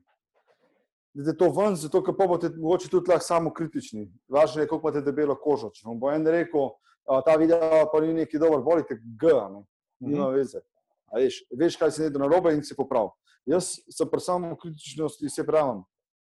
Da 1.14 1.32
je 1.32 1.38
to 1.38 1.50
ven, 1.50 1.76
zato 1.76 2.04
ker 2.04 2.14
boste 2.14 2.50
mogoče 2.52 2.90
tudi 2.90 3.10
lahko 3.10 3.24
samo 3.24 3.54
kritični. 3.54 4.08
Važno 4.28 4.62
je, 4.62 4.68
koliko 4.68 4.90
imate 4.90 5.02
debelo 5.02 5.36
kožo. 5.36 5.70
Če 5.70 5.88
vam 5.88 6.00
bo 6.00 6.12
en 6.12 6.28
rekel, 6.28 6.70
a, 7.06 7.22
ta 7.22 7.36
video 7.36 7.60
pa 7.92 8.02
ni 8.02 8.14
neki 8.14 8.38
dober, 8.38 8.60
volite 8.60 8.96
G, 8.96 9.28
ne? 9.28 9.64
nima 10.00 10.28
Mhm. 10.28 10.36
veze. 10.36 10.62
A 11.08 11.18
Veš, 11.18 11.44
veš, 11.52 11.76
kaj 11.76 11.92
se 11.92 12.04
ne 12.04 12.10
da 12.10 12.20
narobe 12.20 12.54
in 12.54 12.64
se 12.64 12.76
popravi. 12.76 13.10
Jaz 13.46 13.80
sem 13.90 14.08
pri 14.08 14.20
samo 14.20 14.56
kritičnosti, 14.56 15.30
se 15.30 15.44
pravim, 15.44 15.82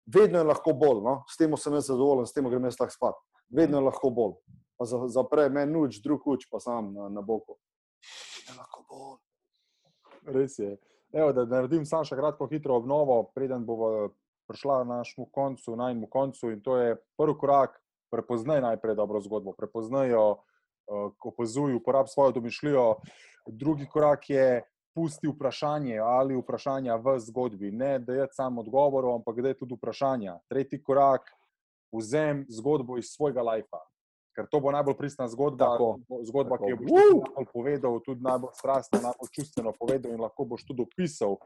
vedno 0.04 0.38
je 0.38 0.44
lahko 0.44 0.72
bolj, 0.72 0.98
no? 1.00 1.22
s 1.28 1.36
tem 1.36 1.56
sem 1.56 1.72
jaz 1.74 1.86
zadovoljen, 1.86 2.26
s 2.26 2.32
tem 2.32 2.44
grem 2.44 2.64
jaz 2.64 2.80
lahko 2.80 2.92
spat. 2.92 3.14
Vedno 3.48 3.78
je 3.78 3.84
lahko 3.84 4.10
bolj. 4.10 4.34
Pa 4.76 4.84
za- 4.84 5.06
zapre 5.08 5.48
meni 5.48 5.72
nuč, 5.72 6.00
drug 6.02 6.26
uč, 6.26 6.48
pa 6.50 6.58
sam 6.60 6.92
na, 6.92 7.08
na 7.08 7.22
boku. 7.22 7.54
Je 8.42 8.56
lahko 8.58 8.82
bolj. 8.90 9.20
Res 10.34 10.58
je. 10.58 10.76
Evo, 11.14 11.32
da 11.32 11.44
naredim 11.46 11.84
samo 11.86 12.04
še 12.04 12.16
kratko 12.18 12.48
hitro 12.50 12.74
obnovo, 12.80 13.20
preden 13.34 13.62
bo 13.66 14.10
prišla 14.50 14.80
na 14.82 14.98
našemu 14.98 15.28
koncu, 15.30 15.76
najmu 15.78 16.08
koncu. 16.10 16.50
In 16.50 16.60
to 16.60 16.76
je 16.80 16.96
prvi 17.18 17.36
korak, 17.38 17.78
prepoznaj 18.10 18.60
najprej 18.64 18.96
dobro 18.98 19.20
zgodbo, 19.22 19.54
prepoznaj 19.54 20.10
jo, 20.10 20.24
uh, 20.34 21.12
opazuj, 21.30 21.76
uporab 21.78 22.10
svojo 22.10 22.34
domišljijo. 22.40 22.86
Drugi 23.46 23.86
korak 23.86 24.30
je, 24.30 24.64
pusti 24.94 25.28
vprašanje 25.28 25.98
ali 25.98 26.36
vprašanja 26.38 26.96
v 26.96 27.18
zgodbi. 27.18 27.70
Ne, 27.70 27.98
da 27.98 28.14
je 28.14 28.28
samo 28.32 28.60
odgovor, 28.60 29.08
ampak 29.14 29.40
da 29.42 29.48
je 29.48 29.58
tudi 29.58 29.74
vprašanja. 29.74 30.38
Tretji 30.48 30.82
korak, 30.82 31.30
vzem 31.92 32.46
zgodbo 32.48 32.98
iz 32.98 33.10
svojega 33.10 33.42
lajfa. 33.42 33.82
Ker 34.34 34.46
to 34.50 34.60
bo 34.60 34.72
najbolj 34.74 34.96
pristna 34.98 35.28
zgodba, 35.30 35.64
Tako, 35.64 35.98
zgodba 36.26 36.56
tako. 36.58 36.64
ki 36.66 36.70
jo 36.70 36.76
boš 36.76 36.90
tudi 36.90 37.20
najbolj 37.22 37.46
povedal, 37.52 38.00
tudi 38.02 38.24
najbolj 38.24 38.54
strastno, 38.58 38.98
najbolj 39.02 39.30
čustveno 39.30 39.72
povedal 39.78 40.12
in 40.12 40.20
lahko 40.20 40.44
boš 40.44 40.64
tudi 40.66 40.82
opisal 40.82 41.36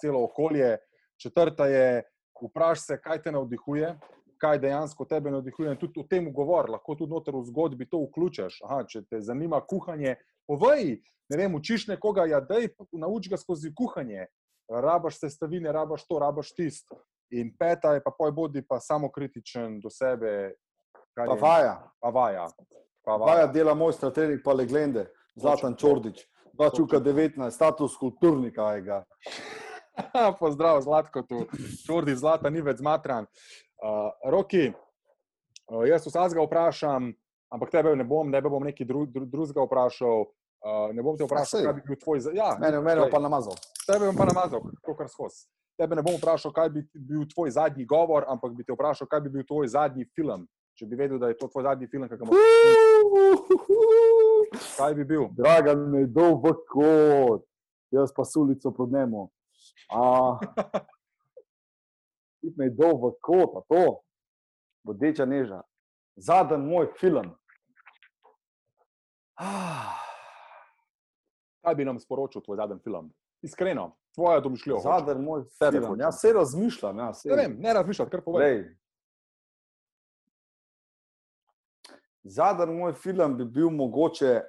celo 0.00 0.22
okolje. 0.24 0.78
Četrta 1.20 1.66
je, 1.66 2.02
vprašaj 2.40 2.84
se, 2.86 2.96
kaj 3.02 3.22
te 3.22 3.32
navdihuje, 3.32 3.92
kaj 4.38 4.58
dejansko 4.58 5.04
tebe 5.04 5.30
navdihuje. 5.30 5.72
In 5.74 5.76
tudi 5.76 6.00
o 6.00 6.06
tem 6.08 6.32
govor, 6.32 6.70
lahko 6.70 6.94
tudi 6.94 7.10
noter 7.12 7.34
v 7.36 7.44
zgodbi 7.50 7.88
to 7.90 8.00
vključiš. 8.06 8.62
Aha, 8.64 8.84
če 8.88 9.02
te 9.10 9.20
zanima 9.20 9.60
kuhanje, 9.60 10.16
povej, 10.46 11.00
ne 11.28 11.36
vem, 11.36 11.54
učiš 11.54 11.88
nekoga, 11.90 12.24
ja, 12.30 12.40
dej, 12.40 12.70
nauči 12.92 13.28
ga 13.28 13.36
skozi 13.36 13.74
kuhanje. 13.74 14.28
Rabaš 14.68 15.18
sestavine, 15.18 15.72
rabaš 15.72 16.06
to, 16.06 16.18
rabaš 16.20 16.54
tisto. 16.54 16.96
In 17.30 17.50
peta 17.58 17.92
je 17.96 18.00
pa 18.04 18.12
poj 18.14 18.32
bodi 18.32 18.62
pa 18.62 18.78
samo 18.80 19.10
kritičen 19.12 19.80
do 19.80 19.90
sebe. 19.90 20.54
Pa 21.18 21.34
vaja. 21.36 21.74
Pa 22.00 22.08
vaja. 22.10 22.46
Pa 23.04 23.16
Vaja 23.16 23.46
dela 23.46 23.74
mojstra, 23.74 24.10
trening 24.10 24.42
pa 24.44 24.52
leglende, 24.52 25.06
Zlatan 25.34 25.74
Čordič, 25.74 26.26
dva 26.52 26.68
čuka 26.70 27.00
19, 27.00 27.50
status 27.50 27.96
kulturnika. 27.96 28.68
Pozdrav, 30.40 30.82
Zlatko, 30.82 31.22
tu 31.22 31.46
črdi 31.86 32.14
zlata, 32.14 32.50
ni 32.50 32.60
več 32.60 32.78
zmatran. 32.78 33.26
Uh, 33.78 34.10
Roki, 34.30 34.68
uh, 35.72 35.84
jaz 35.88 36.06
vsakega 36.06 36.44
vprašam, 36.44 37.10
ampak 37.50 37.70
tebe 37.70 37.96
ne 37.96 38.04
bom, 38.04 38.28
ne 38.30 38.40
bom 38.42 38.62
nekaj 38.62 38.86
dru, 38.86 39.06
dru, 39.06 39.24
drugega 39.26 39.64
vprašal. 39.64 40.26
Uh, 40.58 40.90
ne 40.92 41.02
bom 41.02 41.16
te 41.16 41.24
vprašal, 41.24 41.64
kaj 41.64 41.74
bi 41.74 41.82
bil 41.86 41.96
tvoj. 41.96 42.20
za- 42.20 42.34
Ja, 42.34 42.56
Mene, 42.60 42.80
mene 42.82 43.08
pa 43.10 43.18
namazal. 43.18 43.54
Tebe 43.86 44.06
bom 44.06 44.16
pa 44.18 44.26
namazal, 44.26 44.60
kot 44.82 44.96
kar 44.98 45.08
skozi. 45.08 45.46
Tebe 45.78 45.94
ne 45.94 46.02
bom 46.02 46.18
vprašal, 46.18 46.52
kaj 46.52 46.68
bi 46.74 46.82
bil 46.94 47.24
tvoj 47.30 47.50
zadnji 47.54 47.86
govor, 47.86 48.26
ampak 48.28 48.52
bi 48.52 48.66
te 48.66 48.74
vprašal, 48.74 49.06
kaj 49.06 49.20
bi 49.20 49.30
bil 49.30 49.46
tvoj 49.46 49.68
zadnji 49.70 50.04
film. 50.14 50.44
Če 50.78 50.86
bi 50.86 50.94
vedel, 50.94 51.18
da 51.18 51.28
je 51.28 51.34
to 51.38 51.48
tvoj 51.50 51.64
zadnji 51.66 51.88
film, 51.90 52.04
kaj, 52.08 52.18
kaj 54.76 54.94
bi 54.94 55.04
bil? 55.04 55.24
Draga 55.34 55.74
me 55.74 56.04
dol 56.06 56.36
v 56.38 56.52
kot, 56.70 57.42
jaz 57.90 58.12
pa 58.14 58.22
sulico 58.24 58.70
pod 58.70 58.92
njemu. 58.94 59.24
Ti 62.38 62.52
me 62.56 62.70
dol 62.70 62.94
v 63.02 63.10
kot, 63.18 63.58
a 63.58 63.64
to, 63.66 63.82
bodeča 64.86 65.26
neža. 65.26 65.64
Zadnji 66.16 66.62
moj 66.62 66.92
film. 66.98 67.34
Ah, 69.38 69.98
Kaj 71.62 71.74
bi 71.74 71.84
nam 71.84 71.98
sporočil 71.98 72.42
tvoj 72.42 72.56
zadnji 72.56 72.78
film? 72.86 73.10
Iskreno, 73.42 73.96
tvoja 74.14 74.40
domišljija. 74.40 74.78
Zadnji 74.78 75.22
moj 75.26 75.42
film. 75.58 75.84
hočem. 75.84 76.00
Jaz 76.00 76.20
se 76.20 76.32
razmišljam. 76.32 76.98
Ja, 76.98 77.14
saj. 77.14 77.30
Ne 77.30 77.36
vem, 77.36 77.56
ne 77.58 77.74
razmišljati, 77.74 78.10
kar 78.10 78.22
povem. 78.22 78.46
Zadnji 82.24 82.74
moj 82.74 82.92
film 82.92 83.36
bi 83.36 83.44
bil 83.44 83.70
mogoče. 83.70 84.40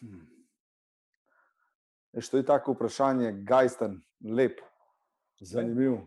Hm. 0.00 0.20
Veš, 2.12 2.28
to 2.28 2.36
je 2.36 2.46
tako 2.46 2.72
vprašanje, 2.72 3.32
gajsten, 3.48 4.00
lep, 4.24 4.60
zanimiv. 5.40 5.98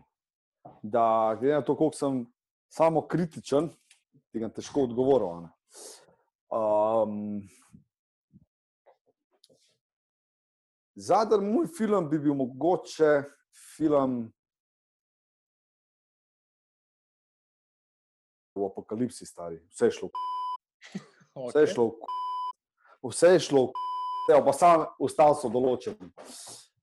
Da, 0.82 1.36
glede 1.40 1.54
na 1.54 1.64
to, 1.64 1.76
koliko 1.76 1.96
sem 1.96 2.24
samo 2.68 3.06
kritičen, 3.06 3.68
ti 4.32 4.38
ga 4.38 4.48
težko 4.48 4.86
odgovoril. 4.86 5.48
Um, 6.50 7.42
Zadnji 10.96 11.52
moj 11.52 11.66
film 11.76 12.08
bi 12.10 12.18
bil 12.18 12.34
mogoče 12.34 13.22
film 13.76 14.32
v 18.60 18.70
apokalipsi, 18.70 19.26
stari. 19.26 19.60
Vse 19.72 19.90
je 19.90 19.96
šlo, 19.98 20.10
v- 21.36 21.48
vse 21.48 21.60
je 21.60 21.72
šlo, 21.74 21.86
vse 23.02 23.32
je 23.36 23.40
šlo, 23.48 23.64
evo, 24.32 24.44
pa 24.46 24.52
sam 24.52 24.86
ostal 24.98 25.36
so 25.38 25.50
določen. 25.52 25.98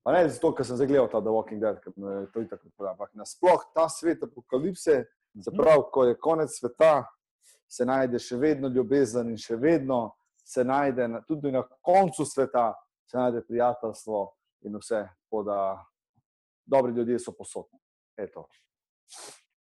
Pa 0.04 0.12
ne 0.12 0.26
zato, 0.28 0.52
ker 0.52 0.66
sem 0.68 0.76
zdaj 0.76 0.88
gledal 0.90 1.08
ta 1.08 1.20
The 1.24 1.32
Walking 1.32 1.60
Dead, 1.62 1.78
ker 1.80 1.94
me 1.96 2.24
je 2.24 2.26
to 2.32 2.42
itak 2.44 2.60
odpravil. 2.60 2.92
Ampak 2.92 3.14
nasploh 3.16 3.62
ta 3.72 3.88
svet 3.88 4.22
apokalipse, 4.22 4.98
se 5.42 5.50
pravi, 5.56 5.86
ko 5.92 6.04
je 6.04 6.18
konec 6.20 6.52
sveta, 6.52 7.06
se 7.68 7.86
najde 7.88 8.20
še 8.20 8.36
vedno 8.36 8.68
ljubezen 8.68 9.32
in 9.32 9.40
še 9.40 9.56
vedno 9.56 10.12
se 10.44 10.64
najde 10.64 11.08
na, 11.08 11.22
tudi 11.24 11.52
na 11.52 11.62
koncu 11.80 12.24
sveta, 12.28 12.74
se 13.08 13.16
najde 13.16 13.42
prijateljstvo 13.48 14.20
in 14.68 14.76
vse. 14.76 15.00
Tako 15.24 15.42
da 15.42 15.58
dobri 16.66 16.92
ljudje 16.92 17.18
so 17.18 17.32
posodni. 17.32 17.80
Eto, 18.16 18.44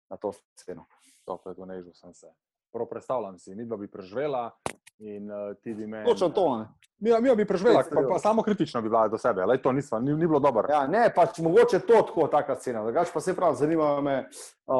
na 0.09 0.17
to 0.17 0.33
sceno. 0.59 0.85
To 1.25 1.39
je 1.45 1.55
to 1.55 1.65
nežil 1.65 1.93
sem 1.93 2.13
se. 2.13 2.27
Prav 2.73 2.87
predstavljam 2.89 3.37
si, 3.37 3.55
mi 3.55 3.65
dva 3.65 3.77
bi 3.77 3.87
preživela 3.87 4.51
in 4.99 5.31
uh, 5.31 5.55
ti 5.61 5.73
bi 5.73 5.87
me. 5.87 6.03
Točno 6.05 6.29
to. 6.29 6.57
Ne? 6.57 6.65
Mi, 6.99 7.11
mi 7.21 7.35
bi 7.35 7.45
preživela, 7.45 7.83
pa, 7.93 8.01
pa 8.09 8.19
samo 8.19 8.43
kritično 8.43 8.81
bi 8.81 8.89
bila 8.89 9.07
do 9.07 9.17
sebe, 9.17 9.45
le 9.45 9.61
to 9.61 9.71
nisva, 9.71 9.99
ni, 9.99 10.13
ni 10.13 10.27
bilo 10.27 10.39
dobro. 10.39 10.67
Ja, 10.69 10.87
ne, 10.87 11.09
pač 11.15 11.39
mogoče 11.39 11.79
to 11.79 12.01
tako, 12.01 12.27
taka 12.27 12.55
scena. 12.55 12.83
Drugač 12.83 13.13
pa 13.13 13.21
se 13.21 13.35
pravi, 13.35 13.55
zanimajo 13.55 14.01
me 14.01 14.17
uh, 14.23 14.75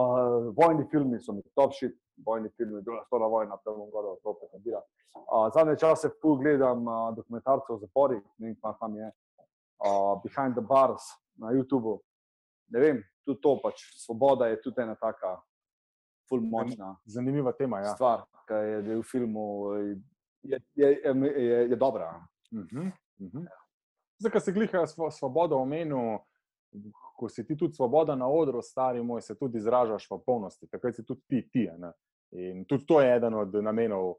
vojni 0.57 0.87
filmi, 0.91 1.19
so 1.21 1.33
mi 1.33 1.43
top 1.55 1.73
shit, 1.77 1.95
vojni 2.25 2.49
filmi, 2.57 2.81
druga 2.81 3.03
svetovna 3.03 3.27
vojna, 3.27 3.57
tam 3.63 3.77
bom 3.77 3.89
govoril, 3.91 4.17
to 4.23 4.33
pa 4.39 4.49
kadira. 4.51 4.81
Uh, 5.13 5.47
zadnje 5.53 5.77
čase 5.79 6.09
pol 6.21 6.37
gledam 6.41 6.87
uh, 6.87 7.15
dokumentarce 7.15 7.73
o 7.73 7.77
zaporih, 7.77 8.23
ne 8.37 8.51
vem, 8.51 8.57
kaj 8.61 8.77
tam 8.79 8.95
je, 8.97 9.11
uh, 9.85 10.21
Behind 10.23 10.57
the 10.57 10.65
Bars 10.65 11.13
na 11.37 11.53
YouTubu. 11.53 11.99
Ne 12.73 12.79
vem, 12.79 13.03
tudi 13.25 13.41
to 13.41 13.57
pač, 13.61 13.85
svoboda 14.01 14.47
je 14.47 14.61
tudi 14.61 14.81
ena 14.81 14.95
taka 14.95 15.37
ful 16.33 16.49
močna 16.49 16.95
Zanimiva 17.05 17.51
tema. 17.51 17.79
Ja. 17.79 17.95
stvar, 17.95 18.25
ki 18.47 18.53
je, 18.53 18.97
v 18.97 19.03
filmu, 19.03 19.73
je, 20.43 20.59
je, 20.75 20.89
je, 21.03 21.69
je, 21.69 21.75
dobra. 21.75 22.25
Uh 22.51 22.59
-huh, 22.59 22.91
uh 23.19 23.31
-huh. 23.31 23.47
Zdaj, 24.19 24.31
ko 24.31 24.39
si 24.39 24.51
gliha 24.51 24.87
svo, 24.87 25.11
svobodo 25.11 25.57
omenil, 25.57 26.17
ko 27.17 27.29
si 27.29 27.47
ti 27.47 27.57
tudi 27.57 27.73
svoboda 27.73 28.15
na 28.15 28.27
odru, 28.27 28.61
stari 28.61 29.03
moj, 29.03 29.21
se 29.21 29.35
tudi 29.35 29.57
izražaš 29.57 30.07
v 30.11 30.19
polnosti, 30.25 30.67
takrat 30.67 30.95
si 30.95 31.05
tudi 31.05 31.21
ti. 31.27 31.49
ti 31.51 31.69
ne. 31.77 31.91
in 32.31 32.65
tudi 32.65 32.85
to 32.85 33.01
je 33.01 33.15
eden 33.15 33.33
od 33.33 33.53
namenov 33.53 34.09
uh, 34.09 34.17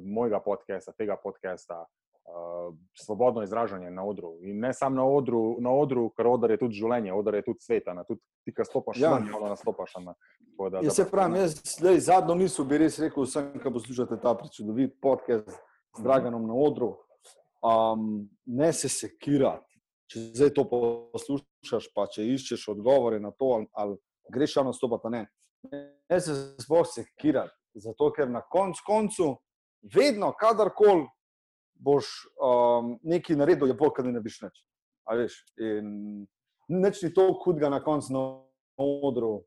mojega 0.00 0.40
podcasta, 0.40 0.92
tega 0.92 1.16
podcasta. 1.22 1.86
Uh, 2.30 2.74
svobodno 2.94 3.42
izražanje 3.42 3.90
na 3.90 4.04
odru. 4.04 4.36
In 4.42 4.60
ne 4.60 4.70
samo 4.74 4.96
na 4.96 5.04
odru, 5.04 5.56
na 5.60 5.70
odru, 5.70 6.10
ker 6.14 6.26
odr 6.26 6.50
je 6.50 6.58
tudi 6.58 6.74
življenje, 6.78 7.10
odr 7.12 7.34
je 7.34 7.42
tudi 7.42 7.58
svet, 7.60 7.88
a 7.88 7.94
ne. 7.94 8.04
tudi 8.06 8.20
ti, 8.44 8.52
ki 8.54 8.64
stopaš 8.64 9.00
Ja. 9.00 9.14
ven, 9.14 9.26
javno 9.26 9.48
nastopaš. 9.48 9.96
a 9.96 10.00
ne. 10.00 10.14
Tako 10.50 10.70
da- 10.70 10.78
Ja, 10.78 10.82
da 10.82 10.90
se 10.90 11.02
pač, 11.04 11.10
pravi, 11.10 11.32
ne. 11.32 11.40
jaz 11.40 11.80
lej, 11.82 11.98
zadnjo 12.00 12.34
misel 12.34 12.64
bi 12.64 12.78
res 12.78 12.98
rekel 12.98 13.24
vsem, 13.24 13.50
ki 13.58 13.72
poslušate 13.72 14.20
ta 14.22 14.34
prečudovit 14.34 14.94
podcast 15.02 15.50
z 15.98 16.02
Draganom 16.02 16.46
na 16.46 16.54
odru. 16.54 16.92
Um, 17.62 18.30
ne 18.46 18.72
se 18.72 18.88
sekirati. 18.88 19.66
Če 20.06 20.18
zdaj 20.20 20.50
to 20.50 20.64
poslušaš, 21.12 21.90
pa 21.94 22.06
če 22.06 22.22
iščeš 22.24 22.68
odgovore 22.68 23.18
na 23.20 23.30
to, 23.30 23.44
ali, 23.44 23.66
ali 23.72 23.96
greš 24.30 24.52
šel 24.54 24.64
nastopati, 24.64 25.02
ali 25.04 25.16
ne. 25.16 25.24
Ne 26.10 26.20
se 26.20 26.32
sploh 26.62 26.86
sekirati, 26.86 27.50
zato 27.74 28.12
ker 28.12 28.30
na 28.30 28.40
konc 28.40 28.78
koncu, 28.86 29.36
vedno, 29.82 30.32
kadarkoli 30.32 31.08
boš 31.80 32.06
um, 32.36 32.94
nekaj 33.02 33.38
naredil, 33.40 33.70
je 33.70 33.76
bolj, 33.78 33.94
ker 33.96 34.06
ne 34.06 34.20
nič. 34.20 34.62
Veš, 35.10 35.36
in 35.58 36.26
nič 36.70 37.02
ni 37.02 37.10
tako 37.14 37.40
hudega 37.44 37.70
na 37.72 37.80
koncu 37.82 38.14
na 38.14 38.24
odru, 38.78 39.40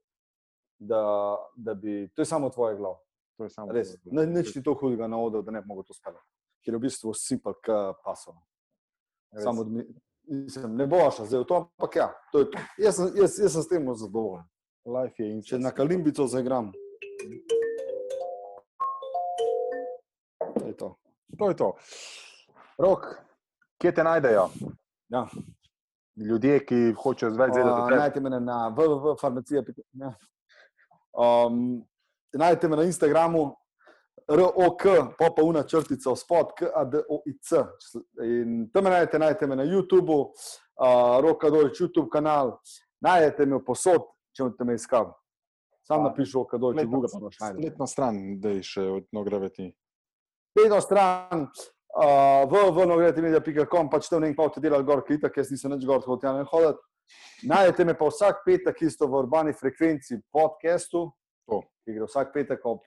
da, 0.80 1.38
da 1.56 1.74
bi, 1.74 2.10
to 2.16 2.22
je 2.22 2.26
samo 2.26 2.50
tvoje 2.50 2.76
glav. 2.78 2.98
To 3.38 3.48
je 3.48 3.50
samo 3.50 3.74
Res, 3.74 3.96
ne, 4.06 4.26
nič 4.28 4.56
ni 4.56 4.64
to 4.64 4.74
hudega 4.78 5.08
na 5.08 5.20
odru, 5.22 5.42
da 5.42 5.52
ne 5.52 5.62
bi 5.62 5.72
mogel 5.72 5.88
to 5.88 5.96
spati. 5.96 6.20
Ker 6.64 6.76
je 6.76 6.80
v 6.80 6.84
bistvu 6.84 7.14
simpel, 7.18 7.56
kot 7.64 8.02
paso. 8.04 8.36
Res. 9.34 9.44
Samo 9.46 9.64
odmi, 9.64 9.86
mislim, 10.30 10.76
ne 10.78 10.88
boš 10.88 11.24
zdaj 11.24 11.46
v 11.46 11.50
to, 11.50 11.62
ampak 11.80 11.96
ja, 12.02 12.10
to 12.32 12.44
je 12.44 12.52
to. 12.52 12.66
Jaz, 12.84 13.00
jaz, 13.16 13.40
jaz 13.40 13.56
sem 13.56 13.64
s 13.64 13.72
tem 13.72 13.94
zadovoljen. 13.96 14.48
Life 14.84 15.24
je 15.24 15.32
in 15.32 15.44
Če 15.48 15.62
na 15.64 15.72
kalimbico 15.72 16.28
zagram. 16.28 16.74
To. 21.34 21.38
To 21.38 21.50
je 21.50 21.56
to. 21.56 21.70
Rok, 22.78 23.06
kje 23.78 23.94
te 23.94 24.04
najdejo? 24.04 24.50
Ja. 25.10 25.28
Ljudje, 26.16 26.60
ki 26.66 26.94
hočejo 26.94 27.32
več 27.32 27.56
vedeti 27.56 27.70
o 27.70 27.74
Uh, 27.74 27.88
tebi. 27.90 28.00
najte 28.00 28.20
me 28.20 28.30
na 28.30 28.70
www.farmacija. 28.70 29.64
Ja. 29.94 30.14
Um, 31.14 31.84
najte 32.34 32.68
me 32.68 32.76
na 32.76 32.84
Instagramu, 32.84 33.56
ROK, 34.28 34.84
pa 35.20 35.30
pa 35.36 35.44
una 35.44 35.64
črtica 35.64 36.16
spod, 36.16 36.54
KADOIC. 36.58 37.50
In 38.24 38.70
tam 38.74 38.84
me 38.84 38.90
najdete, 38.90 39.20
najdete 39.20 39.48
me 39.48 39.56
na 39.56 39.64
YouTubu, 39.64 40.20
uh, 40.22 41.20
Roka 41.22 41.50
Dolič, 41.50 41.82
YouTube 41.82 42.10
kanal, 42.10 42.60
najdete 43.02 43.46
me 43.46 43.60
posod, 43.66 44.06
če 44.34 44.44
boste 44.44 44.64
me 44.64 44.76
iskali. 44.76 45.12
Sam 45.84 46.04
napišu 46.04 46.40
Roka 46.40 46.58
Dolič, 46.58 46.86
Google 46.86 47.10
pa 47.12 47.20
najdel. 47.20 47.62
Spletna 47.62 47.88
stran, 47.88 48.40
da 48.40 48.50
je 48.50 48.64
še 48.64 48.82
od 48.82 49.10
nograveti. 49.12 49.74
Spletno 50.54 50.82
stran, 50.82 51.48
uh, 51.98 52.46
v 52.46 52.60
vnogretimedija.com, 52.78 53.88
pač 53.90 54.12
nekaj 54.12 54.36
pa 54.38 54.46
v 54.46 54.52
te 54.54 54.62
delali 54.62 54.86
gor, 54.86 55.00
klitak, 55.02 55.34
jaz 55.42 55.50
nisem 55.50 55.74
več 55.74 55.88
gor, 55.90 56.04
hotel 56.06 56.38
ne 56.38 56.44
hoditi. 56.46 56.78
Najdete 57.50 57.88
me 57.90 57.96
pa 57.98 58.06
vsak 58.06 58.44
petek 58.46 58.84
isto 58.86 59.08
v 59.10 59.18
urbani 59.18 59.56
frekvenci 59.58 60.20
podcastu, 60.30 61.08
To. 61.50 61.64
ki 61.82 61.98
gre 61.98 62.06
vsak 62.06 62.30
petek 62.38 62.62
ob, 62.70 62.86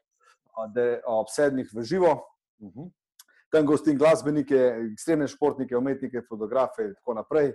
de, 0.79 1.03
ob 1.11 1.27
sedmih 1.27 1.67
v 1.75 1.83
živo. 1.83 2.15
Uh 2.63 2.71
-huh. 2.71 2.87
Tam 3.51 3.67
gostim 3.67 3.99
glasbenike, 3.99 4.55
ekstremne 4.93 5.27
športnike, 5.27 5.77
umetnike, 5.77 6.23
fotografe 6.23 6.87
in 6.87 6.95
tako 6.95 7.15
naprej. 7.15 7.53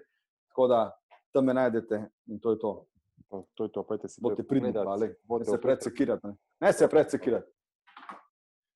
Tako 0.52 0.68
da 0.68 0.92
tam 1.32 1.46
me 1.46 1.54
najdete 1.54 2.10
in 2.28 2.40
to 2.40 2.52
je 2.52 2.60
to. 2.60 2.86
To, 3.30 3.46
to 3.56 3.64
je 3.64 3.72
to, 3.72 3.84
pojďte 3.84 4.08
si 4.08 4.22
Bote 4.22 4.44
pridni, 4.44 4.74
ali 4.76 5.16
ne 5.40 5.46
se 5.46 5.62
predsekirati. 5.62 6.28
Ne, 6.28 6.36
ne 6.62 6.74
se 6.74 6.88
predsekirati. 6.88 7.52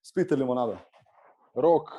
Spite 0.01 0.35
limonado. 0.35 0.94
Rok, 1.55 1.89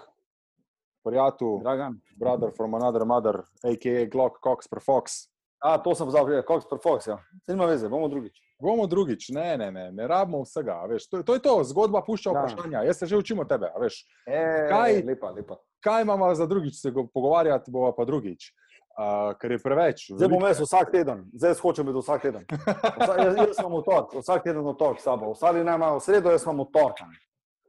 prijatelj, 1.05 1.61
Dragan. 1.63 1.95
brother 2.17 2.51
from 2.57 2.75
another 2.75 3.05
mother, 3.05 3.43
a.k.a. 3.65 4.07
Glock, 4.07 4.39
Cox, 4.43 4.69
per 4.69 4.81
Fox. 4.83 5.29
A, 5.65 5.79
to 5.79 5.95
sem 5.95 6.07
pozabil, 6.07 6.43
Cox 6.43 6.67
per 6.69 6.79
Fox. 6.79 7.07
Ja. 7.07 7.17
Se 7.43 7.53
nima 7.53 7.67
veze, 7.67 7.89
bomo 7.89 8.09
drugič. 8.09 8.37
Bomo 8.61 8.87
drugič, 8.87 9.29
ne, 9.29 9.57
ne, 9.57 9.71
ne, 9.71 9.93
ne 9.93 10.07
rabimo 10.07 10.43
vsega. 10.43 10.85
Veš, 10.87 11.09
to, 11.09 11.23
to 11.23 11.35
je 11.35 11.41
to, 11.41 11.65
zgodba 11.65 12.03
pušča 12.03 12.31
Ja. 12.31 12.35
vprašanja. 12.35 12.83
Jaz 12.83 12.99
se 12.99 13.07
že 13.07 13.17
učim 13.17 13.39
od 13.39 13.49
tebe. 13.49 13.73
Veš, 13.81 14.05
E, 14.27 14.69
Kaj? 14.69 15.03
Lepa, 15.03 15.31
lepa. 15.31 15.57
kaj 15.81 16.03
imamo 16.03 16.35
za 16.35 16.47
drugič 16.47 16.81
se 16.81 16.91
go- 16.91 17.07
pogovarjati, 17.07 17.71
bova 17.71 17.93
pa 17.93 18.05
drugič. 18.05 18.53
Uh, 18.97 19.37
ker 19.37 19.53
je 19.53 19.59
preveč. 19.59 20.07
Zdaj 20.11 20.29
bom 20.29 20.41
jaz 20.41 20.61
vsak 20.61 20.89
teden, 20.91 21.25
zdaj 21.35 21.55
hočem 21.55 21.85
biti 21.87 21.99
vsak 21.99 22.23
teden. 22.23 22.45
Vsa, 22.97 23.13
jaz, 23.19 23.37
jaz 23.37 23.57
sem 23.57 23.69
v 23.69 23.83
torek, 23.85 24.09
vsak 24.15 24.41
teden 24.43 24.65
v 24.65 24.73
torek 24.73 25.01
s 25.01 25.05
sabo. 25.05 25.31
Ostali 25.31 25.61
naj 25.61 25.77
imajo 25.77 25.97
v 25.97 26.01
sredo, 26.01 26.31
jaz 26.33 26.45
imam 26.45 26.65
v 26.65 26.73
torek. 26.73 26.97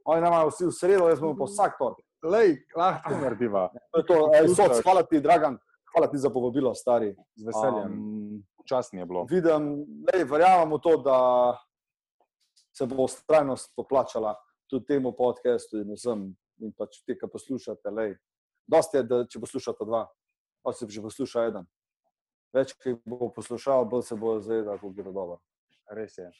Oni 0.08 0.20
naj 0.20 0.30
imajo 0.30 0.48
vsi 0.48 0.66
v 0.66 0.72
sredo, 0.72 1.08
jaz 1.08 1.20
imam 1.20 1.36
pa 1.36 1.44
vsak 1.44 1.74
torek. 1.76 2.04
Lej, 2.24 2.54
lahko 2.76 3.16
narediva. 3.20 3.68
To 4.08 4.16
ej, 4.34 4.48
soc, 4.56 4.80
hvala 4.82 5.02
ti, 5.04 5.20
Dragan, 5.20 5.58
hvala 5.92 6.08
ti 6.08 6.18
za 6.18 6.30
povabilo, 6.32 6.72
stari. 6.74 7.12
Z 7.36 7.44
veseljem. 7.46 7.92
Um, 7.92 8.38
Časni 8.68 9.00
je 9.00 9.06
bilo. 9.06 9.26
vidim, 9.28 9.68
lej, 10.08 10.24
verjamem 10.24 10.72
v 10.74 10.80
to, 10.80 10.96
da 11.04 11.18
se 12.72 12.86
bo 12.86 13.04
ustrajnost 13.04 13.72
poplačala 13.76 14.34
tudi 14.70 14.86
temu 14.86 15.12
podcastu 15.12 15.80
in 15.80 15.92
vsem. 15.92 16.32
In 16.58 16.72
pač 16.72 17.02
ti, 17.04 17.14
ki 17.14 17.28
poslušate, 17.30 17.92
lej. 17.92 18.16
Dosti 18.66 18.98
je, 18.98 19.04
da 19.06 19.20
če 19.28 19.40
poslušate 19.44 19.84
dva, 19.86 20.06
pa 20.64 20.72
se 20.72 20.88
že 20.88 21.04
posluša 21.04 21.46
eden. 21.52 21.68
Več, 22.56 22.72
ki 22.80 22.96
bo 23.04 23.28
poslušal, 23.28 23.84
bolj 23.84 24.08
se 24.08 24.16
bo 24.16 24.40
zavedal, 24.40 24.80
kako 24.80 24.90
gre 24.96 25.12
dobro. 25.12 25.38
Res 25.92 26.16
je. 26.18 26.32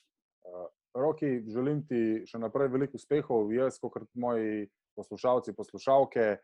Uh, 0.48 0.66
Roki, 0.94 1.42
želim 1.52 1.82
ti 1.86 2.24
še 2.26 2.40
naprej 2.40 2.70
veliko 2.72 2.96
uspehov, 2.96 3.52
jaz, 3.52 3.76
kot 3.82 4.08
moji 4.14 4.68
poslušalci, 4.98 5.54
poslušalke. 5.56 6.38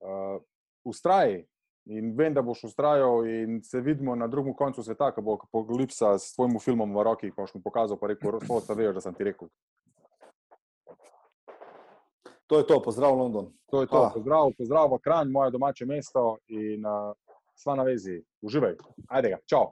Uh, 0.00 0.40
ustraji 0.84 1.42
in 1.90 2.12
vem, 2.16 2.34
da 2.34 2.42
boš 2.42 2.64
ustrajal, 2.64 3.26
in 3.26 3.62
se 3.64 3.80
vidimo 3.80 4.14
na 4.16 4.26
drugem 4.26 4.54
koncu 4.54 4.82
sveta, 4.82 5.10
ko 5.12 5.22
bo 5.22 5.38
Apokalipsa 5.42 6.14
s 6.18 6.34
tvojim 6.34 6.58
filmom 6.60 6.94
v 6.96 7.04
roki, 7.04 7.30
ko 7.30 7.42
boš 7.42 7.54
mi 7.54 7.62
pokazal, 7.64 7.98
pa 7.98 8.12
rekel, 8.12 8.38
da 8.40 8.74
veš, 8.74 8.94
da 8.94 9.00
sem 9.04 9.16
ti 9.16 9.24
rekel. 9.24 9.48
To 12.50 12.58
je 12.58 12.66
to, 12.66 12.80
pozdrav 12.82 13.14
London. 13.14 13.52
To 13.70 13.80
je 13.80 13.86
to. 13.86 13.96
Hvala. 13.96 14.10
Pozdrav, 14.14 14.52
pozdrav 14.58 14.92
v 14.92 14.98
Kranj, 14.98 15.30
moje 15.30 15.50
domače 15.54 15.86
mesto 15.86 16.38
in 16.48 16.86
uh, 16.86 17.12
sva 17.54 17.76
na 17.78 17.84
vezi. 17.86 18.18
Uživaj. 18.42 18.74
Ajde 19.08 19.36
ga, 19.36 19.38
čau. 19.46 19.70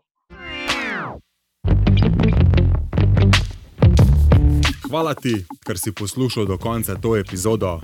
Hvala 4.89 5.15
ti, 5.15 5.45
ker 5.67 5.79
si 5.79 5.93
poslušal 5.93 6.47
do 6.47 6.57
konca 6.59 6.97
to 6.97 7.17
epizodo. 7.17 7.81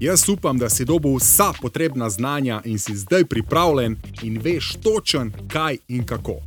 Jaz 0.00 0.28
upam, 0.28 0.58
da 0.58 0.70
si 0.70 0.84
dobil 0.84 1.14
vsa 1.14 1.52
potrebna 1.62 2.10
znanja 2.10 2.62
in 2.64 2.78
si 2.78 2.96
zdaj 2.96 3.24
pripravljen 3.24 3.96
in 4.22 4.40
veš 4.42 4.76
točen, 4.82 5.32
kaj 5.48 5.78
in 5.88 6.06
kako. 6.06 6.40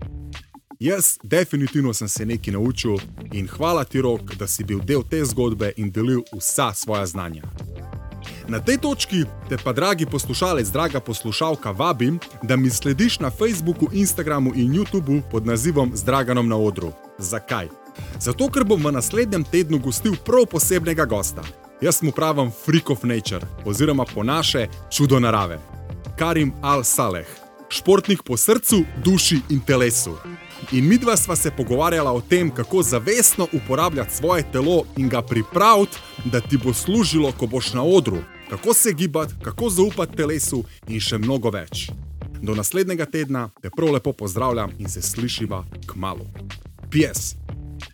Jaz 0.79 1.17
definitivno 1.23 1.93
sem 1.93 2.07
se 2.07 2.25
nekaj 2.25 2.53
naučil 2.53 2.97
in 3.31 3.47
hvala 3.47 3.83
ti, 3.83 4.01
Rok, 4.01 4.35
da 4.35 4.47
si 4.47 4.63
bil 4.63 4.79
del 4.79 5.03
te 5.09 5.25
zgodbe 5.25 5.71
in 5.77 5.91
delil 5.91 6.21
vsa 6.33 6.73
svoja 6.73 7.05
znanja. 7.05 7.43
Na 8.47 8.59
tej 8.59 8.77
točki 8.77 9.23
te 9.49 9.57
pa, 9.63 9.73
dragi 9.73 10.05
poslušalec, 10.05 10.67
draga 10.67 10.99
poslušalka, 10.99 11.71
vabim, 11.71 12.19
da 12.41 12.55
mi 12.55 12.69
slediš 12.69 13.19
na 13.19 13.29
Facebooku, 13.29 13.87
Instagramu 13.93 14.51
in 14.55 14.73
YouTubu 14.73 15.21
pod 15.31 15.45
nazivom 15.45 15.91
Zdraganom 15.95 16.47
na 16.47 16.57
odru. 16.57 16.91
Zakaj? 17.19 17.82
Zato, 18.19 18.49
ker 18.49 18.63
bom 18.63 18.81
v 18.81 18.91
naslednjem 18.91 19.43
tednu 19.43 19.79
gostil 19.79 20.15
prav 20.25 20.45
posebnega 20.51 21.05
gosta. 21.05 21.43
Jaz 21.81 22.01
mu 22.01 22.11
pravim 22.11 22.51
Freak 22.65 22.89
of 22.89 23.03
Nature, 23.03 23.45
oziroma 23.65 24.05
po 24.05 24.23
naše 24.23 24.67
čudo 24.91 25.19
narave. 25.19 25.59
Karim 26.17 26.53
Al-Saleh, 26.61 27.27
športnik 27.69 28.23
po 28.23 28.37
srcu, 28.37 28.83
duši 29.03 29.41
in 29.49 29.59
telesu. 29.59 30.17
In 30.71 30.87
midva 30.87 31.17
sva 31.17 31.35
se 31.35 31.51
pogovarjala 31.51 32.11
o 32.11 32.21
tem, 32.21 32.51
kako 32.51 32.83
zavestno 32.83 33.47
uporabljati 33.53 34.15
svoje 34.15 34.45
telo 34.51 34.83
in 34.97 35.09
ga 35.09 35.21
pripraviti, 35.21 35.97
da 36.25 36.41
ti 36.41 36.57
bo 36.57 36.73
služilo, 36.73 37.31
ko 37.31 37.47
boš 37.47 37.73
na 37.73 37.83
odru, 37.83 38.17
kako 38.49 38.73
se 38.73 38.93
gibati, 38.93 39.33
kako 39.41 39.69
zaupati 39.69 40.15
telesu 40.15 40.63
in 40.87 40.99
še 40.99 41.17
mnogo 41.17 41.49
več. 41.49 41.89
Do 42.41 42.55
naslednjega 42.55 43.05
tedna 43.05 43.49
te 43.61 43.69
prav 43.69 43.91
lepo 43.91 44.13
pozdravljam 44.13 44.71
in 44.79 44.89
se 44.89 45.01
slišiva 45.01 45.65
k 45.87 45.95
malu. 45.95 46.25
PS. 46.91 47.35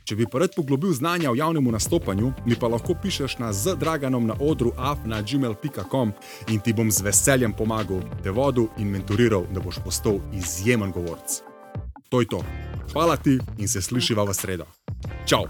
Če 0.09 0.15
bi 0.17 0.25
pa 0.25 0.39
rad 0.41 0.55
poglobil 0.57 0.89
znanja 0.97 1.29
o 1.29 1.35
javnem 1.37 1.67
nastopanju, 1.69 2.31
mi 2.49 2.55
pa 2.57 2.65
lahko 2.73 2.95
pišeš 2.97 3.35
na 3.37 3.51
zdraganom 3.53 4.25
na 4.25 4.33
odru 4.41 4.71
af.gmail.com 4.73 6.13
in 6.49 6.63
ti 6.65 6.73
bom 6.73 6.89
z 6.89 7.05
veseljem 7.05 7.53
pomagal, 7.53 8.01
te 8.25 8.33
vodil 8.33 8.71
in 8.81 8.89
mentoriral, 8.89 9.45
da 9.53 9.61
boš 9.61 9.77
postal 9.85 10.17
izjemen 10.33 10.89
govorc. 10.91 11.43
To 12.09 12.23
je 12.25 12.31
to. 12.33 12.41
Hvala 12.89 13.21
ti 13.21 13.37
in 13.59 13.69
se 13.69 13.85
slišiva 13.85 14.25
v 14.25 14.33
sredo. 14.33 14.65
Čau! 15.29 15.45